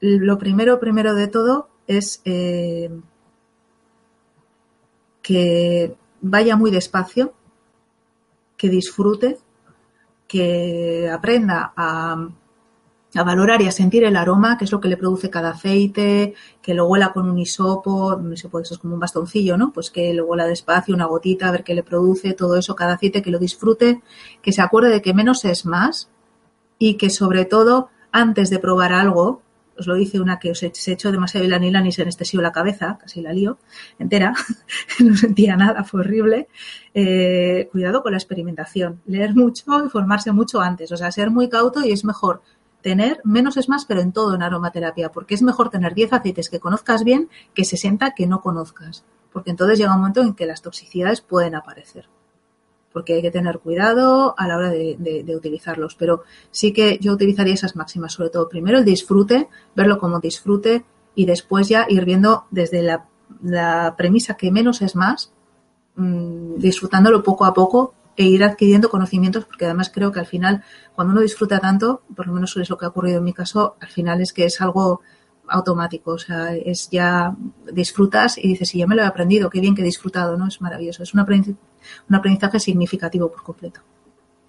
lo 0.00 0.38
primero, 0.38 0.78
primero 0.78 1.14
de 1.14 1.28
todo 1.28 1.70
es 1.86 2.20
eh, 2.26 2.90
que 5.22 5.96
vaya 6.20 6.56
muy 6.56 6.70
despacio, 6.70 7.32
que 8.58 8.68
disfrute, 8.68 9.38
que 10.28 11.08
aprenda 11.10 11.72
a, 11.74 12.28
a, 13.14 13.22
valorar 13.22 13.62
y 13.62 13.66
a 13.66 13.72
sentir 13.72 14.04
el 14.04 14.16
aroma, 14.16 14.58
que 14.58 14.64
es 14.64 14.72
lo 14.72 14.80
que 14.80 14.88
le 14.88 14.96
produce 14.96 15.30
cada 15.30 15.50
aceite, 15.50 16.34
que 16.62 16.74
lo 16.74 16.86
huela 16.86 17.12
con 17.12 17.28
un 17.28 17.38
hisopo, 17.38 18.20
hisopo 18.32 18.60
eso 18.60 18.74
es 18.74 18.80
como 18.80 18.94
un 18.94 19.00
bastoncillo, 19.00 19.56
¿no? 19.56 19.72
Pues 19.72 19.90
que 19.90 20.12
lo 20.14 20.26
huela 20.26 20.46
despacio, 20.46 20.94
una 20.94 21.06
gotita, 21.06 21.48
a 21.48 21.52
ver 21.52 21.64
qué 21.64 21.74
le 21.74 21.82
produce, 21.82 22.34
todo 22.34 22.56
eso, 22.56 22.74
cada 22.74 22.94
aceite 22.94 23.22
que 23.22 23.30
lo 23.30 23.38
disfrute, 23.38 24.02
que 24.42 24.52
se 24.52 24.62
acuerde 24.62 24.90
de 24.90 25.02
que 25.02 25.14
menos 25.14 25.44
es 25.44 25.64
más, 25.66 26.10
y 26.78 26.94
que 26.94 27.10
sobre 27.10 27.44
todo 27.44 27.88
antes 28.12 28.50
de 28.50 28.58
probar 28.58 28.92
algo, 28.92 29.42
os 29.78 29.86
lo 29.86 29.94
dice 29.94 30.20
una 30.20 30.38
que 30.38 30.50
os 30.50 30.58
se 30.58 30.92
echó 30.92 31.12
demasiado 31.12 31.46
ilanilán 31.46 31.86
y 31.86 31.92
se 31.92 32.02
anestesió 32.02 32.40
la 32.40 32.52
cabeza, 32.52 32.98
casi 33.00 33.20
la 33.20 33.32
lío 33.32 33.58
entera, 33.98 34.34
no 35.00 35.16
sentía 35.16 35.56
nada, 35.56 35.84
fue 35.84 36.00
horrible. 36.00 36.48
Eh, 36.94 37.68
cuidado 37.70 38.02
con 38.02 38.12
la 38.12 38.18
experimentación, 38.18 39.00
leer 39.06 39.34
mucho 39.34 39.84
y 39.86 39.88
formarse 39.88 40.32
mucho 40.32 40.60
antes, 40.60 40.90
o 40.90 40.96
sea, 40.96 41.12
ser 41.12 41.30
muy 41.30 41.48
cauto 41.48 41.84
y 41.84 41.92
es 41.92 42.04
mejor 42.04 42.42
tener, 42.82 43.20
menos 43.24 43.56
es 43.56 43.68
más, 43.68 43.84
pero 43.84 44.00
en 44.00 44.12
todo 44.12 44.34
en 44.34 44.42
aromaterapia, 44.42 45.10
porque 45.10 45.34
es 45.34 45.42
mejor 45.42 45.70
tener 45.70 45.94
10 45.94 46.12
aceites 46.12 46.48
que 46.48 46.60
conozcas 46.60 47.04
bien 47.04 47.28
que 47.54 47.64
60 47.64 48.12
que 48.12 48.26
no 48.26 48.40
conozcas, 48.40 49.04
porque 49.32 49.50
entonces 49.50 49.78
llega 49.78 49.94
un 49.94 50.00
momento 50.00 50.22
en 50.22 50.34
que 50.34 50.46
las 50.46 50.62
toxicidades 50.62 51.20
pueden 51.20 51.54
aparecer 51.54 52.08
porque 52.92 53.14
hay 53.14 53.22
que 53.22 53.30
tener 53.30 53.60
cuidado 53.60 54.34
a 54.36 54.48
la 54.48 54.56
hora 54.56 54.70
de, 54.70 55.34
utilizarlos. 55.36 55.94
Pero 55.94 56.24
sí 56.50 56.72
que 56.72 56.98
yo 57.00 57.12
utilizaría 57.12 57.54
esas 57.54 57.76
máximas, 57.76 58.12
sobre 58.12 58.30
todo 58.30 58.48
primero 58.48 58.78
el 58.78 58.84
disfrute, 58.84 59.48
verlo 59.76 59.98
como 59.98 60.18
disfrute 60.18 60.84
y 61.14 61.26
después 61.26 61.68
ya 61.68 61.86
ir 61.88 62.04
viendo 62.04 62.46
desde 62.50 62.82
la, 62.82 63.06
la 63.42 63.94
premisa 63.96 64.36
que 64.36 64.50
menos 64.50 64.82
es 64.82 64.96
más, 64.96 65.32
mmm, 65.96 66.56
disfrutándolo 66.56 67.22
poco 67.22 67.44
a 67.44 67.54
poco 67.54 67.94
e 68.18 68.24
ir 68.24 68.42
adquiriendo 68.42 68.90
conocimientos, 68.90 69.44
porque 69.44 69.64
además 69.64 69.92
creo 69.94 70.10
que 70.10 70.18
al 70.18 70.26
final, 70.26 70.64
cuando 70.92 71.12
uno 71.12 71.22
disfruta 71.22 71.60
tanto, 71.60 72.02
por 72.16 72.26
lo 72.26 72.32
menos 72.32 72.56
es 72.56 72.68
lo 72.68 72.76
que 72.76 72.84
ha 72.84 72.88
ocurrido 72.88 73.18
en 73.18 73.24
mi 73.24 73.32
caso, 73.32 73.76
al 73.80 73.88
final 73.90 74.20
es 74.20 74.32
que 74.32 74.44
es 74.44 74.60
algo 74.60 75.02
automático, 75.46 76.10
o 76.10 76.18
sea, 76.18 76.52
es 76.56 76.90
ya 76.90 77.36
disfrutas 77.72 78.36
y 78.36 78.48
dices, 78.48 78.70
sí, 78.70 78.78
ya 78.78 78.88
me 78.88 78.96
lo 78.96 79.02
he 79.02 79.06
aprendido, 79.06 79.48
qué 79.48 79.60
bien 79.60 79.72
que 79.76 79.82
he 79.82 79.84
disfrutado, 79.84 80.36
¿no? 80.36 80.48
Es 80.48 80.60
maravilloso, 80.60 81.04
es 81.04 81.14
un 81.14 81.20
aprendizaje, 81.20 81.60
un 82.08 82.16
aprendizaje 82.16 82.58
significativo 82.58 83.30
por 83.30 83.44
completo. 83.44 83.82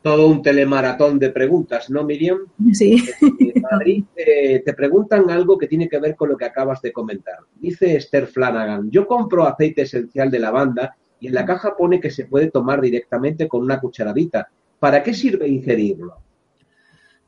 Todo 0.01 0.27
un 0.27 0.41
telemaratón 0.41 1.19
de 1.19 1.29
preguntas, 1.29 1.91
¿no, 1.91 2.03
Miriam? 2.03 2.39
Sí. 2.73 3.07
En 3.39 3.61
Madrid 3.61 4.03
eh, 4.15 4.63
te 4.65 4.73
preguntan 4.73 5.29
algo 5.29 5.59
que 5.59 5.67
tiene 5.67 5.87
que 5.87 5.99
ver 5.99 6.15
con 6.15 6.29
lo 6.29 6.37
que 6.37 6.45
acabas 6.45 6.81
de 6.81 6.91
comentar. 6.91 7.37
Dice 7.53 7.97
Esther 7.97 8.25
Flanagan, 8.25 8.89
yo 8.89 9.05
compro 9.05 9.45
aceite 9.45 9.83
esencial 9.83 10.31
de 10.31 10.39
lavanda 10.39 10.95
y 11.19 11.27
en 11.27 11.33
la 11.33 11.45
caja 11.45 11.75
pone 11.77 11.99
que 11.99 12.11
se 12.11 12.25
puede 12.25 12.51
tomar 12.51 12.81
directamente 12.81 13.47
con 13.47 13.61
una 13.61 13.79
cucharadita. 13.79 14.49
¿Para 14.79 15.03
qué 15.03 15.13
sirve 15.13 15.47
ingerirlo? 15.47 16.17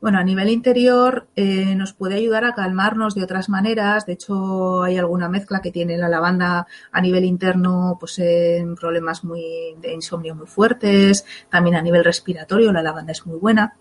Bueno, 0.02 0.18
a 0.18 0.24
nivel 0.24 0.48
interior 0.48 1.28
eh, 1.36 1.76
nos 1.76 1.92
puede 1.92 2.16
ayudar 2.16 2.44
a 2.44 2.54
calmarnos 2.54 3.14
de 3.14 3.22
otras 3.22 3.48
maneras. 3.48 4.04
De 4.04 4.14
hecho, 4.14 4.82
hay 4.82 4.98
alguna 4.98 5.28
mezcla 5.28 5.60
que 5.60 5.70
tiene 5.70 5.96
la 5.96 6.08
lavanda 6.08 6.66
a 6.90 7.00
nivel 7.00 7.24
interno, 7.24 7.98
pues 8.00 8.18
en 8.18 8.74
problemas 8.74 9.22
muy 9.22 9.76
de 9.80 9.94
insomnio 9.94 10.34
muy 10.34 10.48
fuertes. 10.48 11.24
También 11.48 11.76
a 11.76 11.82
nivel 11.82 12.02
respiratorio 12.02 12.72
la 12.72 12.82
lavanda 12.82 13.12
es 13.12 13.24
muy 13.26 13.38
buena. 13.38 13.76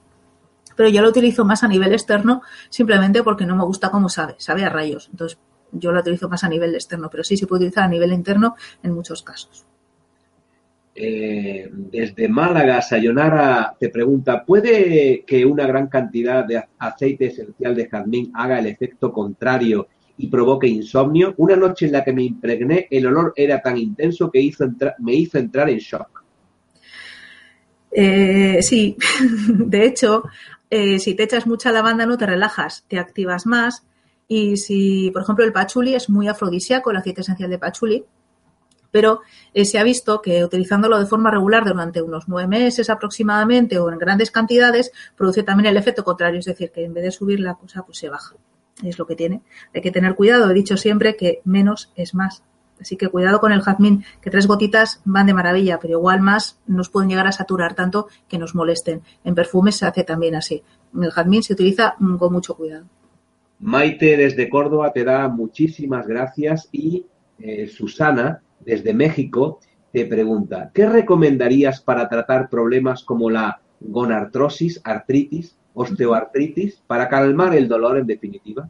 Pero 0.76 0.90
yo 0.90 1.02
lo 1.02 1.10
utilizo 1.10 1.44
más 1.44 1.64
a 1.64 1.68
nivel 1.68 1.92
externo 1.92 2.44
simplemente 2.70 3.24
porque 3.24 3.48
no 3.48 3.56
me 3.56 3.64
gusta 3.64 3.90
cómo 3.90 4.08
sabe. 4.08 4.36
Sabe 4.38 4.64
a 4.64 4.70
rayos. 4.70 5.10
Entonces, 5.12 5.40
yo 5.72 5.92
lo 5.92 6.02
utilizo 6.02 6.30
más 6.30 6.44
a 6.44 6.50
nivel 6.50 6.76
externo, 6.76 7.10
pero 7.10 7.24
sí 7.24 7.36
se 7.36 7.48
puede 7.48 7.62
utilizar 7.62 7.86
a 7.86 7.88
nivel 7.88 8.14
interno 8.14 8.56
en 8.84 8.94
muchos 8.94 9.24
casos. 9.24 9.66
Eh, 10.94 11.70
desde 11.72 12.28
Málaga, 12.28 12.82
Sayonara 12.82 13.74
te 13.80 13.90
pregunta, 13.90 14.44
¿puede 14.44 15.24
que 15.26 15.46
una 15.46 15.66
gran 15.66 15.88
cantidad 15.88 16.44
de 16.44 16.62
aceite 16.80 17.28
esencial 17.28 17.76
de 17.76 17.88
jazmín 17.88 18.32
haga 18.36 18.60
el 18.60 18.68
efecto 18.68 19.12
contrario 19.12 19.88
y 20.18 20.28
provoque 20.28 20.68
insomnio? 20.68 21.34
Una 21.38 21.56
noche 21.56 21.86
en 21.86 21.94
la 21.94 22.04
que 22.04 22.12
me 22.12 22.24
impregné, 22.24 22.88
el 22.92 23.08
olor 23.08 23.34
era 23.36 23.62
tan 23.62 23.78
intenso 23.78 24.30
que 24.30 24.52
me 25.00 25.14
hizo 25.14 25.38
entrar 25.38 25.70
en 25.70 25.78
shock. 25.78 26.24
Eh, 27.92 28.60
sí, 28.62 28.98
de 29.48 29.86
hecho, 29.86 30.24
eh, 30.70 31.00
si 31.00 31.16
te 31.16 31.24
echas 31.24 31.48
mucha 31.48 31.72
lavanda 31.72 32.06
no 32.06 32.18
te 32.18 32.26
relajas, 32.26 32.86
te 32.88 33.00
activas 33.00 33.46
más 33.46 33.86
y 34.28 34.58
si, 34.58 35.12
por 35.12 35.24
ejemplo, 35.24 35.44
el 35.44 35.52
pachuli 35.52 35.94
es 35.94 36.10
muy 36.10 36.28
afrodisíaco, 36.28 36.92
el 36.92 36.98
aceite 36.98 37.22
esencial 37.22 37.50
de 37.50 37.60
pachuli, 37.60 38.06
pero 38.92 39.22
eh, 39.54 39.66
se 39.66 39.80
ha 39.80 39.84
visto 39.84 40.22
que 40.22 40.44
utilizándolo 40.44 41.00
de 41.00 41.06
forma 41.06 41.32
regular 41.32 41.66
durante 41.66 42.02
unos 42.02 42.28
nueve 42.28 42.48
meses 42.48 42.90
aproximadamente 42.90 43.80
o 43.80 43.92
en 43.92 43.98
grandes 43.98 44.32
cantidades 44.32 44.92
produce 45.16 45.44
también 45.44 45.68
el 45.68 45.78
efecto 45.78 46.04
contrario, 46.04 46.40
es 46.40 46.46
decir, 46.46 46.72
que 46.72 46.84
en 46.84 46.94
vez 46.94 47.04
de 47.04 47.12
subir 47.12 47.40
la 47.40 47.56
cosa, 47.56 47.84
pues 47.84 47.98
se 47.98 48.10
baja. 48.10 48.36
Es 48.84 49.00
lo 49.00 49.06
que 49.06 49.16
tiene. 49.16 49.42
Hay 49.74 49.82
que 49.82 49.92
tener 49.92 50.16
cuidado. 50.16 50.50
He 50.50 50.54
dicho 50.54 50.78
siempre 50.78 51.16
que 51.16 51.42
menos 51.44 51.92
es 51.96 52.16
más. 52.16 52.44
Así 52.80 52.98
que 52.98 53.10
cuidado 53.10 53.40
con 53.40 53.52
el 53.52 53.62
jazmín, 53.62 54.04
que 54.22 54.32
tres 54.32 54.48
gotitas 54.48 55.02
van 55.06 55.28
de 55.28 55.36
maravilla, 55.36 55.78
pero 55.80 56.00
igual 56.00 56.22
más 56.22 56.60
nos 56.66 56.90
pueden 56.90 57.10
llegar 57.10 57.28
a 57.28 57.32
saturar 57.32 57.76
tanto 57.76 58.08
que 58.28 58.40
nos 58.40 58.56
molesten. 58.56 59.04
En 59.24 59.36
perfumes 59.36 59.76
se 59.76 59.86
hace 59.86 60.04
también 60.04 60.34
así. 60.34 60.64
El 61.00 61.12
jazmín 61.12 61.44
se 61.44 61.54
utiliza 61.54 61.96
con 62.18 62.34
mucho 62.34 62.56
cuidado. 62.56 62.86
Maite 63.60 64.18
desde 64.18 64.50
Córdoba 64.50 64.92
te 64.92 65.04
da 65.04 65.28
muchísimas 65.28 66.08
gracias 66.08 66.68
y 66.72 67.06
eh, 67.38 67.68
Susana 67.68 68.42
desde 68.66 68.94
México, 68.94 69.60
te 69.92 70.06
pregunta, 70.06 70.72
¿qué 70.74 70.88
recomendarías 70.88 71.82
para 71.82 72.08
tratar 72.08 72.50
problemas 72.50 73.04
como 73.04 73.30
la 73.30 73.62
gonartrosis, 73.80 74.80
artritis, 74.84 75.58
osteoartritis, 75.74 76.82
para 76.88 77.10
calmar 77.10 77.56
el 77.56 77.68
dolor 77.68 77.98
en 77.98 78.08
definitiva? 78.08 78.70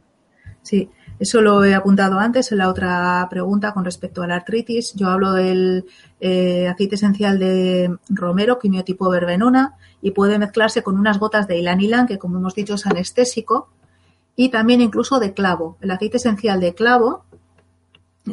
Sí, 0.62 0.88
eso 1.18 1.40
lo 1.40 1.64
he 1.64 1.74
apuntado 1.74 2.18
antes 2.18 2.52
en 2.52 2.58
la 2.58 2.68
otra 2.68 3.26
pregunta 3.28 3.72
con 3.72 3.84
respecto 3.84 4.22
a 4.22 4.26
la 4.26 4.36
artritis. 4.36 4.94
Yo 4.94 5.08
hablo 5.08 5.32
del 5.32 5.86
eh, 6.20 6.68
aceite 6.68 6.94
esencial 6.94 7.38
de 7.38 7.96
romero, 8.08 8.58
quimiotipo 8.58 9.10
verbenona, 9.10 9.76
y 10.00 10.12
puede 10.12 10.38
mezclarse 10.38 10.82
con 10.82 10.98
unas 10.98 11.18
gotas 11.18 11.48
de 11.48 11.58
ilan 11.58 12.06
que 12.06 12.18
como 12.18 12.38
hemos 12.38 12.54
dicho 12.54 12.74
es 12.74 12.86
anestésico, 12.86 13.68
y 14.36 14.48
también 14.48 14.80
incluso 14.80 15.18
de 15.20 15.34
clavo. 15.34 15.76
El 15.80 15.90
aceite 15.90 16.16
esencial 16.16 16.60
de 16.60 16.74
clavo 16.74 17.24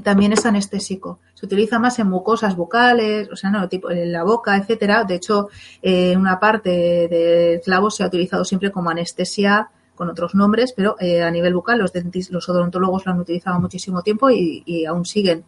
también 0.03 0.34
es 0.34 0.45
anestésico. 0.45 1.20
Se 1.39 1.45
utiliza 1.45 1.79
más 1.79 1.97
en 1.99 2.09
mucosas 2.09 2.57
bucales, 2.57 3.29
o 3.31 3.35
sea, 3.37 3.49
no, 3.49 3.69
tipo 3.69 3.89
en 3.89 4.11
la 4.11 4.25
boca, 4.25 4.57
etcétera. 4.57 5.05
De 5.05 5.15
hecho, 5.15 5.47
eh, 5.81 6.17
una 6.17 6.37
parte 6.37 7.07
del 7.07 7.61
clavo 7.61 7.89
se 7.89 8.03
ha 8.03 8.07
utilizado 8.07 8.43
siempre 8.43 8.73
como 8.73 8.89
anestesia 8.89 9.69
con 9.95 10.09
otros 10.09 10.35
nombres, 10.35 10.73
pero 10.75 10.97
eh, 10.99 11.21
a 11.21 11.31
nivel 11.31 11.53
bucal 11.53 11.79
los, 11.79 11.93
dentis, 11.93 12.29
los 12.29 12.49
odontólogos 12.49 13.05
lo 13.05 13.13
han 13.13 13.21
utilizado 13.21 13.57
muchísimo 13.57 14.01
tiempo 14.01 14.29
y, 14.29 14.85
aún 14.85 15.05
siguen. 15.05 15.45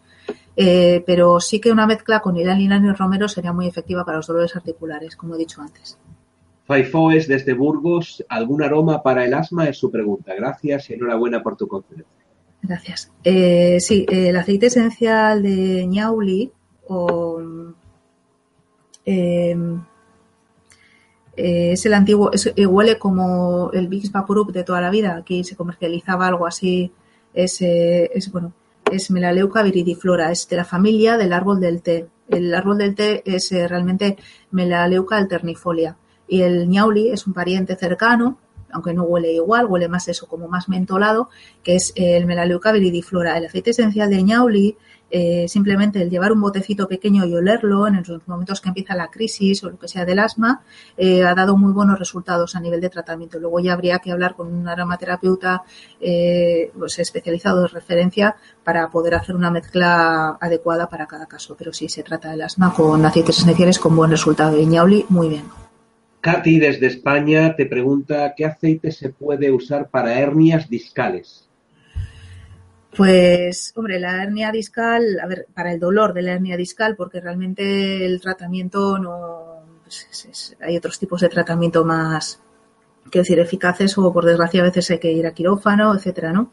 Eh, 0.56 1.04
pero 1.06 1.42
sí 1.42 1.60
que 1.60 1.74
una 1.74 1.86
mezcla 1.86 2.22
con 2.22 2.38
ilan 2.38 2.62
y 2.62 2.94
romero 2.94 3.28
sería 3.28 3.52
muy 3.52 3.68
efectiva 3.68 4.06
para 4.06 4.16
los 4.18 4.28
dolores 4.28 4.56
articulares, 4.56 5.18
como 5.18 5.36
he 5.36 5.40
dicho 5.40 5.62
antes. 5.62 5.98
Faifoes 6.64 7.28
desde 7.28 7.54
Burgos, 7.54 8.24
¿algún 8.30 8.64
aroma 8.64 9.04
para 9.04 9.26
el 9.26 9.34
asma? 9.34 9.68
Es 9.68 9.78
su 9.78 9.92
pregunta. 9.92 10.34
Gracias 10.36 10.90
y 10.90 10.94
enhorabuena 10.94 11.44
por 11.44 11.58
tu 11.58 11.68
conferencia. 11.68 12.21
Gracias. 12.62 13.12
Eh, 13.24 13.80
sí, 13.80 14.06
el 14.10 14.36
aceite 14.36 14.68
esencial 14.68 15.42
de 15.42 15.86
ñauli 15.88 16.52
o, 16.88 17.42
eh, 19.06 19.56
es 21.36 21.86
el 21.86 21.94
antiguo, 21.94 22.32
es, 22.32 22.54
huele 22.56 23.00
como 23.00 23.72
el 23.72 23.88
Vicks 23.88 24.12
Vaporub 24.12 24.52
de 24.52 24.64
toda 24.64 24.82
la 24.82 24.90
vida. 24.90 25.16
Aquí 25.16 25.44
se 25.44 25.56
comercializaba 25.56 26.28
algo 26.28 26.46
así. 26.46 26.92
Es, 27.34 27.62
eh, 27.62 28.12
es 28.14 28.32
bueno, 28.32 28.54
es 28.92 29.10
Melaleuca 29.10 29.64
viridiflora, 29.64 30.32
es 30.32 30.48
de 30.50 30.58
la 30.58 30.66
familia 30.66 31.18
del 31.18 31.34
árbol 31.34 31.60
del 31.60 31.82
té. 31.82 32.08
El 32.30 32.54
árbol 32.54 32.78
del 32.78 32.96
té 32.96 33.24
es 33.26 33.52
realmente 33.52 34.18
Melaleuca 34.52 35.18
alternifolia. 35.18 35.98
Y 36.28 36.42
el 36.44 36.70
ñauli 36.70 37.10
es 37.10 37.28
un 37.28 37.34
pariente 37.34 37.76
cercano 37.76 38.38
aunque 38.74 38.94
no 38.94 39.04
huele 39.04 39.34
igual, 39.34 39.66
huele 39.66 39.88
más 39.88 40.08
eso, 40.08 40.28
como 40.28 40.48
más 40.48 40.70
mentolado, 40.70 41.30
que 41.64 41.76
es 41.76 41.94
el 41.96 42.26
Melaleuca 42.26 42.72
viridiflora. 42.72 43.38
El 43.38 43.46
aceite 43.46 43.72
esencial 43.72 44.10
de 44.10 44.24
ñauli, 44.24 44.78
eh, 45.14 45.46
simplemente 45.50 46.02
el 46.02 46.10
llevar 46.10 46.32
un 46.32 46.40
botecito 46.40 46.88
pequeño 46.88 47.26
y 47.26 47.34
olerlo 47.34 47.86
en 47.86 47.98
los 47.98 48.26
momentos 48.28 48.62
que 48.62 48.70
empieza 48.70 48.96
la 48.96 49.10
crisis 49.10 49.62
o 49.64 49.70
lo 49.70 49.78
que 49.78 49.90
sea 49.90 50.06
del 50.06 50.20
asma, 50.20 50.62
eh, 50.96 51.24
ha 51.24 51.36
dado 51.36 51.58
muy 51.58 51.74
buenos 51.74 52.00
resultados 52.00 52.56
a 52.56 52.62
nivel 52.62 52.80
de 52.80 52.90
tratamiento. 52.90 53.38
Luego 53.38 53.60
ya 53.60 53.74
habría 53.74 54.00
que 54.00 54.12
hablar 54.12 54.36
con 54.36 54.48
un 54.48 54.68
aromaterapeuta 54.68 55.64
eh, 56.00 56.72
pues 56.78 56.98
especializado 57.00 57.64
de 57.64 57.68
referencia 57.68 58.38
para 58.64 58.90
poder 58.90 59.16
hacer 59.16 59.36
una 59.36 59.52
mezcla 59.52 60.38
adecuada 60.40 60.88
para 60.88 61.08
cada 61.08 61.26
caso. 61.26 61.56
Pero 61.58 61.74
sí 61.74 61.90
se 61.90 62.04
trata 62.04 62.32
del 62.32 62.44
asma 62.44 62.74
con 62.74 63.06
aceites 63.06 63.40
esenciales 63.40 63.80
con 63.80 63.96
buen 63.96 64.12
resultado. 64.12 64.56
De 64.56 64.66
ñauli, 64.66 65.06
muy 65.10 65.28
bien. 65.28 65.61
Katy 66.22 66.60
desde 66.60 66.88
España 66.88 67.56
te 67.56 67.66
pregunta 67.66 68.34
qué 68.38 68.46
aceite 68.46 68.92
se 68.92 69.10
puede 69.10 69.52
usar 69.52 69.90
para 69.90 70.20
hernias 70.20 70.70
discales. 70.70 71.50
Pues, 72.96 73.72
hombre, 73.76 74.00
la 74.00 74.22
hernia 74.22 74.52
discal, 74.52 75.20
a 75.20 75.26
ver, 75.26 75.48
para 75.54 75.72
el 75.72 75.80
dolor 75.80 76.14
de 76.14 76.22
la 76.24 76.34
hernia 76.34 76.58
discal, 76.58 76.96
porque 76.96 77.22
realmente 77.22 78.06
el 78.06 78.20
tratamiento 78.20 79.00
no, 79.00 79.64
pues 79.84 80.08
es, 80.12 80.26
es, 80.26 80.58
hay 80.62 80.76
otros 80.78 81.00
tipos 81.00 81.22
de 81.22 81.30
tratamiento 81.30 81.86
más, 81.86 82.42
quiero 83.10 83.24
decir, 83.24 83.40
eficaces 83.40 83.98
o 83.98 84.12
por 84.12 84.26
desgracia 84.26 84.62
a 84.62 84.66
veces 84.66 84.92
hay 84.92 85.00
que 85.00 85.12
ir 85.12 85.26
a 85.26 85.34
quirófano, 85.34 85.96
etcétera, 85.96 86.34
¿no? 86.34 86.52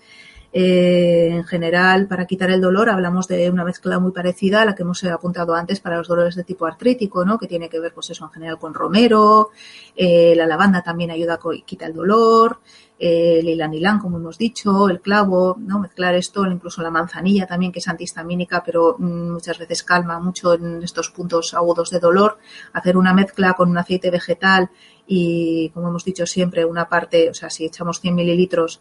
Eh, 0.50 1.28
en 1.30 1.44
general, 1.44 2.06
para 2.08 2.26
quitar 2.26 2.50
el 2.50 2.60
dolor, 2.60 2.88
hablamos 2.88 3.28
de 3.28 3.50
una 3.50 3.64
mezcla 3.64 3.98
muy 3.98 4.12
parecida 4.12 4.62
a 4.62 4.64
la 4.64 4.74
que 4.74 4.82
hemos 4.82 5.04
apuntado 5.04 5.54
antes 5.54 5.80
para 5.80 5.98
los 5.98 6.08
dolores 6.08 6.36
de 6.36 6.44
tipo 6.44 6.64
artrítico, 6.64 7.24
¿no? 7.24 7.38
Que 7.38 7.46
tiene 7.46 7.68
que 7.68 7.78
ver, 7.78 7.92
pues 7.92 8.08
eso, 8.10 8.24
en 8.24 8.30
general 8.30 8.58
con 8.58 8.72
romero, 8.72 9.50
eh, 9.94 10.34
la 10.36 10.46
lavanda 10.46 10.82
también 10.82 11.10
ayuda 11.10 11.34
a 11.34 11.38
quitar 11.66 11.90
el 11.90 11.96
dolor, 11.96 12.60
eh, 12.98 13.40
el 13.40 13.48
ilanilán, 13.50 13.98
como 13.98 14.16
hemos 14.16 14.38
dicho, 14.38 14.88
el 14.88 15.00
clavo, 15.02 15.56
¿no? 15.60 15.80
Mezclar 15.80 16.14
esto, 16.14 16.46
incluso 16.46 16.80
la 16.82 16.90
manzanilla 16.90 17.46
también, 17.46 17.70
que 17.70 17.80
es 17.80 17.88
antihistamínica, 17.88 18.62
pero 18.64 18.96
mm, 18.98 19.32
muchas 19.32 19.58
veces 19.58 19.82
calma 19.82 20.18
mucho 20.18 20.54
en 20.54 20.82
estos 20.82 21.10
puntos 21.10 21.52
agudos 21.52 21.90
de 21.90 22.00
dolor. 22.00 22.38
Hacer 22.72 22.96
una 22.96 23.12
mezcla 23.12 23.52
con 23.52 23.68
un 23.68 23.78
aceite 23.78 24.10
vegetal 24.10 24.70
y, 25.06 25.70
como 25.74 25.88
hemos 25.88 26.04
dicho 26.04 26.26
siempre, 26.26 26.64
una 26.64 26.88
parte, 26.88 27.28
o 27.28 27.34
sea, 27.34 27.50
si 27.50 27.66
echamos 27.66 28.00
100 28.00 28.14
mililitros 28.14 28.80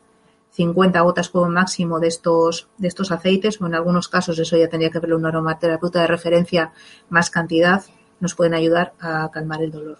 50 0.57 0.99
gotas 1.01 1.29
como 1.29 1.49
máximo 1.49 1.99
de 1.99 2.07
estos, 2.07 2.67
de 2.79 2.87
estos 2.87 3.11
aceites, 3.11 3.61
o 3.61 3.67
en 3.67 3.75
algunos 3.75 4.07
casos 4.07 4.39
eso 4.39 4.57
ya 4.57 4.67
tendría 4.67 4.89
que 4.89 4.99
verlo 4.99 5.15
un 5.15 5.25
aromaterapeuta 5.27 6.01
de 6.01 6.07
referencia, 6.07 6.71
más 7.09 7.29
cantidad, 7.29 7.83
nos 8.19 8.33
pueden 8.33 8.55
ayudar 8.55 8.93
a 8.99 9.29
calmar 9.31 9.61
el 9.61 9.71
dolor. 9.71 9.99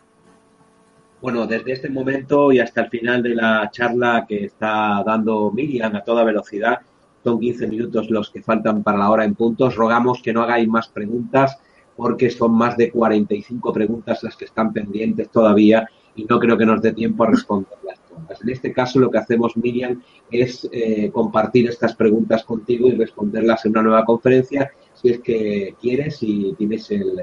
Bueno, 1.21 1.45
desde 1.45 1.73
este 1.73 1.89
momento 1.89 2.51
y 2.51 2.59
hasta 2.59 2.81
el 2.81 2.89
final 2.89 3.21
de 3.21 3.35
la 3.35 3.69
charla 3.71 4.25
que 4.27 4.45
está 4.45 5.03
dando 5.05 5.51
Miriam 5.51 5.95
a 5.95 6.03
toda 6.03 6.23
velocidad, 6.23 6.79
son 7.23 7.39
15 7.39 7.67
minutos 7.67 8.09
los 8.09 8.31
que 8.31 8.41
faltan 8.41 8.81
para 8.81 8.97
la 8.97 9.11
hora 9.11 9.25
en 9.25 9.35
puntos. 9.35 9.75
Rogamos 9.75 10.21
que 10.23 10.33
no 10.33 10.41
hagáis 10.41 10.67
más 10.67 10.87
preguntas 10.87 11.59
porque 11.95 12.31
son 12.31 12.53
más 12.53 12.77
de 12.77 12.89
45 12.89 13.73
preguntas 13.73 14.23
las 14.23 14.35
que 14.35 14.45
están 14.45 14.73
pendientes 14.73 15.29
todavía 15.29 15.87
y 16.15 16.25
no 16.25 16.39
creo 16.39 16.57
que 16.57 16.65
nos 16.65 16.81
dé 16.81 16.93
tiempo 16.93 17.23
a 17.23 17.27
responderlas. 17.27 18.06
En 18.41 18.49
este 18.49 18.73
caso 18.73 18.99
lo 18.99 19.09
que 19.09 19.17
hacemos, 19.17 19.55
Miriam, 19.57 20.01
es 20.29 20.67
eh, 20.71 21.09
compartir 21.11 21.67
estas 21.67 21.95
preguntas 21.95 22.43
contigo 22.43 22.87
y 22.87 22.95
responderlas 22.95 23.65
en 23.65 23.71
una 23.71 23.83
nueva 23.83 24.05
conferencia, 24.05 24.71
si 24.93 25.09
es 25.09 25.19
que 25.19 25.75
quieres 25.79 26.17
y 26.21 26.53
tienes 26.57 26.89
el, 26.91 27.19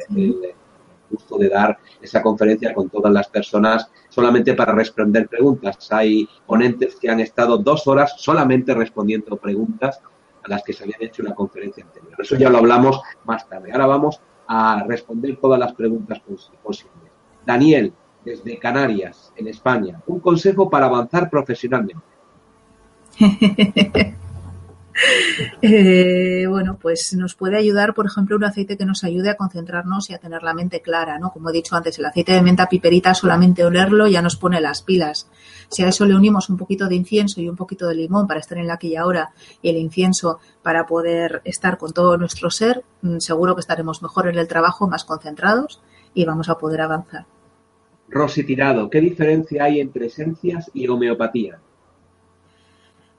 gusto 1.10 1.38
de 1.38 1.48
dar 1.48 1.78
esa 2.00 2.22
conferencia 2.22 2.74
con 2.74 2.88
todas 2.88 3.12
las 3.12 3.28
personas 3.28 3.90
solamente 4.08 4.54
para 4.54 4.72
responder 4.72 5.28
preguntas. 5.28 5.88
Hay 5.92 6.28
ponentes 6.46 6.96
que 6.96 7.08
han 7.08 7.20
estado 7.20 7.58
dos 7.58 7.86
horas 7.86 8.14
solamente 8.16 8.74
respondiendo 8.74 9.36
preguntas 9.36 10.00
a 10.42 10.48
las 10.48 10.62
que 10.62 10.72
se 10.72 10.84
habían 10.84 11.02
hecho 11.02 11.22
una 11.22 11.34
conferencia 11.34 11.84
anterior. 11.84 12.14
Eso 12.18 12.36
ya 12.36 12.50
lo 12.50 12.58
hablamos 12.58 13.00
más 13.24 13.48
tarde. 13.48 13.70
Ahora 13.72 13.86
vamos 13.86 14.20
a 14.48 14.84
responder 14.86 15.38
todas 15.40 15.58
las 15.58 15.72
preguntas 15.74 16.20
posibles. 16.62 17.12
Daniel, 17.46 17.92
desde 18.24 18.58
Canarias, 18.58 19.32
en 19.36 19.48
España. 19.48 20.00
Un 20.06 20.20
consejo 20.20 20.70
para 20.70 20.86
avanzar 20.86 21.28
profesionalmente. 21.30 22.02
Eh, 25.60 26.46
bueno, 26.48 26.78
pues 26.80 27.14
nos 27.14 27.34
puede 27.34 27.56
ayudar, 27.56 27.94
por 27.94 28.06
ejemplo, 28.06 28.36
un 28.36 28.44
aceite 28.44 28.76
que 28.76 28.84
nos 28.84 29.02
ayude 29.02 29.30
a 29.30 29.36
concentrarnos 29.36 30.08
y 30.08 30.14
a 30.14 30.18
tener 30.18 30.42
la 30.42 30.54
mente 30.54 30.82
clara, 30.82 31.18
¿no? 31.18 31.32
Como 31.32 31.50
he 31.50 31.52
dicho 31.52 31.74
antes, 31.74 31.98
el 31.98 32.04
aceite 32.04 32.32
de 32.32 32.42
menta 32.42 32.68
piperita, 32.68 33.14
solamente 33.14 33.64
olerlo 33.64 34.06
ya 34.06 34.22
nos 34.22 34.36
pone 34.36 34.60
las 34.60 34.82
pilas. 34.82 35.28
Si 35.68 35.82
a 35.82 35.88
eso 35.88 36.04
le 36.04 36.14
unimos 36.14 36.48
un 36.48 36.56
poquito 36.56 36.86
de 36.86 36.94
incienso 36.94 37.40
y 37.40 37.48
un 37.48 37.56
poquito 37.56 37.88
de 37.88 37.96
limón 37.96 38.26
para 38.26 38.40
estar 38.40 38.58
en 38.58 38.66
la 38.66 38.74
aquella 38.74 39.06
hora 39.06 39.32
y 39.62 39.70
el 39.70 39.76
incienso 39.76 40.38
para 40.62 40.86
poder 40.86 41.42
estar 41.44 41.78
con 41.78 41.92
todo 41.92 42.16
nuestro 42.16 42.50
ser, 42.50 42.84
mm, 43.02 43.18
seguro 43.18 43.54
que 43.54 43.60
estaremos 43.60 44.02
mejor 44.02 44.28
en 44.28 44.38
el 44.38 44.48
trabajo, 44.48 44.88
más 44.88 45.04
concentrados 45.04 45.80
y 46.14 46.24
vamos 46.24 46.48
a 46.48 46.58
poder 46.58 46.80
avanzar. 46.80 47.26
Rosy 48.08 48.44
Tirado, 48.44 48.90
¿qué 48.90 49.00
diferencia 49.00 49.64
hay 49.64 49.80
entre 49.80 50.06
esencias 50.06 50.70
y 50.74 50.86
homeopatía? 50.88 51.58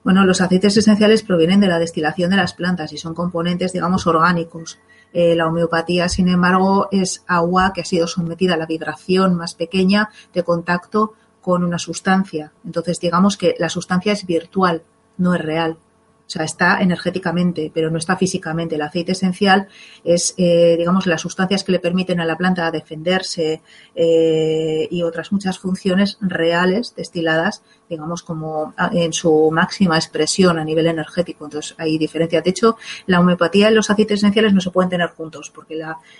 Bueno, 0.03 0.23
los 0.23 0.39
aceites 0.39 0.77
esenciales 0.77 1.23
provienen 1.23 1.59
de 1.59 1.67
la 1.67 1.79
destilación 1.79 2.29
de 2.29 2.37
las 2.37 2.53
plantas 2.53 2.93
y 2.93 2.97
son 2.97 3.15
componentes, 3.15 3.73
digamos, 3.73 4.05
orgánicos. 4.05 4.77
Eh, 5.13 5.35
la 5.35 5.47
homeopatía, 5.47 6.09
sin 6.09 6.27
embargo, 6.27 6.89
es 6.91 7.23
agua 7.25 7.71
que 7.73 7.81
ha 7.81 7.85
sido 7.85 8.05
sometida 8.05 8.53
a 8.53 8.57
la 8.57 8.67
vibración 8.67 9.35
más 9.35 9.55
pequeña 9.55 10.09
de 10.31 10.43
contacto 10.43 11.13
con 11.41 11.63
una 11.63 11.79
sustancia. 11.79 12.51
Entonces, 12.63 12.99
digamos 12.99 13.35
que 13.35 13.55
la 13.57 13.69
sustancia 13.69 14.13
es 14.13 14.27
virtual, 14.27 14.83
no 15.17 15.33
es 15.33 15.41
real. 15.41 15.77
O 16.25 16.29
sea, 16.29 16.43
está 16.43 16.81
energéticamente, 16.81 17.71
pero 17.73 17.91
no 17.91 17.97
está 17.97 18.17
físicamente. 18.17 18.75
El 18.75 18.81
aceite 18.81 19.11
esencial 19.11 19.67
es, 20.03 20.33
eh, 20.37 20.75
digamos, 20.77 21.05
las 21.05 21.21
sustancias 21.21 21.63
que 21.63 21.71
le 21.71 21.79
permiten 21.79 22.19
a 22.19 22.25
la 22.25 22.35
planta 22.35 22.71
defenderse 22.71 23.61
eh, 23.93 24.87
y 24.89 25.03
otras 25.03 25.31
muchas 25.31 25.59
funciones 25.59 26.17
reales 26.21 26.95
destiladas, 26.95 27.63
digamos, 27.89 28.23
como 28.23 28.73
en 28.91 29.13
su 29.13 29.51
máxima 29.51 29.97
expresión 29.97 30.57
a 30.57 30.65
nivel 30.65 30.87
energético. 30.87 31.45
Entonces, 31.45 31.75
hay 31.77 31.97
diferencia. 31.97 32.41
De 32.41 32.49
hecho, 32.49 32.77
la 33.05 33.19
homeopatía 33.19 33.69
y 33.69 33.75
los 33.75 33.89
aceites 33.89 34.19
esenciales 34.19 34.53
no 34.53 34.61
se 34.61 34.71
pueden 34.71 34.89
tener 34.89 35.09
juntos, 35.09 35.51
porque 35.53 35.79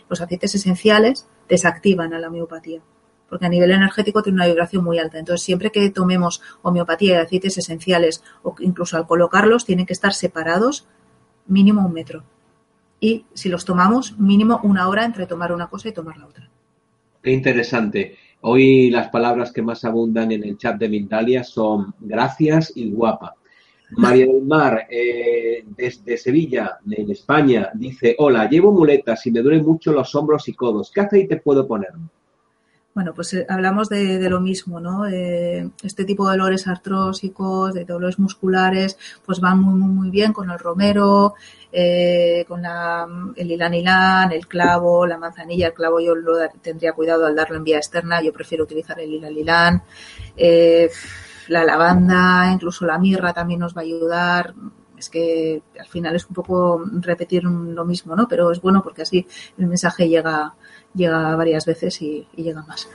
los 0.10 0.22
aceites 0.22 0.54
esenciales 0.54 1.28
desactivan 1.50 2.14
a 2.14 2.20
la 2.20 2.28
homeopatía 2.28 2.82
porque 3.30 3.46
a 3.46 3.50
nivel 3.50 3.72
energético 3.72 4.22
tiene 4.22 4.38
una 4.38 4.48
vibración 4.48 4.84
muy 4.84 5.00
alta. 5.00 5.20
Entonces, 5.20 5.44
siempre 5.44 5.72
que 5.72 5.90
tomemos 5.90 6.42
homeopatía 6.62 7.16
y 7.16 7.18
aceites 7.18 7.58
esenciales 7.58 8.24
o 8.44 8.56
incluso 8.60 8.98
al 8.98 9.08
colocarlos, 9.08 9.66
tienen 9.66 9.86
que 9.86 9.94
estar 9.94 10.14
separados 10.14 10.88
mínimo 11.48 11.86
un 11.86 11.94
metro. 11.94 12.24
Y 13.00 13.26
si 13.34 13.50
los 13.50 13.66
tomamos, 13.66 14.18
mínimo 14.18 14.60
una 14.64 14.88
hora 14.88 15.06
entre 15.06 15.28
tomar 15.28 15.52
una 15.52 15.68
cosa 15.68 15.90
y 15.90 15.94
tomar 15.94 16.18
la 16.18 16.28
otra. 16.28 16.50
Qué 17.22 17.32
interesante. 17.32 18.18
Hoy 18.42 18.90
las 18.90 19.10
palabras 19.10 19.52
que 19.52 19.62
más 19.62 19.84
abundan 19.86 20.32
en 20.32 20.44
el 20.44 20.58
chat 20.58 20.78
de 20.78 20.90
Mindalia 20.90 21.44
son 21.44 21.94
gracias 22.00 22.72
y 22.76 22.92
guapa. 22.92 23.36
María 23.98 24.26
del 24.26 24.44
Mar, 24.44 24.88
eh, 24.90 25.64
desde 25.76 26.18
Sevilla, 26.18 26.80
en 26.90 27.10
España, 27.12 27.70
dice, 27.74 28.16
hola, 28.18 28.50
llevo 28.50 28.72
muletas 28.72 29.26
y 29.26 29.32
me 29.32 29.42
duelen 29.42 29.66
mucho 29.66 29.92
los 29.92 30.14
hombros 30.16 30.48
y 30.48 30.54
codos. 30.54 30.92
¿Qué 30.92 31.02
aceite 31.02 31.38
puedo 31.38 31.68
ponerme? 31.68 32.08
Bueno, 32.96 33.14
pues 33.14 33.34
eh, 33.34 33.46
hablamos 33.50 33.90
de, 33.90 34.30
lo 34.30 34.40
mismo, 34.40 34.80
¿no? 34.80 35.06
este 35.06 36.06
tipo 36.06 36.30
de 36.30 36.38
dolores 36.38 36.66
artrósicos, 36.66 37.74
de 37.74 37.84
dolores 37.84 38.18
musculares, 38.20 38.98
pues 39.26 39.42
van 39.42 39.60
muy, 39.60 39.78
muy, 39.78 39.90
muy 39.90 40.10
bien 40.10 40.32
con 40.32 40.50
el 40.50 40.58
romero, 40.58 41.34
eh, 41.74 42.46
con 42.48 42.62
la, 42.62 43.06
el 43.36 43.52
ilanilán, 43.52 44.32
el 44.32 44.48
clavo, 44.48 45.06
la 45.06 45.18
manzanilla. 45.18 45.68
El 45.68 45.74
clavo 45.74 46.00
yo 46.00 46.16
lo 46.16 46.38
tendría 46.62 46.94
cuidado 46.94 47.26
al 47.26 47.36
darlo 47.36 47.58
en 47.58 47.66
vía 47.66 47.78
externa, 47.78 48.22
yo 48.22 48.32
prefiero 48.32 48.64
utilizar 48.64 48.98
el 48.98 49.12
ilanilán. 49.12 49.84
Eh, 50.38 50.90
la 51.50 51.66
lavanda, 51.66 52.50
incluso 52.50 52.86
la 52.86 52.98
mirra 52.98 53.34
también 53.34 53.60
nos 53.60 53.76
va 53.76 53.82
a 53.82 53.84
ayudar 53.84 54.54
es 54.98 55.10
que 55.10 55.62
al 55.80 55.88
final 55.88 56.16
es 56.16 56.26
un 56.26 56.34
poco 56.34 56.84
repetir 57.02 57.44
lo 57.44 57.86
mismo, 57.86 58.16
¿no? 58.16 58.28
Pero 58.28 58.52
es 58.52 58.62
bueno 58.62 58.82
porque 58.82 59.02
así 59.02 59.26
el 59.58 59.68
mensaje 59.68 60.08
llega, 60.08 60.56
llega 60.96 61.36
varias 61.36 61.66
veces 61.66 62.02
y, 62.02 62.28
llega 62.36 62.64
más. 62.64 62.90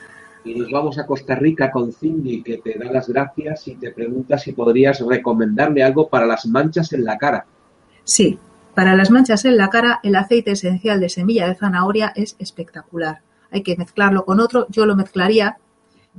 Y 0.44 0.55
nos 0.55 0.70
vamos 0.70 0.98
a 0.98 1.07
Costa 1.07 1.34
Rica 1.34 1.70
con 1.70 1.92
Cindy, 1.92 2.42
que 2.42 2.59
te 2.59 2.78
da 2.78 2.90
las 2.90 3.09
gracias 3.09 3.68
y 3.68 3.76
te 3.76 3.90
pregunta 3.90 4.38
si 4.38 4.53
podrías 4.53 5.01
recomendarle 5.01 5.82
algo 5.82 6.09
para 6.09 6.26
las 6.26 6.46
manchas 6.46 6.92
en 6.92 7.05
la 7.05 7.18
cara. 7.18 7.44
Sí, 8.05 8.38
para 8.74 8.96
las 8.96 9.11
manchas 9.11 9.44
en 9.44 9.57
la 9.57 9.68
cara, 9.68 10.01
el 10.03 10.16
aceite 10.16 10.53
esencial 10.53 11.01
de 11.01 11.11
semilla 11.11 11.46
de 11.46 11.55
zanahoria 11.55 12.12
es 12.16 12.36
espectacular. 12.38 13.20
Hay 13.51 13.62
que 13.62 13.76
mezclarlo 13.76 14.24
con 14.24 14.40
otro. 14.40 14.66
Yo 14.70 14.86
lo 14.86 14.96
mezclaría 14.96 15.59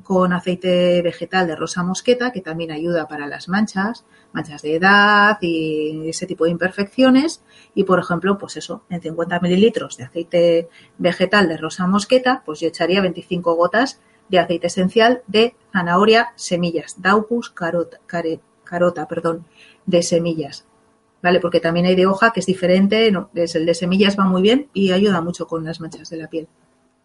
con 0.03 0.33
aceite 0.33 1.01
vegetal 1.01 1.47
de 1.47 1.55
rosa 1.55 1.83
mosqueta, 1.83 2.31
que 2.31 2.41
también 2.41 2.71
ayuda 2.71 3.07
para 3.07 3.27
las 3.27 3.49
manchas, 3.49 4.05
manchas 4.31 4.61
de 4.61 4.75
edad 4.75 5.37
y 5.41 6.09
ese 6.09 6.25
tipo 6.25 6.45
de 6.45 6.51
imperfecciones. 6.51 7.43
Y, 7.75 7.83
por 7.83 7.99
ejemplo, 7.99 8.37
pues 8.37 8.57
eso, 8.57 8.83
en 8.89 9.01
50 9.01 9.39
mililitros 9.39 9.97
de 9.97 10.05
aceite 10.05 10.69
vegetal 10.97 11.47
de 11.47 11.57
rosa 11.57 11.87
mosqueta, 11.87 12.41
pues 12.45 12.59
yo 12.59 12.67
echaría 12.67 13.01
25 13.01 13.55
gotas 13.55 13.99
de 14.29 14.39
aceite 14.39 14.67
esencial 14.67 15.23
de 15.27 15.55
zanahoria 15.73 16.31
semillas, 16.35 17.01
Daucus 17.01 17.49
carota, 17.49 17.99
carota 18.63 19.07
perdón, 19.07 19.45
de 19.85 20.01
semillas. 20.01 20.65
¿Vale? 21.21 21.39
Porque 21.39 21.59
también 21.59 21.85
hay 21.85 21.95
de 21.95 22.07
hoja 22.07 22.31
que 22.31 22.39
es 22.39 22.47
diferente, 22.47 23.11
no, 23.11 23.29
es 23.35 23.53
el 23.53 23.65
de 23.65 23.75
semillas 23.75 24.17
va 24.17 24.23
muy 24.23 24.41
bien 24.41 24.69
y 24.73 24.91
ayuda 24.91 25.21
mucho 25.21 25.45
con 25.45 25.63
las 25.63 25.79
manchas 25.79 26.09
de 26.09 26.17
la 26.17 26.29
piel. 26.29 26.47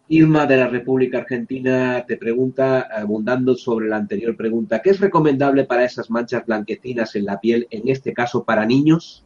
Irma 0.09 0.45
de 0.45 0.57
la 0.57 0.67
República 0.67 1.19
Argentina 1.19 2.05
te 2.07 2.15
pregunta, 2.15 2.87
abundando 2.91 3.55
sobre 3.55 3.87
la 3.87 3.97
anterior 3.97 4.37
pregunta, 4.37 4.81
¿qué 4.81 4.91
es 4.91 4.99
recomendable 4.99 5.65
para 5.65 5.83
esas 5.83 6.09
manchas 6.09 6.45
blanquecinas 6.45 7.15
en 7.15 7.25
la 7.25 7.39
piel, 7.41 7.67
en 7.71 7.89
este 7.89 8.13
caso 8.13 8.43
para 8.45 8.65
niños? 8.65 9.25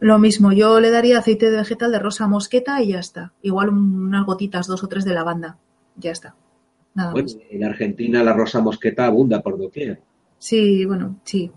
Lo 0.00 0.20
mismo, 0.20 0.52
yo 0.52 0.78
le 0.78 0.90
daría 0.90 1.18
aceite 1.18 1.50
de 1.50 1.56
vegetal 1.56 1.90
de 1.90 1.98
rosa 1.98 2.28
mosqueta 2.28 2.80
y 2.80 2.92
ya 2.92 3.00
está. 3.00 3.32
Igual 3.42 3.70
unas 3.70 4.24
gotitas, 4.24 4.68
dos 4.68 4.84
o 4.84 4.88
tres 4.88 5.04
de 5.04 5.14
lavanda. 5.14 5.58
Ya 5.96 6.12
está. 6.12 6.36
Nada 6.94 7.10
bueno, 7.10 7.28
en 7.50 7.64
Argentina 7.64 8.22
la 8.22 8.32
rosa 8.32 8.60
mosqueta 8.60 9.06
abunda 9.06 9.42
por 9.42 9.58
doquier. 9.58 10.00
Sí, 10.38 10.84
bueno, 10.84 11.18
sí. 11.24 11.50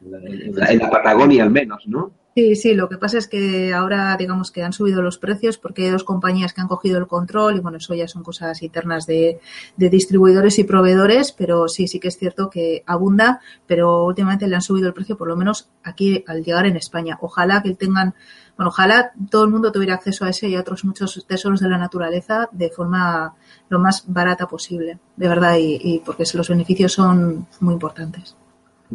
En 0.00 0.54
la, 0.54 0.70
en 0.70 0.78
la 0.78 0.90
Patagonia 0.90 1.42
al 1.42 1.50
menos, 1.50 1.88
¿no? 1.88 2.12
Sí, 2.36 2.56
sí, 2.56 2.74
lo 2.74 2.88
que 2.88 2.98
pasa 2.98 3.18
es 3.18 3.28
que 3.28 3.72
ahora 3.72 4.16
digamos 4.16 4.50
que 4.50 4.64
han 4.64 4.72
subido 4.72 5.02
los 5.02 5.18
precios 5.18 5.56
porque 5.56 5.84
hay 5.84 5.90
dos 5.90 6.02
compañías 6.02 6.52
que 6.52 6.60
han 6.60 6.66
cogido 6.66 6.98
el 6.98 7.06
control 7.06 7.56
y 7.56 7.60
bueno, 7.60 7.78
eso 7.78 7.94
ya 7.94 8.08
son 8.08 8.24
cosas 8.24 8.60
internas 8.64 9.06
de, 9.06 9.38
de 9.76 9.88
distribuidores 9.88 10.58
y 10.58 10.64
proveedores, 10.64 11.30
pero 11.30 11.68
sí, 11.68 11.86
sí 11.86 12.00
que 12.00 12.08
es 12.08 12.18
cierto 12.18 12.50
que 12.50 12.82
abunda, 12.86 13.40
pero 13.68 14.04
últimamente 14.04 14.48
le 14.48 14.56
han 14.56 14.62
subido 14.62 14.88
el 14.88 14.94
precio 14.94 15.16
por 15.16 15.28
lo 15.28 15.36
menos 15.36 15.70
aquí 15.84 16.24
al 16.26 16.42
llegar 16.42 16.66
en 16.66 16.76
España. 16.76 17.18
Ojalá 17.20 17.62
que 17.62 17.72
tengan, 17.74 18.14
bueno, 18.56 18.70
ojalá 18.70 19.12
todo 19.30 19.44
el 19.44 19.50
mundo 19.50 19.70
tuviera 19.70 19.94
acceso 19.94 20.24
a 20.24 20.30
ese 20.30 20.48
y 20.48 20.56
a 20.56 20.60
otros 20.60 20.84
muchos 20.84 21.24
tesoros 21.28 21.60
de 21.60 21.68
la 21.68 21.78
naturaleza 21.78 22.48
de 22.50 22.68
forma 22.68 23.36
lo 23.68 23.78
más 23.78 24.06
barata 24.08 24.48
posible, 24.48 24.98
de 25.16 25.28
verdad, 25.28 25.56
y, 25.56 25.78
y 25.80 25.98
porque 26.00 26.24
los 26.34 26.48
beneficios 26.48 26.94
son 26.94 27.46
muy 27.60 27.74
importantes. 27.74 28.36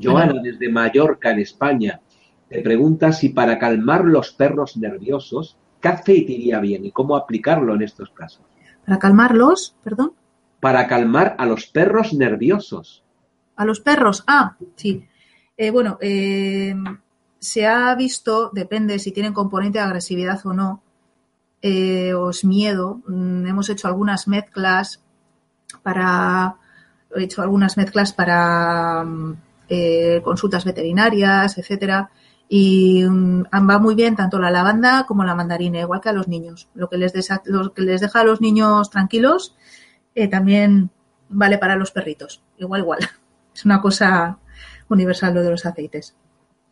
Joana, 0.02 0.42
desde 0.44 0.70
Mallorca, 0.70 1.32
en 1.32 1.40
España, 1.40 2.02
te 2.50 2.62
pregunta 2.62 3.14
si 3.14 3.30
para 3.30 3.60
calmar 3.60 4.06
los 4.06 4.32
perros 4.32 4.76
nerviosos, 4.76 5.56
¿qué 5.80 5.88
aceite 5.88 6.34
iría 6.34 6.60
bien 6.60 6.84
y 6.84 6.92
cómo 6.92 7.16
aplicarlo 7.16 7.76
en 7.76 7.84
estos 7.84 8.10
casos? 8.10 8.42
Para 8.86 8.98
calmarlos, 8.98 9.76
perdón. 9.84 10.14
Para 10.60 10.88
calmar 10.88 11.36
a 11.38 11.46
los 11.46 11.68
perros 11.68 12.14
nerviosos. 12.14 13.04
A 13.56 13.66
los 13.66 13.80
perros, 13.80 14.24
ah, 14.26 14.58
sí. 14.76 15.06
Eh, 15.56 15.70
bueno, 15.70 16.00
eh, 16.02 16.74
se 17.38 17.68
ha 17.68 17.94
visto, 17.94 18.50
depende 18.52 18.98
si 18.98 19.12
tienen 19.12 19.34
componente 19.34 19.78
de 19.78 19.86
agresividad 19.86 20.44
o 20.46 20.54
no, 20.54 20.82
eh, 21.62 22.14
o 22.16 22.32
es 22.32 22.44
miedo. 22.44 23.02
Mm, 23.08 23.46
hemos 23.46 23.70
hecho 23.70 23.88
algunas 23.88 24.28
mezclas 24.28 25.04
para, 25.84 26.56
he 27.16 27.24
hecho 27.24 27.44
algunas 27.44 27.78
mezclas 27.78 28.12
para 28.12 29.04
mm, 29.04 29.38
eh, 29.70 30.22
consultas 30.24 30.66
veterinarias, 30.66 31.56
etcétera 31.60 32.10
y 32.52 33.06
um, 33.06 33.44
va 33.44 33.78
muy 33.78 33.94
bien 33.94 34.16
tanto 34.16 34.40
la 34.40 34.50
lavanda 34.50 35.06
como 35.08 35.24
la 35.24 35.36
mandarina, 35.36 35.80
igual 35.80 36.02
que 36.02 36.10
a 36.10 36.14
los 36.14 36.28
niños. 36.28 36.68
Lo 36.74 36.90
que 36.90 36.98
les, 36.98 37.14
desa, 37.14 37.44
lo 37.46 37.74
que 37.74 37.84
les 37.84 38.02
deja 38.02 38.22
a 38.22 38.24
los 38.24 38.42
niños 38.42 38.90
tranquilos 38.90 39.56
eh, 40.16 40.28
también 40.28 40.90
vale 41.30 41.60
para 41.60 41.76
los 41.76 41.92
perritos, 41.92 42.42
igual, 42.58 42.82
igual. 42.82 43.00
Es 43.54 43.66
una 43.66 43.82
cosa 43.82 44.38
universal 44.90 45.34
lo 45.34 45.42
de 45.42 45.52
los 45.52 45.66
aceites. 45.66 46.16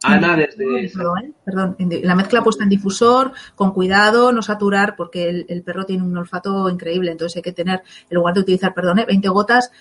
Ana, 0.03 0.37
desde... 0.37 0.89
Perdón, 0.89 1.35
perdón, 1.43 1.75
la 2.03 2.15
mezcla 2.15 2.43
puesta 2.43 2.63
en 2.63 2.69
difusor, 2.69 3.33
con 3.55 3.73
cuidado, 3.73 4.31
no 4.31 4.41
saturar, 4.41 4.95
porque 4.95 5.27
el, 5.27 5.45
el, 5.49 5.63
perro 5.63 5.85
tiene 5.85 6.03
un 6.03 6.15
olfato 6.15 6.69
increíble, 6.69 7.11
entonces 7.11 7.35
hay 7.37 7.41
que 7.41 7.51
tener, 7.51 7.81
en 8.09 8.15
lugar 8.15 8.35
de 8.35 8.41
utilizar, 8.41 8.73
perdón, 8.73 9.03
20 9.05 9.27
gotas, 9.29 9.71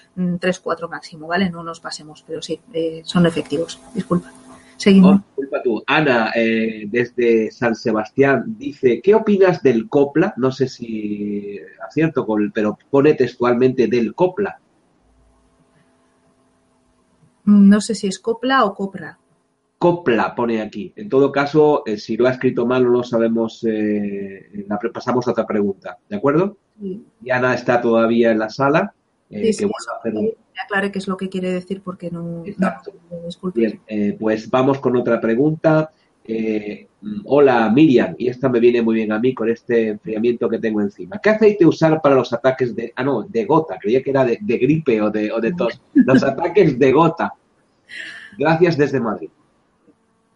3, 0.41 0.61
4 0.61 0.89
máximo, 0.89 1.29
¿vale? 1.29 1.51
No 1.51 1.63
nos 1.63 1.81
pasemos, 1.81 2.25
pero 2.27 2.43
sí, 2.43 2.61
eh, 2.73 3.03
son 3.05 3.27
efectivos. 3.27 3.79
Disculpa. 3.95 4.33
Seguimos. 4.77 5.21
Oh, 5.37 5.43
tú. 5.65 5.83
Ana, 5.87 6.33
eh, 6.35 6.87
desde 6.89 7.51
San 7.51 7.75
Sebastián, 7.75 8.57
dice, 8.59 9.01
¿qué 9.03 9.15
opinas 9.15 9.63
del 9.63 9.89
copla? 9.89 10.35
No 10.37 10.53
sé 10.53 10.69
si 10.69 11.59
acierto, 11.87 12.27
pero 12.53 12.79
pone 12.91 13.15
textualmente 13.15 13.87
del 13.87 14.15
copla. 14.15 14.61
No 17.45 17.81
sé 17.81 17.95
si 17.95 18.09
es 18.09 18.19
copla 18.19 18.65
o 18.65 18.75
copra. 18.75 19.19
Copla 19.79 20.35
pone 20.35 20.61
aquí. 20.61 20.93
En 20.97 21.09
todo 21.09 21.31
caso, 21.31 21.83
eh, 21.87 21.97
si 21.97 22.17
lo 22.17 22.27
ha 22.27 22.33
escrito 22.33 22.67
mal, 22.67 22.85
no 22.85 22.91
lo 22.91 23.03
sabemos. 23.03 23.65
Eh, 23.65 24.65
la, 24.67 24.79
pasamos 24.93 25.29
a 25.29 25.31
otra 25.31 25.47
pregunta, 25.47 25.99
¿de 26.09 26.17
acuerdo? 26.17 26.57
Sí. 26.81 27.05
Y 27.23 27.31
Ana 27.31 27.55
está 27.55 27.81
todavía 27.81 28.33
en 28.33 28.39
la 28.39 28.51
sala. 28.51 28.93
Sí, 29.31 29.53
sí, 29.53 29.65
que 29.65 29.71
a 29.71 29.99
hacer 29.99 30.15
un... 30.15 30.31
aclare 30.61 30.91
qué 30.91 30.99
es 30.99 31.09
lo 31.09 31.17
que 31.17 31.29
quiere 31.29 31.53
decir 31.53 31.83
porque 31.83 32.11
no. 32.11 32.45
Exacto. 32.45 32.93
No, 33.11 33.53
Bien, 33.53 33.81
eh, 33.87 34.17
pues 34.19 34.51
vamos 34.51 34.79
con 34.79 34.97
otra 34.97 35.21
pregunta. 35.21 35.91
Eh, 36.29 36.89
hola 37.25 37.71
Miriam, 37.71 38.17
y 38.19 38.29
esta 38.29 38.49
me 38.49 38.59
viene 38.59 38.83
muy 38.83 38.97
bien 38.97 39.13
a 39.13 39.19
mí 39.19 39.33
con 39.33 39.49
este 39.49 39.89
enfriamiento 39.91 40.49
que 40.49 40.59
tengo 40.59 40.81
encima. 40.81 41.19
¿Qué 41.19 41.31
aceite 41.31 41.65
usar 41.65 42.01
para 42.03 42.17
los 42.17 42.33
ataques 42.33 42.75
de, 42.75 42.93
ah 42.97 43.05
no, 43.05 43.23
de 43.23 43.45
gota? 43.45 43.79
Creía 43.79 44.03
que 44.03 44.11
era 44.11 44.25
de, 44.25 44.39
de 44.41 44.59
gripe 44.59 45.01
o 45.01 45.11
de, 45.11 45.31
o 45.31 45.41
de 45.41 45.53
tos. 45.53 45.81
Los 45.95 46.23
ataques 46.23 46.79
de 46.79 46.93
gota. 46.93 47.33
Gracias 48.37 48.77
desde 48.77 49.01
Madrid. 49.01 49.31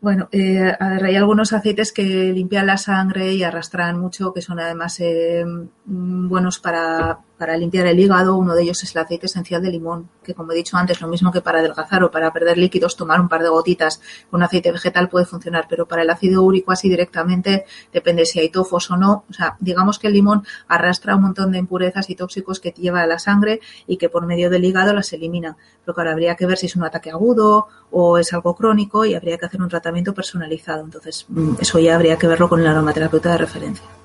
Bueno, 0.01 0.29
eh, 0.33 0.73
a 0.79 0.89
ver, 0.91 1.05
hay 1.05 1.17
algunos 1.17 1.53
aceites 1.53 1.93
que 1.93 2.03
limpian 2.33 2.67
la 2.67 2.79
sangre 2.79 3.35
y 3.35 3.43
arrastran 3.43 4.01
mucho, 4.01 4.33
que 4.33 4.41
son 4.41 4.59
además 4.59 4.99
eh, 5.01 5.45
buenos 5.85 6.59
para, 6.59 7.19
para, 7.41 7.57
limpiar 7.57 7.87
el 7.87 7.99
hígado. 7.99 8.37
Uno 8.37 8.55
de 8.55 8.63
ellos 8.63 8.83
es 8.83 8.95
el 8.95 9.03
aceite 9.03 9.27
esencial 9.27 9.63
de 9.63 9.71
limón, 9.71 10.11
que 10.23 10.35
como 10.35 10.53
he 10.53 10.55
dicho 10.55 10.77
antes, 10.77 11.01
lo 11.01 11.09
mismo 11.09 11.33
que 11.33 11.41
para 11.41 11.61
adelgazar 11.61 12.05
o 12.05 12.11
para 12.11 12.33
perder 12.33 12.59
líquidos, 12.59 12.97
tomar 12.97 13.21
un 13.21 13.29
par 13.29 13.43
de 13.43 13.49
gotitas 13.49 14.01
con 14.31 14.43
aceite 14.43 14.71
vegetal 14.71 15.09
puede 15.09 15.25
funcionar, 15.25 15.67
pero 15.69 15.87
para 15.87 16.03
el 16.03 16.11
ácido 16.11 16.43
úrico 16.43 16.73
así 16.73 16.89
directamente 16.89 17.65
depende 17.93 18.27
si 18.27 18.41
hay 18.41 18.51
tofos 18.51 18.91
o 18.91 18.97
no. 18.97 19.25
O 19.29 19.33
sea, 19.33 19.57
digamos 19.61 19.99
que 19.99 20.09
el 20.09 20.13
limón 20.13 20.45
arrastra 20.69 21.17
un 21.17 21.23
montón 21.23 21.53
de 21.53 21.59
impurezas 21.59 22.11
y 22.11 22.15
tóxicos 22.15 22.61
que 22.61 22.71
lleva 22.73 23.03
a 23.03 23.07
la 23.07 23.19
sangre 23.19 23.61
y 23.87 23.97
que 23.97 24.09
por 24.09 24.27
medio 24.27 24.51
del 24.51 24.65
hígado 24.65 24.93
las 24.93 25.13
elimina. 25.13 25.57
Pero 25.85 25.95
claro, 25.95 26.11
habría 26.11 26.35
que 26.35 26.47
ver 26.47 26.59
si 26.59 26.67
es 26.67 26.77
un 26.77 26.85
ataque 26.85 27.11
agudo 27.11 27.69
o 27.91 28.19
es 28.19 28.33
algo 28.33 28.55
crónico 28.55 29.05
y 29.05 29.15
habría 29.15 29.39
que 29.39 29.47
hacer 29.47 29.61
un 29.61 29.69
tratamiento 29.69 30.15
personalizado. 30.15 30.85
Entonces, 30.85 31.27
eso 31.61 31.79
ya 31.79 31.95
habría 31.95 32.17
que 32.17 32.27
verlo 32.27 32.49
con 32.49 32.61
el 32.61 32.67
aromaterapeuta 32.67 33.33
de 33.33 33.39
referencia. 33.39 34.00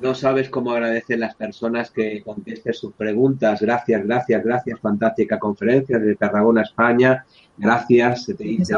No 0.00 0.14
sabes 0.14 0.50
cómo 0.50 0.72
agradecer 0.72 1.18
las 1.18 1.34
personas 1.34 1.90
que 1.90 2.22
contesten 2.22 2.74
sus 2.74 2.92
preguntas. 2.92 3.62
Gracias, 3.62 4.04
gracias, 4.04 4.44
gracias. 4.44 4.80
Fantástica 4.80 5.38
conferencia 5.38 5.98
desde 5.98 6.16
Tarragona, 6.16 6.62
España. 6.62 7.24
Gracias, 7.56 8.24
se 8.24 8.34
te 8.34 8.44
dice 8.44 8.74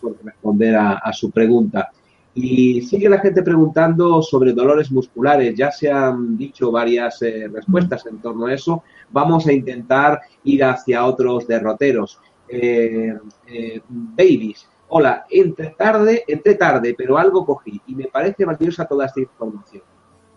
por 0.00 0.16
responder 0.22 0.76
a, 0.76 0.92
a, 0.98 1.12
su 1.12 1.30
pregunta. 1.30 1.90
Y 2.34 2.82
sigue 2.82 3.08
la 3.08 3.18
gente 3.18 3.42
preguntando 3.42 4.20
sobre 4.20 4.52
dolores 4.52 4.92
musculares. 4.92 5.54
Ya 5.56 5.72
se 5.72 5.90
han 5.90 6.36
dicho 6.36 6.70
varias 6.70 7.22
eh, 7.22 7.48
respuestas 7.50 8.04
en 8.06 8.18
torno 8.18 8.46
a 8.46 8.52
eso. 8.52 8.82
Vamos 9.10 9.46
a 9.46 9.52
intentar 9.52 10.20
ir 10.44 10.62
hacia 10.64 11.06
otros 11.06 11.48
derroteros. 11.48 12.20
Eh, 12.46 13.14
eh, 13.46 13.80
babies, 13.88 14.68
Hola, 14.90 15.26
entre 15.28 15.70
tarde, 15.70 16.24
entre 16.26 16.54
tarde, 16.54 16.94
pero 16.96 17.18
algo 17.18 17.44
cogí 17.44 17.78
y 17.86 17.94
me 17.94 18.06
parece 18.06 18.46
valiosa 18.46 18.86
toda 18.86 19.04
esta 19.04 19.20
información. 19.20 19.82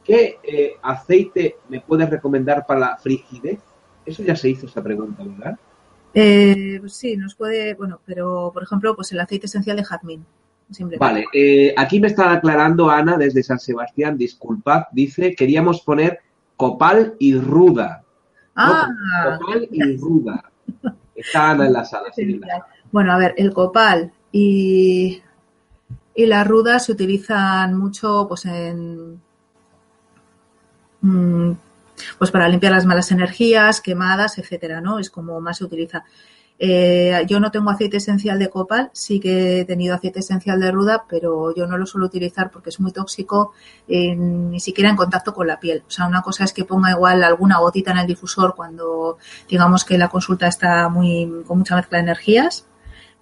¿Qué 0.03 0.39
eh, 0.43 0.73
aceite 0.81 1.57
me 1.69 1.81
puedes 1.81 2.09
recomendar 2.09 2.65
para 2.65 2.79
la 2.79 2.97
frigidez? 2.97 3.59
Eso 4.05 4.23
ya 4.23 4.35
se 4.35 4.49
hizo 4.49 4.65
esta 4.65 4.81
pregunta, 4.81 5.23
¿verdad? 5.23 5.57
Eh, 6.13 6.81
sí, 6.87 7.15
nos 7.15 7.35
puede, 7.35 7.75
bueno, 7.75 7.99
pero 8.05 8.51
por 8.53 8.63
ejemplo, 8.63 8.95
pues 8.95 9.11
el 9.11 9.19
aceite 9.19 9.45
esencial 9.45 9.77
de 9.77 9.83
jazmín. 9.83 10.25
Vale, 10.97 11.25
eh, 11.33 11.73
aquí 11.75 11.99
me 11.99 12.07
está 12.07 12.31
aclarando 12.31 12.89
Ana 12.89 13.17
desde 13.17 13.43
San 13.43 13.59
Sebastián, 13.59 14.17
disculpad, 14.17 14.83
dice, 14.93 15.35
queríamos 15.35 15.81
poner 15.81 16.19
copal 16.55 17.15
y 17.19 17.35
ruda. 17.35 18.03
Ah, 18.55 18.87
no, 18.87 19.39
copal 19.39 19.67
y 19.69 19.97
ruda. 19.97 20.51
Está 21.13 21.51
Ana 21.51 21.65
en 21.65 21.73
la 21.73 21.83
sala. 21.83 22.07
Sí, 22.15 22.39
bueno, 22.91 23.11
a 23.11 23.17
ver, 23.17 23.33
el 23.37 23.53
copal 23.53 24.13
y, 24.31 25.21
y 26.15 26.25
las 26.25 26.47
rudas 26.47 26.85
se 26.85 26.93
utilizan 26.93 27.77
mucho 27.77 28.25
pues 28.29 28.45
en 28.45 29.21
pues 31.01 32.31
para 32.31 32.47
limpiar 32.47 32.71
las 32.71 32.85
malas 32.85 33.11
energías, 33.11 33.81
quemadas, 33.81 34.37
etcétera, 34.37 34.81
¿no? 34.81 34.99
Es 34.99 35.09
como 35.09 35.39
más 35.41 35.57
se 35.57 35.65
utiliza. 35.65 36.03
Eh, 36.63 37.25
yo 37.27 37.39
no 37.39 37.49
tengo 37.49 37.71
aceite 37.71 37.97
esencial 37.97 38.37
de 38.37 38.47
copal, 38.47 38.91
sí 38.93 39.19
que 39.19 39.61
he 39.61 39.65
tenido 39.65 39.95
aceite 39.95 40.19
esencial 40.19 40.59
de 40.59 40.69
ruda, 40.69 41.05
pero 41.09 41.55
yo 41.55 41.65
no 41.65 41.75
lo 41.75 41.87
suelo 41.87 42.05
utilizar 42.05 42.51
porque 42.51 42.69
es 42.69 42.79
muy 42.79 42.91
tóxico, 42.91 43.53
eh, 43.87 44.15
ni 44.15 44.59
siquiera 44.59 44.91
en 44.91 44.95
contacto 44.95 45.33
con 45.33 45.47
la 45.47 45.59
piel. 45.59 45.83
O 45.87 45.89
sea, 45.89 46.05
una 46.05 46.21
cosa 46.21 46.43
es 46.43 46.53
que 46.53 46.63
ponga 46.63 46.91
igual 46.91 47.23
alguna 47.23 47.57
gotita 47.57 47.89
en 47.89 47.97
el 47.97 48.05
difusor 48.05 48.53
cuando 48.55 49.17
digamos 49.49 49.83
que 49.83 49.97
la 49.97 50.09
consulta 50.09 50.45
está 50.45 50.87
muy 50.87 51.43
con 51.47 51.57
mucha 51.57 51.75
mezcla 51.75 51.97
de 51.97 52.03
energías, 52.03 52.67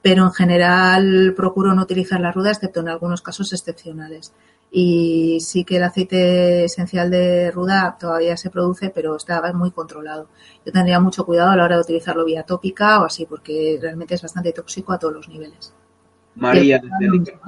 pero 0.01 0.23
en 0.23 0.31
general 0.31 1.33
procuro 1.35 1.73
no 1.73 1.83
utilizar 1.83 2.19
la 2.19 2.31
ruda, 2.31 2.51
excepto 2.51 2.79
en 2.79 2.89
algunos 2.89 3.21
casos 3.21 3.51
excepcionales. 3.53 4.33
Y 4.71 5.39
sí 5.41 5.65
que 5.65 5.77
el 5.77 5.83
aceite 5.83 6.65
esencial 6.65 7.09
de 7.09 7.49
ruda 7.51 7.97
todavía 7.99 8.37
se 8.37 8.51
produce, 8.51 8.91
pero 8.91 9.15
está 9.15 9.41
muy 9.53 9.71
controlado. 9.71 10.29
Yo 10.65 10.71
tendría 10.71 10.99
mucho 10.99 11.25
cuidado 11.25 11.51
a 11.51 11.55
la 11.55 11.65
hora 11.65 11.75
de 11.75 11.81
utilizarlo 11.81 12.23
vía 12.23 12.43
tópica 12.43 13.01
o 13.01 13.05
así, 13.05 13.25
porque 13.25 13.79
realmente 13.81 14.15
es 14.15 14.21
bastante 14.21 14.53
tóxico 14.53 14.93
a 14.93 14.99
todos 14.99 15.13
los 15.13 15.27
niveles. 15.27 15.73
María, 16.35 16.79
desde 16.79 17.39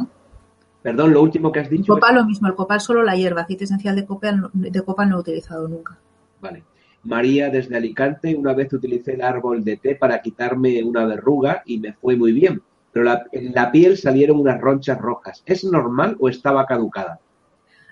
Perdón, 0.81 1.13
lo 1.13 1.21
último 1.21 1.51
que 1.51 1.59
has 1.59 1.69
dicho. 1.69 1.93
El 1.93 1.99
copal 1.99 2.15
lo 2.15 2.25
mismo, 2.25 2.47
el 2.47 2.55
copal 2.55 2.81
solo 2.81 3.03
la 3.03 3.15
hierba, 3.15 3.41
aceite 3.41 3.65
esencial 3.65 3.95
de 3.95 4.05
copal, 4.05 4.49
de 4.53 4.81
copal 4.81 5.09
no 5.09 5.17
he 5.17 5.19
utilizado 5.19 5.67
nunca. 5.67 5.99
Vale. 6.41 6.63
María 7.03 7.49
desde 7.49 7.77
Alicante, 7.77 8.35
una 8.35 8.53
vez 8.53 8.71
utilicé 8.73 9.13
el 9.13 9.21
árbol 9.21 9.63
de 9.63 9.77
té 9.77 9.95
para 9.95 10.21
quitarme 10.21 10.83
una 10.83 11.05
verruga 11.05 11.63
y 11.65 11.79
me 11.79 11.93
fue 11.93 12.15
muy 12.15 12.31
bien, 12.31 12.61
pero 12.91 13.05
la, 13.05 13.25
en 13.31 13.53
la 13.53 13.71
piel 13.71 13.97
salieron 13.97 14.39
unas 14.39 14.61
ronchas 14.61 14.99
rojas. 14.99 15.41
¿Es 15.45 15.63
normal 15.63 16.15
o 16.19 16.29
estaba 16.29 16.65
caducada? 16.65 17.19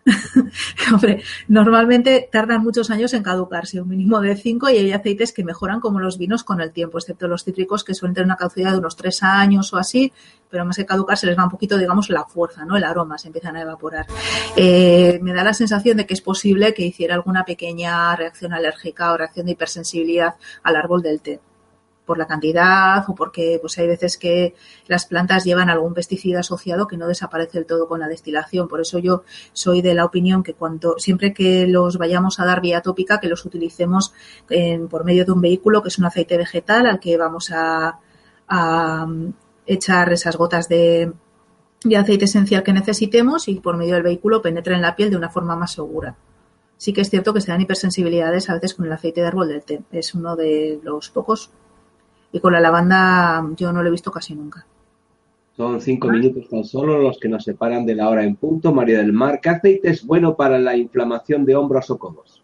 Hombre, 0.93 1.23
normalmente 1.47 2.29
tardan 2.31 2.61
muchos 2.61 2.89
años 2.89 3.13
en 3.13 3.23
caducarse, 3.23 3.81
un 3.81 3.89
mínimo 3.89 4.19
de 4.21 4.35
5 4.35 4.69
y 4.69 4.77
hay 4.77 4.91
aceites 4.91 5.33
que 5.33 5.43
mejoran 5.43 5.79
como 5.79 5.99
los 5.99 6.17
vinos 6.17 6.43
con 6.43 6.61
el 6.61 6.71
tiempo, 6.71 6.97
excepto 6.97 7.27
los 7.27 7.43
cítricos 7.43 7.83
que 7.83 7.93
suelen 7.93 8.15
tener 8.15 8.25
una 8.25 8.37
caducidad 8.37 8.71
de 8.71 8.79
unos 8.79 8.95
3 8.95 9.23
años 9.23 9.73
o 9.73 9.77
así, 9.77 10.11
pero 10.49 10.65
más 10.65 10.77
que 10.77 10.85
caducarse 10.85 11.27
les 11.27 11.37
va 11.37 11.43
un 11.43 11.49
poquito, 11.49 11.77
digamos, 11.77 12.09
la 12.09 12.25
fuerza, 12.25 12.65
¿no? 12.65 12.77
El 12.77 12.83
aroma 12.83 13.17
se 13.17 13.27
empiezan 13.27 13.55
a 13.55 13.61
evaporar. 13.61 14.07
Eh, 14.55 15.19
me 15.21 15.33
da 15.33 15.43
la 15.43 15.53
sensación 15.53 15.97
de 15.97 16.05
que 16.05 16.13
es 16.13 16.21
posible 16.21 16.73
que 16.73 16.85
hiciera 16.85 17.15
alguna 17.15 17.45
pequeña 17.45 18.15
reacción 18.15 18.53
alérgica 18.53 19.11
o 19.11 19.17
reacción 19.17 19.45
de 19.45 19.53
hipersensibilidad 19.53 20.35
al 20.63 20.75
árbol 20.75 21.01
del 21.01 21.21
té 21.21 21.39
por 22.09 22.17
la 22.17 22.25
cantidad 22.25 23.07
o 23.07 23.13
porque 23.13 23.59
pues 23.61 23.77
hay 23.77 23.85
veces 23.85 24.17
que 24.17 24.55
las 24.87 25.05
plantas 25.05 25.43
llevan 25.43 25.69
algún 25.69 25.93
pesticida 25.93 26.39
asociado 26.39 26.87
que 26.87 26.97
no 26.97 27.05
desaparece 27.05 27.59
del 27.59 27.67
todo 27.67 27.87
con 27.87 27.99
la 27.99 28.07
destilación. 28.07 28.67
Por 28.67 28.81
eso 28.81 28.97
yo 28.97 29.21
soy 29.53 29.83
de 29.83 29.93
la 29.93 30.05
opinión 30.05 30.41
que 30.41 30.55
cuando 30.55 30.97
siempre 30.97 31.35
que 31.35 31.67
los 31.67 31.99
vayamos 31.99 32.39
a 32.39 32.45
dar 32.45 32.61
vía 32.61 32.81
tópica, 32.81 33.19
que 33.19 33.27
los 33.27 33.45
utilicemos 33.45 34.11
en, 34.49 34.87
por 34.87 35.05
medio 35.05 35.23
de 35.23 35.33
un 35.33 35.39
vehículo 35.39 35.83
que 35.83 35.89
es 35.89 35.99
un 35.99 36.05
aceite 36.05 36.35
vegetal 36.35 36.87
al 36.87 36.99
que 36.99 37.15
vamos 37.15 37.51
a, 37.51 37.99
a 38.47 39.07
echar 39.67 40.11
esas 40.11 40.35
gotas 40.35 40.67
de, 40.67 41.13
de 41.83 41.95
aceite 41.95 42.25
esencial 42.25 42.63
que 42.63 42.73
necesitemos 42.73 43.47
y 43.49 43.59
por 43.59 43.77
medio 43.77 43.93
del 43.93 44.03
vehículo 44.03 44.41
penetra 44.41 44.75
en 44.75 44.81
la 44.81 44.95
piel 44.95 45.11
de 45.11 45.17
una 45.17 45.29
forma 45.29 45.55
más 45.55 45.73
segura. 45.73 46.17
Sí 46.75 46.91
que 46.91 47.01
es 47.01 47.11
cierto 47.11 47.35
que 47.35 47.41
se 47.41 47.51
dan 47.51 47.61
hipersensibilidades 47.61 48.49
a 48.49 48.55
veces 48.55 48.73
con 48.73 48.87
el 48.87 48.93
aceite 48.93 49.21
de 49.21 49.27
árbol 49.27 49.49
del 49.49 49.63
té. 49.63 49.83
Es 49.91 50.15
uno 50.15 50.35
de 50.35 50.79
los 50.81 51.11
pocos 51.11 51.51
y 52.31 52.39
con 52.39 52.53
la 52.53 52.59
lavanda 52.59 53.45
yo 53.55 53.71
no 53.71 53.81
lo 53.81 53.89
he 53.89 53.91
visto 53.91 54.11
casi 54.11 54.35
nunca. 54.35 54.65
Son 55.55 55.81
cinco 55.81 56.07
minutos 56.07 56.47
tan 56.49 56.63
solo 56.63 56.97
los 56.99 57.19
que 57.19 57.27
nos 57.27 57.43
separan 57.43 57.85
de 57.85 57.95
la 57.95 58.07
hora 58.07 58.23
en 58.23 58.37
punto. 58.37 58.73
María 58.73 58.99
del 58.99 59.11
Mar, 59.11 59.41
¿qué 59.41 59.49
aceite 59.49 59.89
es 59.89 60.05
bueno 60.05 60.35
para 60.35 60.57
la 60.57 60.77
inflamación 60.77 61.43
de 61.43 61.55
hombros 61.55 61.89
o 61.89 61.99
codos? 61.99 62.41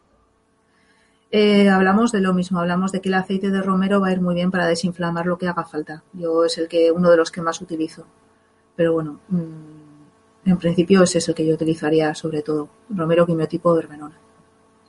Eh, 1.31 1.69
hablamos 1.69 2.11
de 2.11 2.21
lo 2.21 2.33
mismo, 2.33 2.59
hablamos 2.59 2.91
de 2.91 3.01
que 3.01 3.09
el 3.09 3.15
aceite 3.15 3.51
de 3.51 3.61
romero 3.61 4.01
va 4.01 4.07
a 4.07 4.11
ir 4.11 4.21
muy 4.21 4.36
bien 4.36 4.51
para 4.51 4.67
desinflamar 4.67 5.25
lo 5.25 5.38
que 5.38 5.47
haga 5.47 5.63
falta. 5.63 6.03
Yo 6.13 6.43
es 6.43 6.57
el 6.57 6.67
que 6.67 6.91
uno 6.91 7.09
de 7.09 7.17
los 7.17 7.31
que 7.31 7.41
más 7.41 7.61
utilizo. 7.61 8.05
Pero 8.75 8.93
bueno, 8.93 9.19
mmm, 9.29 10.49
en 10.49 10.57
principio 10.57 11.03
ese 11.03 11.19
es 11.19 11.29
el 11.29 11.36
que 11.36 11.45
yo 11.45 11.53
utilizaría 11.53 12.13
sobre 12.15 12.41
todo. 12.41 12.69
Romero 12.89 13.25
quimiotipo 13.25 13.73
verbenona. 13.73 14.17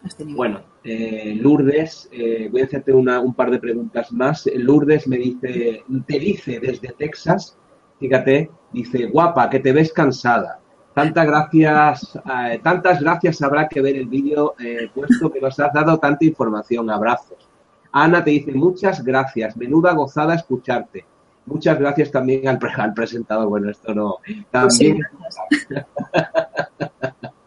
Este 0.07 0.25
bueno, 0.25 0.61
eh, 0.85 1.37
Lourdes, 1.41 2.09
eh, 2.13 2.49
voy 2.51 2.61
a 2.61 2.65
hacerte 2.65 2.93
una, 2.93 3.21
un 3.21 3.35
par 3.35 3.51
de 3.51 3.59
preguntas 3.59 4.13
más. 4.13 4.49
Lourdes 4.55 5.09
me 5.09 5.17
dice, 5.17 5.83
te 6.07 6.19
dice 6.19 6.61
desde 6.61 6.93
Texas, 6.93 7.59
fíjate, 7.99 8.51
dice, 8.73 9.07
guapa, 9.07 9.51
que 9.51 9.59
te 9.59 9.73
ves 9.73 9.93
cansada. 9.93 10.61
Tantas 10.95 11.27
gracias, 11.27 12.19
eh, 12.25 12.61
tantas 12.63 13.01
gracias 13.01 13.43
habrá 13.43 13.69
que 13.69 13.83
ver 13.83 13.97
el 13.97 14.07
vídeo 14.07 14.55
eh, 14.59 14.89
puesto 14.95 15.31
que 15.31 15.41
nos 15.41 15.59
has 15.59 15.73
dado 15.73 15.99
tanta 15.99 16.25
información. 16.25 16.89
Abrazos. 16.89 17.49
Ana 17.93 18.23
te 18.23 18.31
dice, 18.31 18.53
muchas 18.53 19.05
gracias, 19.05 19.57
menuda 19.57 19.93
gozada 19.93 20.35
escucharte. 20.35 21.05
Muchas 21.47 21.79
gracias 21.79 22.11
también 22.11 22.49
al, 22.49 22.59
al 22.77 22.95
presentador. 22.95 23.49
Bueno, 23.49 23.71
esto 23.71 23.95
no. 23.95 24.17
También. 24.51 24.71
Sí, 24.71 25.75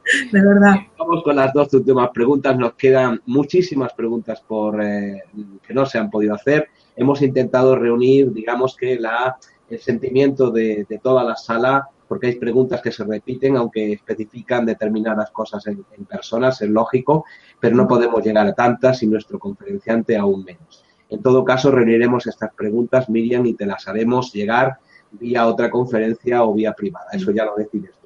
de 0.31 0.41
verdad. 0.41 0.75
Vamos 0.97 1.23
con 1.23 1.35
las 1.35 1.53
dos 1.53 1.73
últimas 1.73 2.09
preguntas. 2.11 2.57
Nos 2.57 2.73
quedan 2.73 3.21
muchísimas 3.25 3.93
preguntas 3.93 4.41
por 4.41 4.81
eh, 4.81 5.23
que 5.65 5.73
no 5.73 5.85
se 5.85 5.97
han 5.97 6.09
podido 6.09 6.35
hacer. 6.35 6.69
Hemos 6.95 7.21
intentado 7.21 7.75
reunir, 7.75 8.31
digamos 8.31 8.75
que 8.75 8.99
la, 8.99 9.37
el 9.69 9.79
sentimiento 9.79 10.51
de, 10.51 10.85
toda 11.01 11.23
la 11.23 11.35
sala, 11.35 11.87
porque 12.07 12.27
hay 12.27 12.35
preguntas 12.35 12.81
que 12.81 12.91
se 12.91 13.03
repiten, 13.03 13.55
aunque 13.55 13.93
especifican 13.93 14.65
determinadas 14.65 15.31
cosas 15.31 15.65
en, 15.67 15.85
en 15.97 16.05
personas, 16.05 16.61
es 16.61 16.69
lógico, 16.69 17.25
pero 17.59 17.75
no 17.75 17.87
podemos 17.87 18.23
llegar 18.23 18.47
a 18.47 18.53
tantas 18.53 19.03
y 19.03 19.07
nuestro 19.07 19.37
conferenciante 19.37 20.17
aún 20.17 20.43
menos. 20.43 20.83
En 21.09 21.21
todo 21.21 21.43
caso, 21.43 21.71
reuniremos 21.71 22.27
estas 22.27 22.53
preguntas, 22.53 23.09
Miriam, 23.09 23.45
y 23.45 23.53
te 23.53 23.65
las 23.65 23.87
haremos 23.87 24.33
llegar 24.33 24.77
vía 25.11 25.47
otra 25.47 25.69
conferencia 25.69 26.43
o 26.43 26.53
vía 26.53 26.73
privada. 26.73 27.07
Eso 27.13 27.31
ya 27.31 27.45
lo 27.45 27.55
decides. 27.55 27.98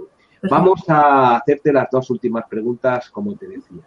Vamos 0.49 0.83
a 0.89 1.37
hacerte 1.37 1.71
las 1.71 1.87
dos 1.91 2.09
últimas 2.09 2.45
preguntas, 2.49 3.09
como 3.09 3.35
te 3.35 3.47
decía. 3.47 3.83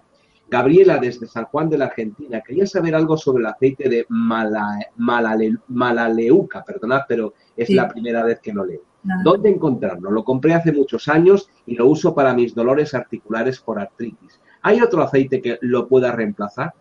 Gabriela, 0.49 0.99
desde 0.99 1.27
San 1.27 1.47
Juan 1.47 1.69
de 1.69 1.79
la 1.79 1.87
Argentina, 1.87 2.41
quería 2.41 2.67
saber 2.67 2.95
algo 2.95 3.17
sobre 3.17 3.41
el 3.41 3.47
aceite 3.47 3.89
de 3.89 4.07
mala, 4.09 4.79
malale, 4.97 5.57
malaleuca, 5.69 6.63
perdonad, 6.63 7.03
pero 7.09 7.35
es 7.57 7.67
sí. 7.67 7.75
la 7.75 7.89
primera 7.89 8.25
vez 8.25 8.41
que 8.41 8.53
lo 8.53 8.65
leo. 8.65 8.83
Nada. 9.03 9.23
¿Dónde 9.25 9.51
encontrarlo? 9.51 10.11
Lo 10.11 10.25
compré 10.25 10.55
hace 10.55 10.73
muchos 10.73 11.09
años 11.09 11.51
y 11.67 11.75
lo 11.75 11.87
uso 11.89 12.15
para 12.15 12.33
mis 12.33 12.55
dolores 12.55 12.95
articulares 12.95 13.61
por 13.61 13.79
artritis. 13.79 14.41
¿Hay 14.63 14.81
otro 14.81 15.03
aceite 15.03 15.41
que 15.43 15.59
lo 15.63 15.89
pueda 15.89 16.13
reemplazar? 16.13 16.73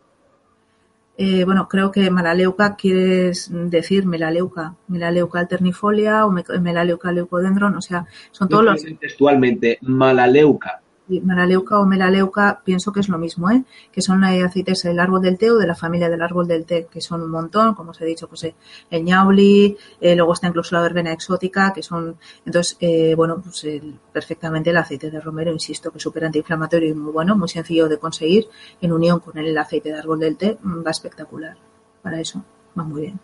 Eh, 1.17 1.45
bueno, 1.45 1.67
creo 1.69 1.91
que 1.91 2.09
malaleuca 2.11 2.75
quieres 2.75 3.49
decir 3.51 4.05
melaleuca, 4.05 4.75
melaleuca 4.87 5.39
alternifolia 5.39 6.25
o 6.25 6.31
melaleuca 6.31 7.11
leucodendron, 7.11 7.75
o 7.75 7.81
sea, 7.81 8.05
son 8.31 8.49
todos 8.49 8.65
los... 8.65 8.83
Textualmente, 8.99 9.77
malaleuca. 9.81 10.81
Malaleuca 11.07 11.79
o 11.79 11.85
melaleuca, 11.85 12.61
pienso 12.63 12.91
que 12.91 12.99
es 12.99 13.09
lo 13.09 13.17
mismo, 13.17 13.49
¿eh? 13.51 13.63
que 13.91 14.01
son 14.01 14.23
aceites 14.23 14.83
del 14.83 14.99
árbol 14.99 15.21
del 15.21 15.37
té 15.37 15.51
o 15.51 15.57
de 15.57 15.67
la 15.67 15.75
familia 15.75 16.09
del 16.09 16.21
árbol 16.21 16.47
del 16.47 16.65
té, 16.65 16.87
que 16.91 17.01
son 17.01 17.21
un 17.21 17.31
montón, 17.31 17.75
como 17.75 17.91
os 17.91 18.01
he 18.01 18.05
dicho, 18.05 18.27
pues 18.27 18.43
eh, 18.45 18.55
el 18.89 19.03
ñauli, 19.03 19.77
eh, 20.01 20.15
luego 20.15 20.33
está 20.33 20.47
incluso 20.47 20.75
la 20.75 20.81
verbena 20.81 21.11
exótica, 21.11 21.71
que 21.73 21.83
son, 21.83 22.17
entonces, 22.45 22.77
eh, 22.79 23.13
bueno, 23.15 23.41
pues 23.41 23.63
el, 23.65 23.99
perfectamente 24.11 24.71
el 24.71 24.77
aceite 24.77 25.11
de 25.11 25.19
romero, 25.19 25.51
insisto, 25.51 25.91
que 25.91 25.97
es 25.97 26.03
súper 26.03 26.25
antiinflamatorio 26.25 26.89
y 26.89 26.93
muy 26.93 27.11
bueno, 27.11 27.35
muy 27.35 27.49
sencillo 27.49 27.87
de 27.87 27.99
conseguir, 27.99 28.47
en 28.81 28.91
unión 28.91 29.19
con 29.19 29.37
el 29.37 29.55
aceite 29.57 29.89
de 29.89 29.99
árbol 29.99 30.19
del 30.19 30.37
té, 30.37 30.57
va 30.63 30.91
espectacular. 30.91 31.55
Para 32.01 32.19
eso, 32.19 32.43
va 32.77 32.83
muy 32.83 33.01
bien. 33.01 33.19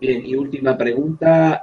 Bien, 0.00 0.24
y 0.24 0.34
última 0.34 0.76
pregunta. 0.76 1.60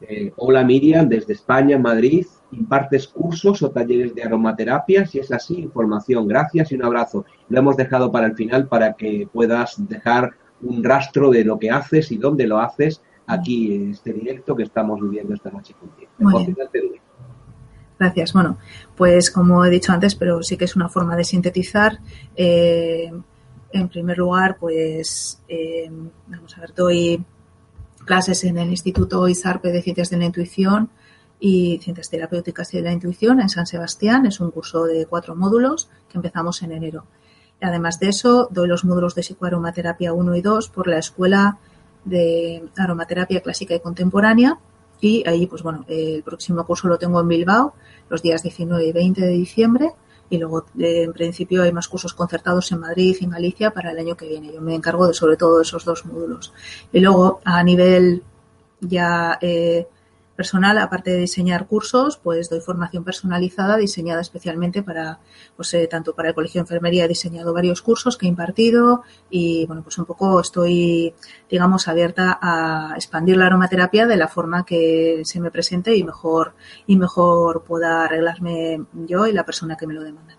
Eh, 0.00 0.32
hola 0.36 0.62
Miriam, 0.62 1.08
desde 1.08 1.32
España, 1.32 1.78
Madrid. 1.78 2.26
¿Impartes 2.52 3.08
cursos 3.08 3.62
o 3.62 3.70
talleres 3.70 4.14
de 4.14 4.22
aromaterapia? 4.22 5.06
Si 5.06 5.18
es 5.18 5.30
así, 5.32 5.60
información. 5.60 6.26
Gracias 6.26 6.72
y 6.72 6.76
un 6.76 6.84
abrazo. 6.84 7.24
Lo 7.48 7.58
hemos 7.58 7.76
dejado 7.76 8.10
para 8.10 8.26
el 8.26 8.34
final 8.34 8.68
para 8.68 8.94
que 8.94 9.28
puedas 9.30 9.76
dejar 9.88 10.32
un 10.62 10.82
rastro 10.82 11.30
de 11.30 11.44
lo 11.44 11.58
que 11.58 11.70
haces 11.70 12.10
y 12.10 12.16
dónde 12.16 12.46
lo 12.46 12.58
haces 12.58 13.02
aquí 13.26 13.74
en 13.74 13.90
este 13.90 14.12
directo 14.12 14.56
que 14.56 14.62
estamos 14.62 15.00
viviendo 15.00 15.34
esta 15.34 15.50
noche 15.50 15.74
contigo. 15.78 16.10
Gracias. 17.98 18.32
Bueno, 18.32 18.58
pues 18.96 19.30
como 19.30 19.64
he 19.64 19.70
dicho 19.70 19.92
antes, 19.92 20.14
pero 20.14 20.42
sí 20.42 20.56
que 20.56 20.64
es 20.64 20.76
una 20.76 20.88
forma 20.88 21.16
de 21.16 21.24
sintetizar. 21.24 21.98
Eh, 22.36 23.12
en 23.72 23.88
primer 23.88 24.18
lugar, 24.18 24.56
pues 24.58 25.42
eh, 25.48 25.90
vamos 26.28 26.56
a 26.56 26.60
ver, 26.60 26.74
doy 26.74 27.24
clases 28.06 28.44
en 28.44 28.56
el 28.56 28.70
Instituto 28.70 29.28
ISARPE 29.28 29.70
de 29.70 29.82
Ciencias 29.82 30.10
de 30.10 30.16
la 30.16 30.24
Intuición 30.24 30.90
y 31.40 31.78
Ciencias 31.78 32.10
Terapéuticas 32.10 32.70
de 32.72 32.82
la 32.82 32.92
Intuición 32.92 33.40
en 33.40 33.48
San 33.48 33.66
Sebastián. 33.66 34.26
Es 34.26 34.40
un 34.40 34.50
curso 34.50 34.84
de 34.84 35.06
cuatro 35.06 35.36
módulos 35.36 35.88
que 36.08 36.18
empezamos 36.18 36.62
en 36.62 36.72
enero. 36.72 37.04
Además 37.60 37.98
de 37.98 38.08
eso, 38.08 38.48
doy 38.50 38.68
los 38.68 38.84
módulos 38.84 39.14
de 39.14 39.22
psicoaromaterapia 39.22 40.12
1 40.12 40.36
y 40.36 40.42
2 40.42 40.68
por 40.68 40.86
la 40.86 40.98
Escuela 40.98 41.58
de 42.04 42.68
Aromaterapia 42.76 43.40
Clásica 43.40 43.74
y 43.74 43.80
Contemporánea. 43.80 44.58
Y 45.00 45.28
ahí, 45.28 45.46
pues 45.46 45.62
bueno, 45.62 45.84
el 45.88 46.22
próximo 46.22 46.64
curso 46.66 46.88
lo 46.88 46.98
tengo 46.98 47.20
en 47.20 47.28
Bilbao, 47.28 47.74
los 48.08 48.22
días 48.22 48.42
19 48.42 48.86
y 48.86 48.92
20 48.92 49.20
de 49.20 49.28
diciembre. 49.28 49.92
Y 50.30 50.38
luego, 50.38 50.66
eh, 50.78 51.04
en 51.04 51.12
principio, 51.12 51.62
hay 51.62 51.72
más 51.72 51.88
cursos 51.88 52.14
concertados 52.14 52.70
en 52.72 52.80
Madrid 52.80 53.16
y 53.18 53.24
en 53.24 53.30
Galicia 53.30 53.70
para 53.70 53.92
el 53.92 53.98
año 53.98 54.16
que 54.16 54.28
viene. 54.28 54.52
Yo 54.52 54.60
me 54.60 54.74
encargo 54.74 55.06
de 55.06 55.14
sobre 55.14 55.36
todo 55.36 55.56
de 55.56 55.62
esos 55.62 55.84
dos 55.84 56.04
módulos. 56.04 56.52
Y 56.92 57.00
luego, 57.00 57.40
a 57.44 57.62
nivel 57.62 58.22
ya 58.80 59.38
eh, 59.40 59.88
personal, 60.38 60.78
aparte 60.78 61.10
de 61.10 61.18
diseñar 61.18 61.66
cursos, 61.66 62.16
pues 62.16 62.48
doy 62.48 62.60
formación 62.60 63.02
personalizada 63.02 63.76
diseñada 63.76 64.20
especialmente 64.20 64.84
para, 64.84 65.18
pues 65.56 65.74
eh, 65.74 65.88
tanto 65.88 66.14
para 66.14 66.28
el 66.28 66.34
Colegio 66.36 66.60
de 66.60 66.62
Enfermería 66.62 67.06
he 67.06 67.08
diseñado 67.08 67.52
varios 67.52 67.82
cursos 67.82 68.16
que 68.16 68.26
he 68.26 68.28
impartido 68.28 69.02
y 69.28 69.66
bueno, 69.66 69.82
pues 69.82 69.98
un 69.98 70.04
poco 70.04 70.40
estoy, 70.40 71.12
digamos, 71.50 71.88
abierta 71.88 72.38
a 72.40 72.92
expandir 72.94 73.36
la 73.36 73.46
aromaterapia 73.46 74.06
de 74.06 74.16
la 74.16 74.28
forma 74.28 74.64
que 74.64 75.22
se 75.24 75.40
me 75.40 75.50
presente 75.50 75.96
y 75.96 76.04
mejor, 76.04 76.52
y 76.86 76.94
mejor 76.94 77.64
pueda 77.64 78.04
arreglarme 78.04 78.84
yo 79.08 79.26
y 79.26 79.32
la 79.32 79.44
persona 79.44 79.76
que 79.76 79.88
me 79.88 79.94
lo 79.94 80.04
demanda 80.04 80.36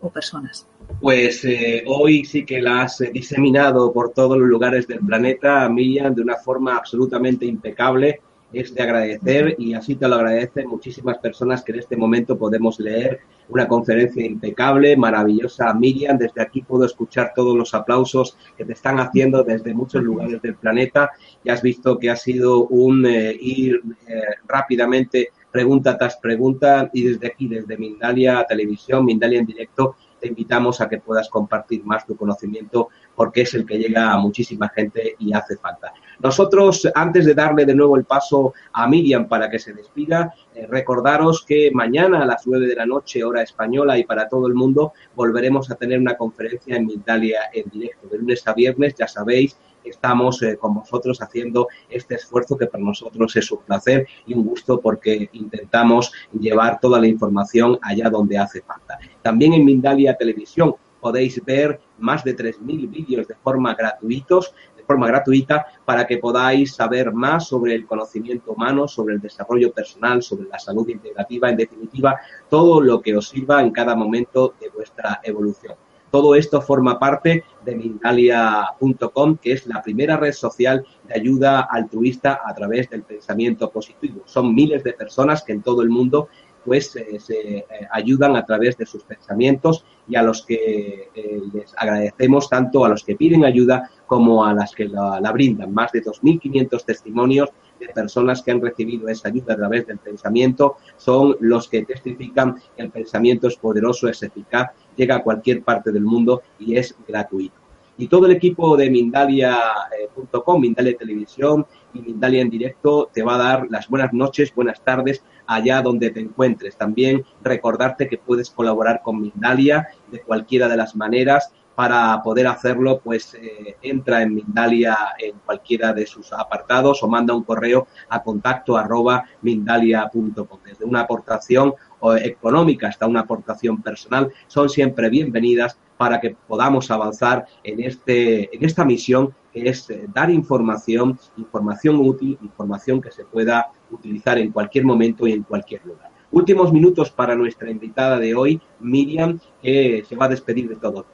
o 0.00 0.08
personas. 0.08 0.66
Pues 0.98 1.44
eh, 1.44 1.84
hoy 1.86 2.24
sí 2.24 2.46
que 2.46 2.62
la 2.62 2.84
has 2.84 3.00
diseminado 3.12 3.92
por 3.92 4.14
todos 4.14 4.38
los 4.38 4.48
lugares 4.48 4.88
del 4.88 5.00
planeta, 5.00 5.68
Miriam, 5.68 6.14
de 6.14 6.22
una 6.22 6.36
forma 6.36 6.74
absolutamente 6.74 7.44
impecable 7.44 8.22
es 8.52 8.74
de 8.74 8.82
agradecer 8.82 9.54
y 9.58 9.74
así 9.74 9.94
te 9.94 10.08
lo 10.08 10.16
agradecen 10.16 10.68
muchísimas 10.68 11.18
personas 11.18 11.62
que 11.62 11.72
en 11.72 11.78
este 11.78 11.96
momento 11.96 12.38
podemos 12.38 12.78
leer 12.78 13.20
una 13.48 13.68
conferencia 13.68 14.24
impecable, 14.24 14.96
maravillosa. 14.96 15.72
Miriam, 15.74 16.16
desde 16.18 16.40
aquí 16.42 16.62
puedo 16.62 16.84
escuchar 16.84 17.32
todos 17.34 17.56
los 17.56 17.74
aplausos 17.74 18.36
que 18.56 18.64
te 18.64 18.72
están 18.72 18.98
haciendo 18.98 19.42
desde 19.42 19.74
muchos 19.74 20.02
lugares 20.02 20.40
del 20.42 20.54
planeta. 20.54 21.10
Ya 21.44 21.52
has 21.52 21.62
visto 21.62 21.98
que 21.98 22.10
ha 22.10 22.16
sido 22.16 22.66
un 22.66 23.06
eh, 23.06 23.36
ir 23.38 23.80
eh, 24.06 24.22
rápidamente 24.46 25.30
pregunta 25.50 25.98
tras 25.98 26.16
pregunta 26.16 26.90
y 26.92 27.02
desde 27.02 27.26
aquí, 27.26 27.46
desde 27.46 27.76
Mindalia 27.76 28.44
Televisión, 28.48 29.04
Mindalia 29.04 29.40
en 29.40 29.46
directo, 29.46 29.96
te 30.22 30.28
invitamos 30.28 30.80
a 30.80 30.88
que 30.88 30.98
puedas 30.98 31.28
compartir 31.28 31.84
más 31.84 32.06
tu 32.06 32.16
conocimiento 32.16 32.88
porque 33.14 33.42
es 33.42 33.54
el 33.54 33.66
que 33.66 33.76
llega 33.76 34.12
a 34.12 34.18
muchísima 34.18 34.68
gente 34.68 35.16
y 35.18 35.32
hace 35.32 35.56
falta. 35.56 35.92
Nosotros, 36.20 36.88
antes 36.94 37.26
de 37.26 37.34
darle 37.34 37.66
de 37.66 37.74
nuevo 37.74 37.96
el 37.96 38.04
paso 38.04 38.54
a 38.72 38.86
Miriam 38.86 39.26
para 39.26 39.50
que 39.50 39.58
se 39.58 39.72
despida, 39.72 40.32
eh, 40.54 40.66
recordaros 40.68 41.44
que 41.44 41.72
mañana 41.74 42.22
a 42.22 42.26
las 42.26 42.46
9 42.46 42.68
de 42.68 42.76
la 42.76 42.86
noche, 42.86 43.24
hora 43.24 43.42
española 43.42 43.98
y 43.98 44.04
para 44.04 44.28
todo 44.28 44.46
el 44.46 44.54
mundo, 44.54 44.92
volveremos 45.16 45.68
a 45.70 45.74
tener 45.74 45.98
una 45.98 46.16
conferencia 46.16 46.76
en 46.76 46.86
Mindalia 46.86 47.40
en 47.52 47.68
directo. 47.68 48.06
De 48.06 48.18
lunes 48.18 48.46
a 48.46 48.54
viernes, 48.54 48.94
ya 48.94 49.08
sabéis, 49.08 49.58
estamos 49.84 50.42
eh, 50.42 50.56
con 50.56 50.74
vosotros 50.74 51.20
haciendo 51.20 51.68
este 51.88 52.16
esfuerzo 52.16 52.56
que 52.56 52.66
para 52.66 52.84
nosotros 52.84 53.36
es 53.36 53.50
un 53.50 53.58
placer 53.58 54.06
y 54.26 54.34
un 54.34 54.44
gusto 54.44 54.80
porque 54.80 55.28
intentamos 55.32 56.12
llevar 56.32 56.80
toda 56.80 57.00
la 57.00 57.06
información 57.06 57.78
allá 57.82 58.10
donde 58.10 58.38
hace 58.38 58.62
falta. 58.62 58.98
También 59.22 59.54
en 59.54 59.64
Mindalia 59.64 60.16
Televisión 60.16 60.74
podéis 61.00 61.44
ver 61.44 61.80
más 61.98 62.22
de 62.22 62.36
3.000 62.36 62.88
vídeos 62.88 63.26
de 63.26 63.34
forma 63.34 63.74
gratuitos 63.74 64.54
forma 64.92 65.06
gratuita 65.06 65.66
para 65.84 66.06
que 66.06 66.18
podáis 66.18 66.74
saber 66.74 67.12
más 67.12 67.46
sobre 67.46 67.74
el 67.74 67.86
conocimiento 67.86 68.52
humano, 68.52 68.86
sobre 68.86 69.14
el 69.14 69.20
desarrollo 69.20 69.72
personal, 69.72 70.22
sobre 70.22 70.48
la 70.48 70.58
salud 70.58 70.88
integrativa, 70.88 71.48
en 71.48 71.56
definitiva, 71.56 72.16
todo 72.50 72.80
lo 72.80 73.00
que 73.00 73.16
os 73.16 73.28
sirva 73.28 73.62
en 73.62 73.70
cada 73.70 73.94
momento 73.94 74.54
de 74.60 74.68
vuestra 74.68 75.20
evolución. 75.22 75.74
Todo 76.12 76.34
esto 76.34 76.60
forma 76.60 76.98
parte 76.98 77.42
de 77.64 77.74
Mindalia.com, 77.74 79.38
que 79.38 79.52
es 79.52 79.66
la 79.66 79.82
primera 79.82 80.18
red 80.18 80.32
social 80.32 80.84
de 81.08 81.14
ayuda 81.14 81.62
altruista 81.62 82.42
a 82.44 82.54
través 82.54 82.90
del 82.90 83.02
pensamiento 83.02 83.70
positivo. 83.70 84.20
Son 84.26 84.54
miles 84.54 84.84
de 84.84 84.92
personas 84.92 85.42
que 85.42 85.52
en 85.52 85.62
todo 85.62 85.80
el 85.80 85.88
mundo 85.88 86.28
pues 86.66 86.94
eh, 86.96 87.18
se 87.18 87.34
eh, 87.34 87.66
ayudan 87.90 88.36
a 88.36 88.44
través 88.44 88.76
de 88.76 88.84
sus 88.84 89.02
pensamientos 89.04 89.86
y 90.06 90.16
a 90.16 90.22
los 90.22 90.44
que 90.44 91.08
eh, 91.14 91.40
les 91.52 91.74
agradecemos 91.78 92.48
tanto 92.48 92.84
a 92.84 92.90
los 92.90 93.04
que 93.04 93.16
piden 93.16 93.44
ayuda 93.46 93.90
como 94.06 94.44
a 94.44 94.52
las 94.52 94.74
que 94.74 94.84
la, 94.84 95.18
la 95.18 95.32
brindan. 95.32 95.72
Más 95.72 95.92
de 95.92 96.04
2.500 96.04 96.84
testimonios 96.84 97.48
de 97.80 97.88
personas 97.88 98.42
que 98.42 98.50
han 98.50 98.60
recibido 98.60 99.08
esa 99.08 99.28
ayuda 99.28 99.54
a 99.54 99.56
través 99.56 99.86
del 99.86 99.98
pensamiento 99.98 100.76
son 100.96 101.36
los 101.40 101.68
que 101.68 101.84
testifican 101.84 102.56
que 102.76 102.82
el 102.82 102.90
pensamiento 102.90 103.48
es 103.48 103.56
poderoso, 103.56 104.08
es 104.08 104.22
eficaz, 104.22 104.70
llega 104.96 105.16
a 105.16 105.22
cualquier 105.22 105.62
parte 105.62 105.92
del 105.92 106.04
mundo 106.04 106.42
y 106.58 106.76
es 106.76 106.94
gratuito. 107.06 107.62
Y 107.98 108.08
todo 108.08 108.26
el 108.26 108.32
equipo 108.32 108.76
de 108.76 108.90
Mindalia.com, 108.90 110.60
Mindalia 110.60 110.96
Televisión 110.96 111.66
y 111.92 112.00
Mindalia 112.00 112.40
en 112.40 112.50
directo 112.50 113.10
te 113.12 113.22
va 113.22 113.34
a 113.34 113.38
dar 113.38 113.66
las 113.70 113.88
buenas 113.88 114.12
noches, 114.12 114.54
buenas 114.54 114.82
tardes 114.82 115.22
allá 115.46 115.82
donde 115.82 116.10
te 116.10 116.20
encuentres. 116.20 116.76
También 116.76 117.24
recordarte 117.42 118.08
que 118.08 118.18
puedes 118.18 118.50
colaborar 118.50 119.02
con 119.02 119.20
Mindalia 119.20 119.88
de 120.10 120.20
cualquiera 120.20 120.68
de 120.68 120.76
las 120.76 120.96
maneras. 120.96 121.52
Para 121.74 122.22
poder 122.22 122.46
hacerlo, 122.46 123.00
pues 123.02 123.34
eh, 123.34 123.76
entra 123.82 124.22
en 124.22 124.34
Mindalia 124.34 124.96
en 125.18 125.38
cualquiera 125.44 125.92
de 125.92 126.06
sus 126.06 126.32
apartados 126.32 127.02
o 127.02 127.08
manda 127.08 127.34
un 127.34 127.44
correo 127.44 127.86
a 128.08 128.22
contacto 128.22 128.76
arroba 128.76 129.24
mindalia.com. 129.40 130.58
Desde 130.64 130.84
una 130.84 131.00
aportación 131.00 131.74
económica 132.20 132.88
hasta 132.88 133.06
una 133.06 133.20
aportación 133.20 133.80
personal 133.80 134.32
son 134.48 134.68
siempre 134.68 135.08
bienvenidas 135.08 135.78
para 135.96 136.20
que 136.20 136.36
podamos 136.48 136.90
avanzar 136.90 137.46
en, 137.62 137.80
este, 137.80 138.54
en 138.54 138.64
esta 138.64 138.84
misión 138.84 139.32
que 139.52 139.68
es 139.68 139.88
eh, 139.90 140.06
dar 140.12 140.30
información, 140.30 141.18
información 141.36 141.96
útil, 141.96 142.38
información 142.42 143.00
que 143.00 143.12
se 143.12 143.24
pueda 143.24 143.70
utilizar 143.90 144.38
en 144.38 144.50
cualquier 144.50 144.84
momento 144.84 145.26
y 145.26 145.32
en 145.32 145.42
cualquier 145.42 145.84
lugar. 145.86 146.10
Últimos 146.32 146.72
minutos 146.72 147.10
para 147.10 147.36
nuestra 147.36 147.70
invitada 147.70 148.18
de 148.18 148.34
hoy, 148.34 148.60
Miriam, 148.80 149.38
que 149.62 150.02
se 150.08 150.16
va 150.16 150.24
a 150.24 150.30
despedir 150.30 150.68
de 150.68 150.76
todos. 150.76 151.04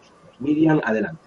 Miriam, 0.41 0.81
adelante. 0.85 1.23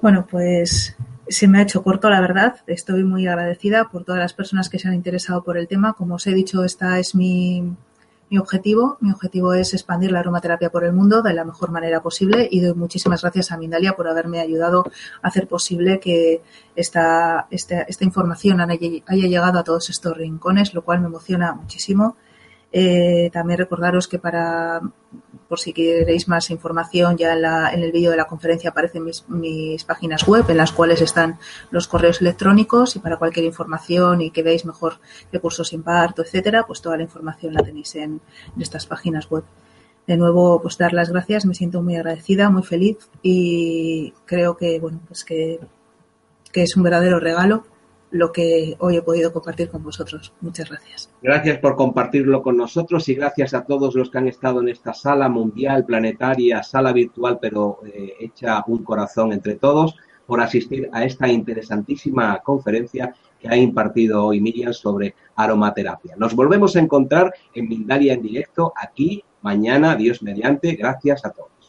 Bueno, 0.00 0.26
pues 0.28 0.96
se 1.28 1.46
me 1.46 1.58
ha 1.58 1.62
hecho 1.62 1.82
corto, 1.82 2.08
la 2.10 2.20
verdad. 2.20 2.56
Estoy 2.66 3.04
muy 3.04 3.26
agradecida 3.26 3.88
por 3.90 4.04
todas 4.04 4.20
las 4.20 4.32
personas 4.32 4.68
que 4.68 4.78
se 4.78 4.88
han 4.88 4.94
interesado 4.94 5.42
por 5.44 5.58
el 5.58 5.68
tema. 5.68 5.92
Como 5.92 6.14
os 6.14 6.26
he 6.26 6.32
dicho, 6.32 6.64
esta 6.64 6.98
es 6.98 7.14
mi, 7.14 7.76
mi 8.30 8.38
objetivo. 8.38 8.96
Mi 9.00 9.10
objetivo 9.12 9.52
es 9.54 9.74
expandir 9.74 10.12
la 10.12 10.20
aromaterapia 10.20 10.70
por 10.70 10.84
el 10.84 10.92
mundo 10.92 11.20
de 11.20 11.34
la 11.34 11.44
mejor 11.44 11.70
manera 11.70 12.00
posible 12.00 12.48
y 12.50 12.60
doy 12.60 12.74
muchísimas 12.74 13.22
gracias 13.22 13.52
a 13.52 13.58
Mindalia 13.58 13.92
por 13.92 14.08
haberme 14.08 14.40
ayudado 14.40 14.84
a 15.20 15.28
hacer 15.28 15.48
posible 15.48 16.00
que 16.00 16.42
esta, 16.76 17.46
esta, 17.50 17.82
esta 17.82 18.04
información 18.04 18.60
haya 18.60 19.26
llegado 19.26 19.58
a 19.58 19.64
todos 19.64 19.90
estos 19.90 20.16
rincones, 20.16 20.72
lo 20.72 20.82
cual 20.82 21.00
me 21.00 21.08
emociona 21.08 21.52
muchísimo. 21.52 22.16
Eh, 22.72 23.30
también 23.32 23.58
recordaros 23.58 24.06
que 24.06 24.20
para, 24.20 24.80
por 25.48 25.58
si 25.58 25.72
queréis 25.72 26.28
más 26.28 26.50
información, 26.50 27.16
ya 27.16 27.32
en, 27.32 27.42
la, 27.42 27.72
en 27.72 27.82
el 27.82 27.90
vídeo 27.90 28.12
de 28.12 28.16
la 28.16 28.26
conferencia 28.26 28.70
aparecen 28.70 29.04
mis, 29.04 29.28
mis, 29.28 29.82
páginas 29.84 30.26
web 30.26 30.44
en 30.48 30.56
las 30.56 30.70
cuales 30.70 31.00
están 31.00 31.38
los 31.72 31.88
correos 31.88 32.20
electrónicos 32.20 32.94
y 32.94 33.00
para 33.00 33.16
cualquier 33.16 33.46
información 33.46 34.20
y 34.20 34.30
que 34.30 34.44
veáis 34.44 34.64
mejor 34.64 35.00
qué 35.32 35.40
cursos 35.40 35.72
imparto, 35.72 36.22
etcétera, 36.22 36.64
pues 36.64 36.80
toda 36.80 36.96
la 36.96 37.02
información 37.02 37.54
la 37.54 37.62
tenéis 37.62 37.96
en, 37.96 38.20
estas 38.58 38.86
páginas 38.86 39.28
web. 39.28 39.42
De 40.06 40.16
nuevo, 40.16 40.62
pues 40.62 40.78
dar 40.78 40.92
las 40.92 41.10
gracias, 41.10 41.46
me 41.46 41.54
siento 41.54 41.82
muy 41.82 41.96
agradecida, 41.96 42.50
muy 42.50 42.62
feliz 42.62 42.98
y 43.22 44.12
creo 44.26 44.56
que, 44.56 44.78
bueno, 44.78 45.00
pues 45.08 45.24
que 45.24 45.58
es 46.52 46.76
un 46.76 46.82
verdadero 46.82 47.20
regalo 47.20 47.64
lo 48.10 48.32
que 48.32 48.76
hoy 48.78 48.96
he 48.96 49.02
podido 49.02 49.32
compartir 49.32 49.68
con 49.68 49.82
vosotros. 49.82 50.32
Muchas 50.40 50.68
gracias. 50.68 51.10
Gracias 51.22 51.58
por 51.58 51.76
compartirlo 51.76 52.42
con 52.42 52.56
nosotros 52.56 53.08
y 53.08 53.14
gracias 53.14 53.54
a 53.54 53.64
todos 53.64 53.94
los 53.94 54.10
que 54.10 54.18
han 54.18 54.28
estado 54.28 54.60
en 54.60 54.68
esta 54.68 54.92
sala 54.94 55.28
mundial, 55.28 55.84
planetaria, 55.84 56.62
sala 56.62 56.92
virtual, 56.92 57.38
pero 57.40 57.80
eh, 57.86 58.14
hecha 58.20 58.64
un 58.66 58.82
corazón 58.82 59.32
entre 59.32 59.54
todos, 59.54 59.96
por 60.26 60.40
asistir 60.40 60.88
a 60.92 61.04
esta 61.04 61.26
interesantísima 61.28 62.38
conferencia 62.38 63.14
que 63.38 63.48
ha 63.48 63.56
impartido 63.56 64.26
hoy 64.26 64.40
Miriam 64.40 64.72
sobre 64.72 65.14
aromaterapia. 65.34 66.14
Nos 66.16 66.34
volvemos 66.34 66.76
a 66.76 66.80
encontrar 66.80 67.34
en 67.54 67.68
Mindalia 67.68 68.14
en 68.14 68.22
directo 68.22 68.72
aquí 68.76 69.24
mañana, 69.42 69.96
Dios 69.96 70.22
mediante. 70.22 70.74
Gracias 70.74 71.24
a 71.24 71.30
todos. 71.30 71.59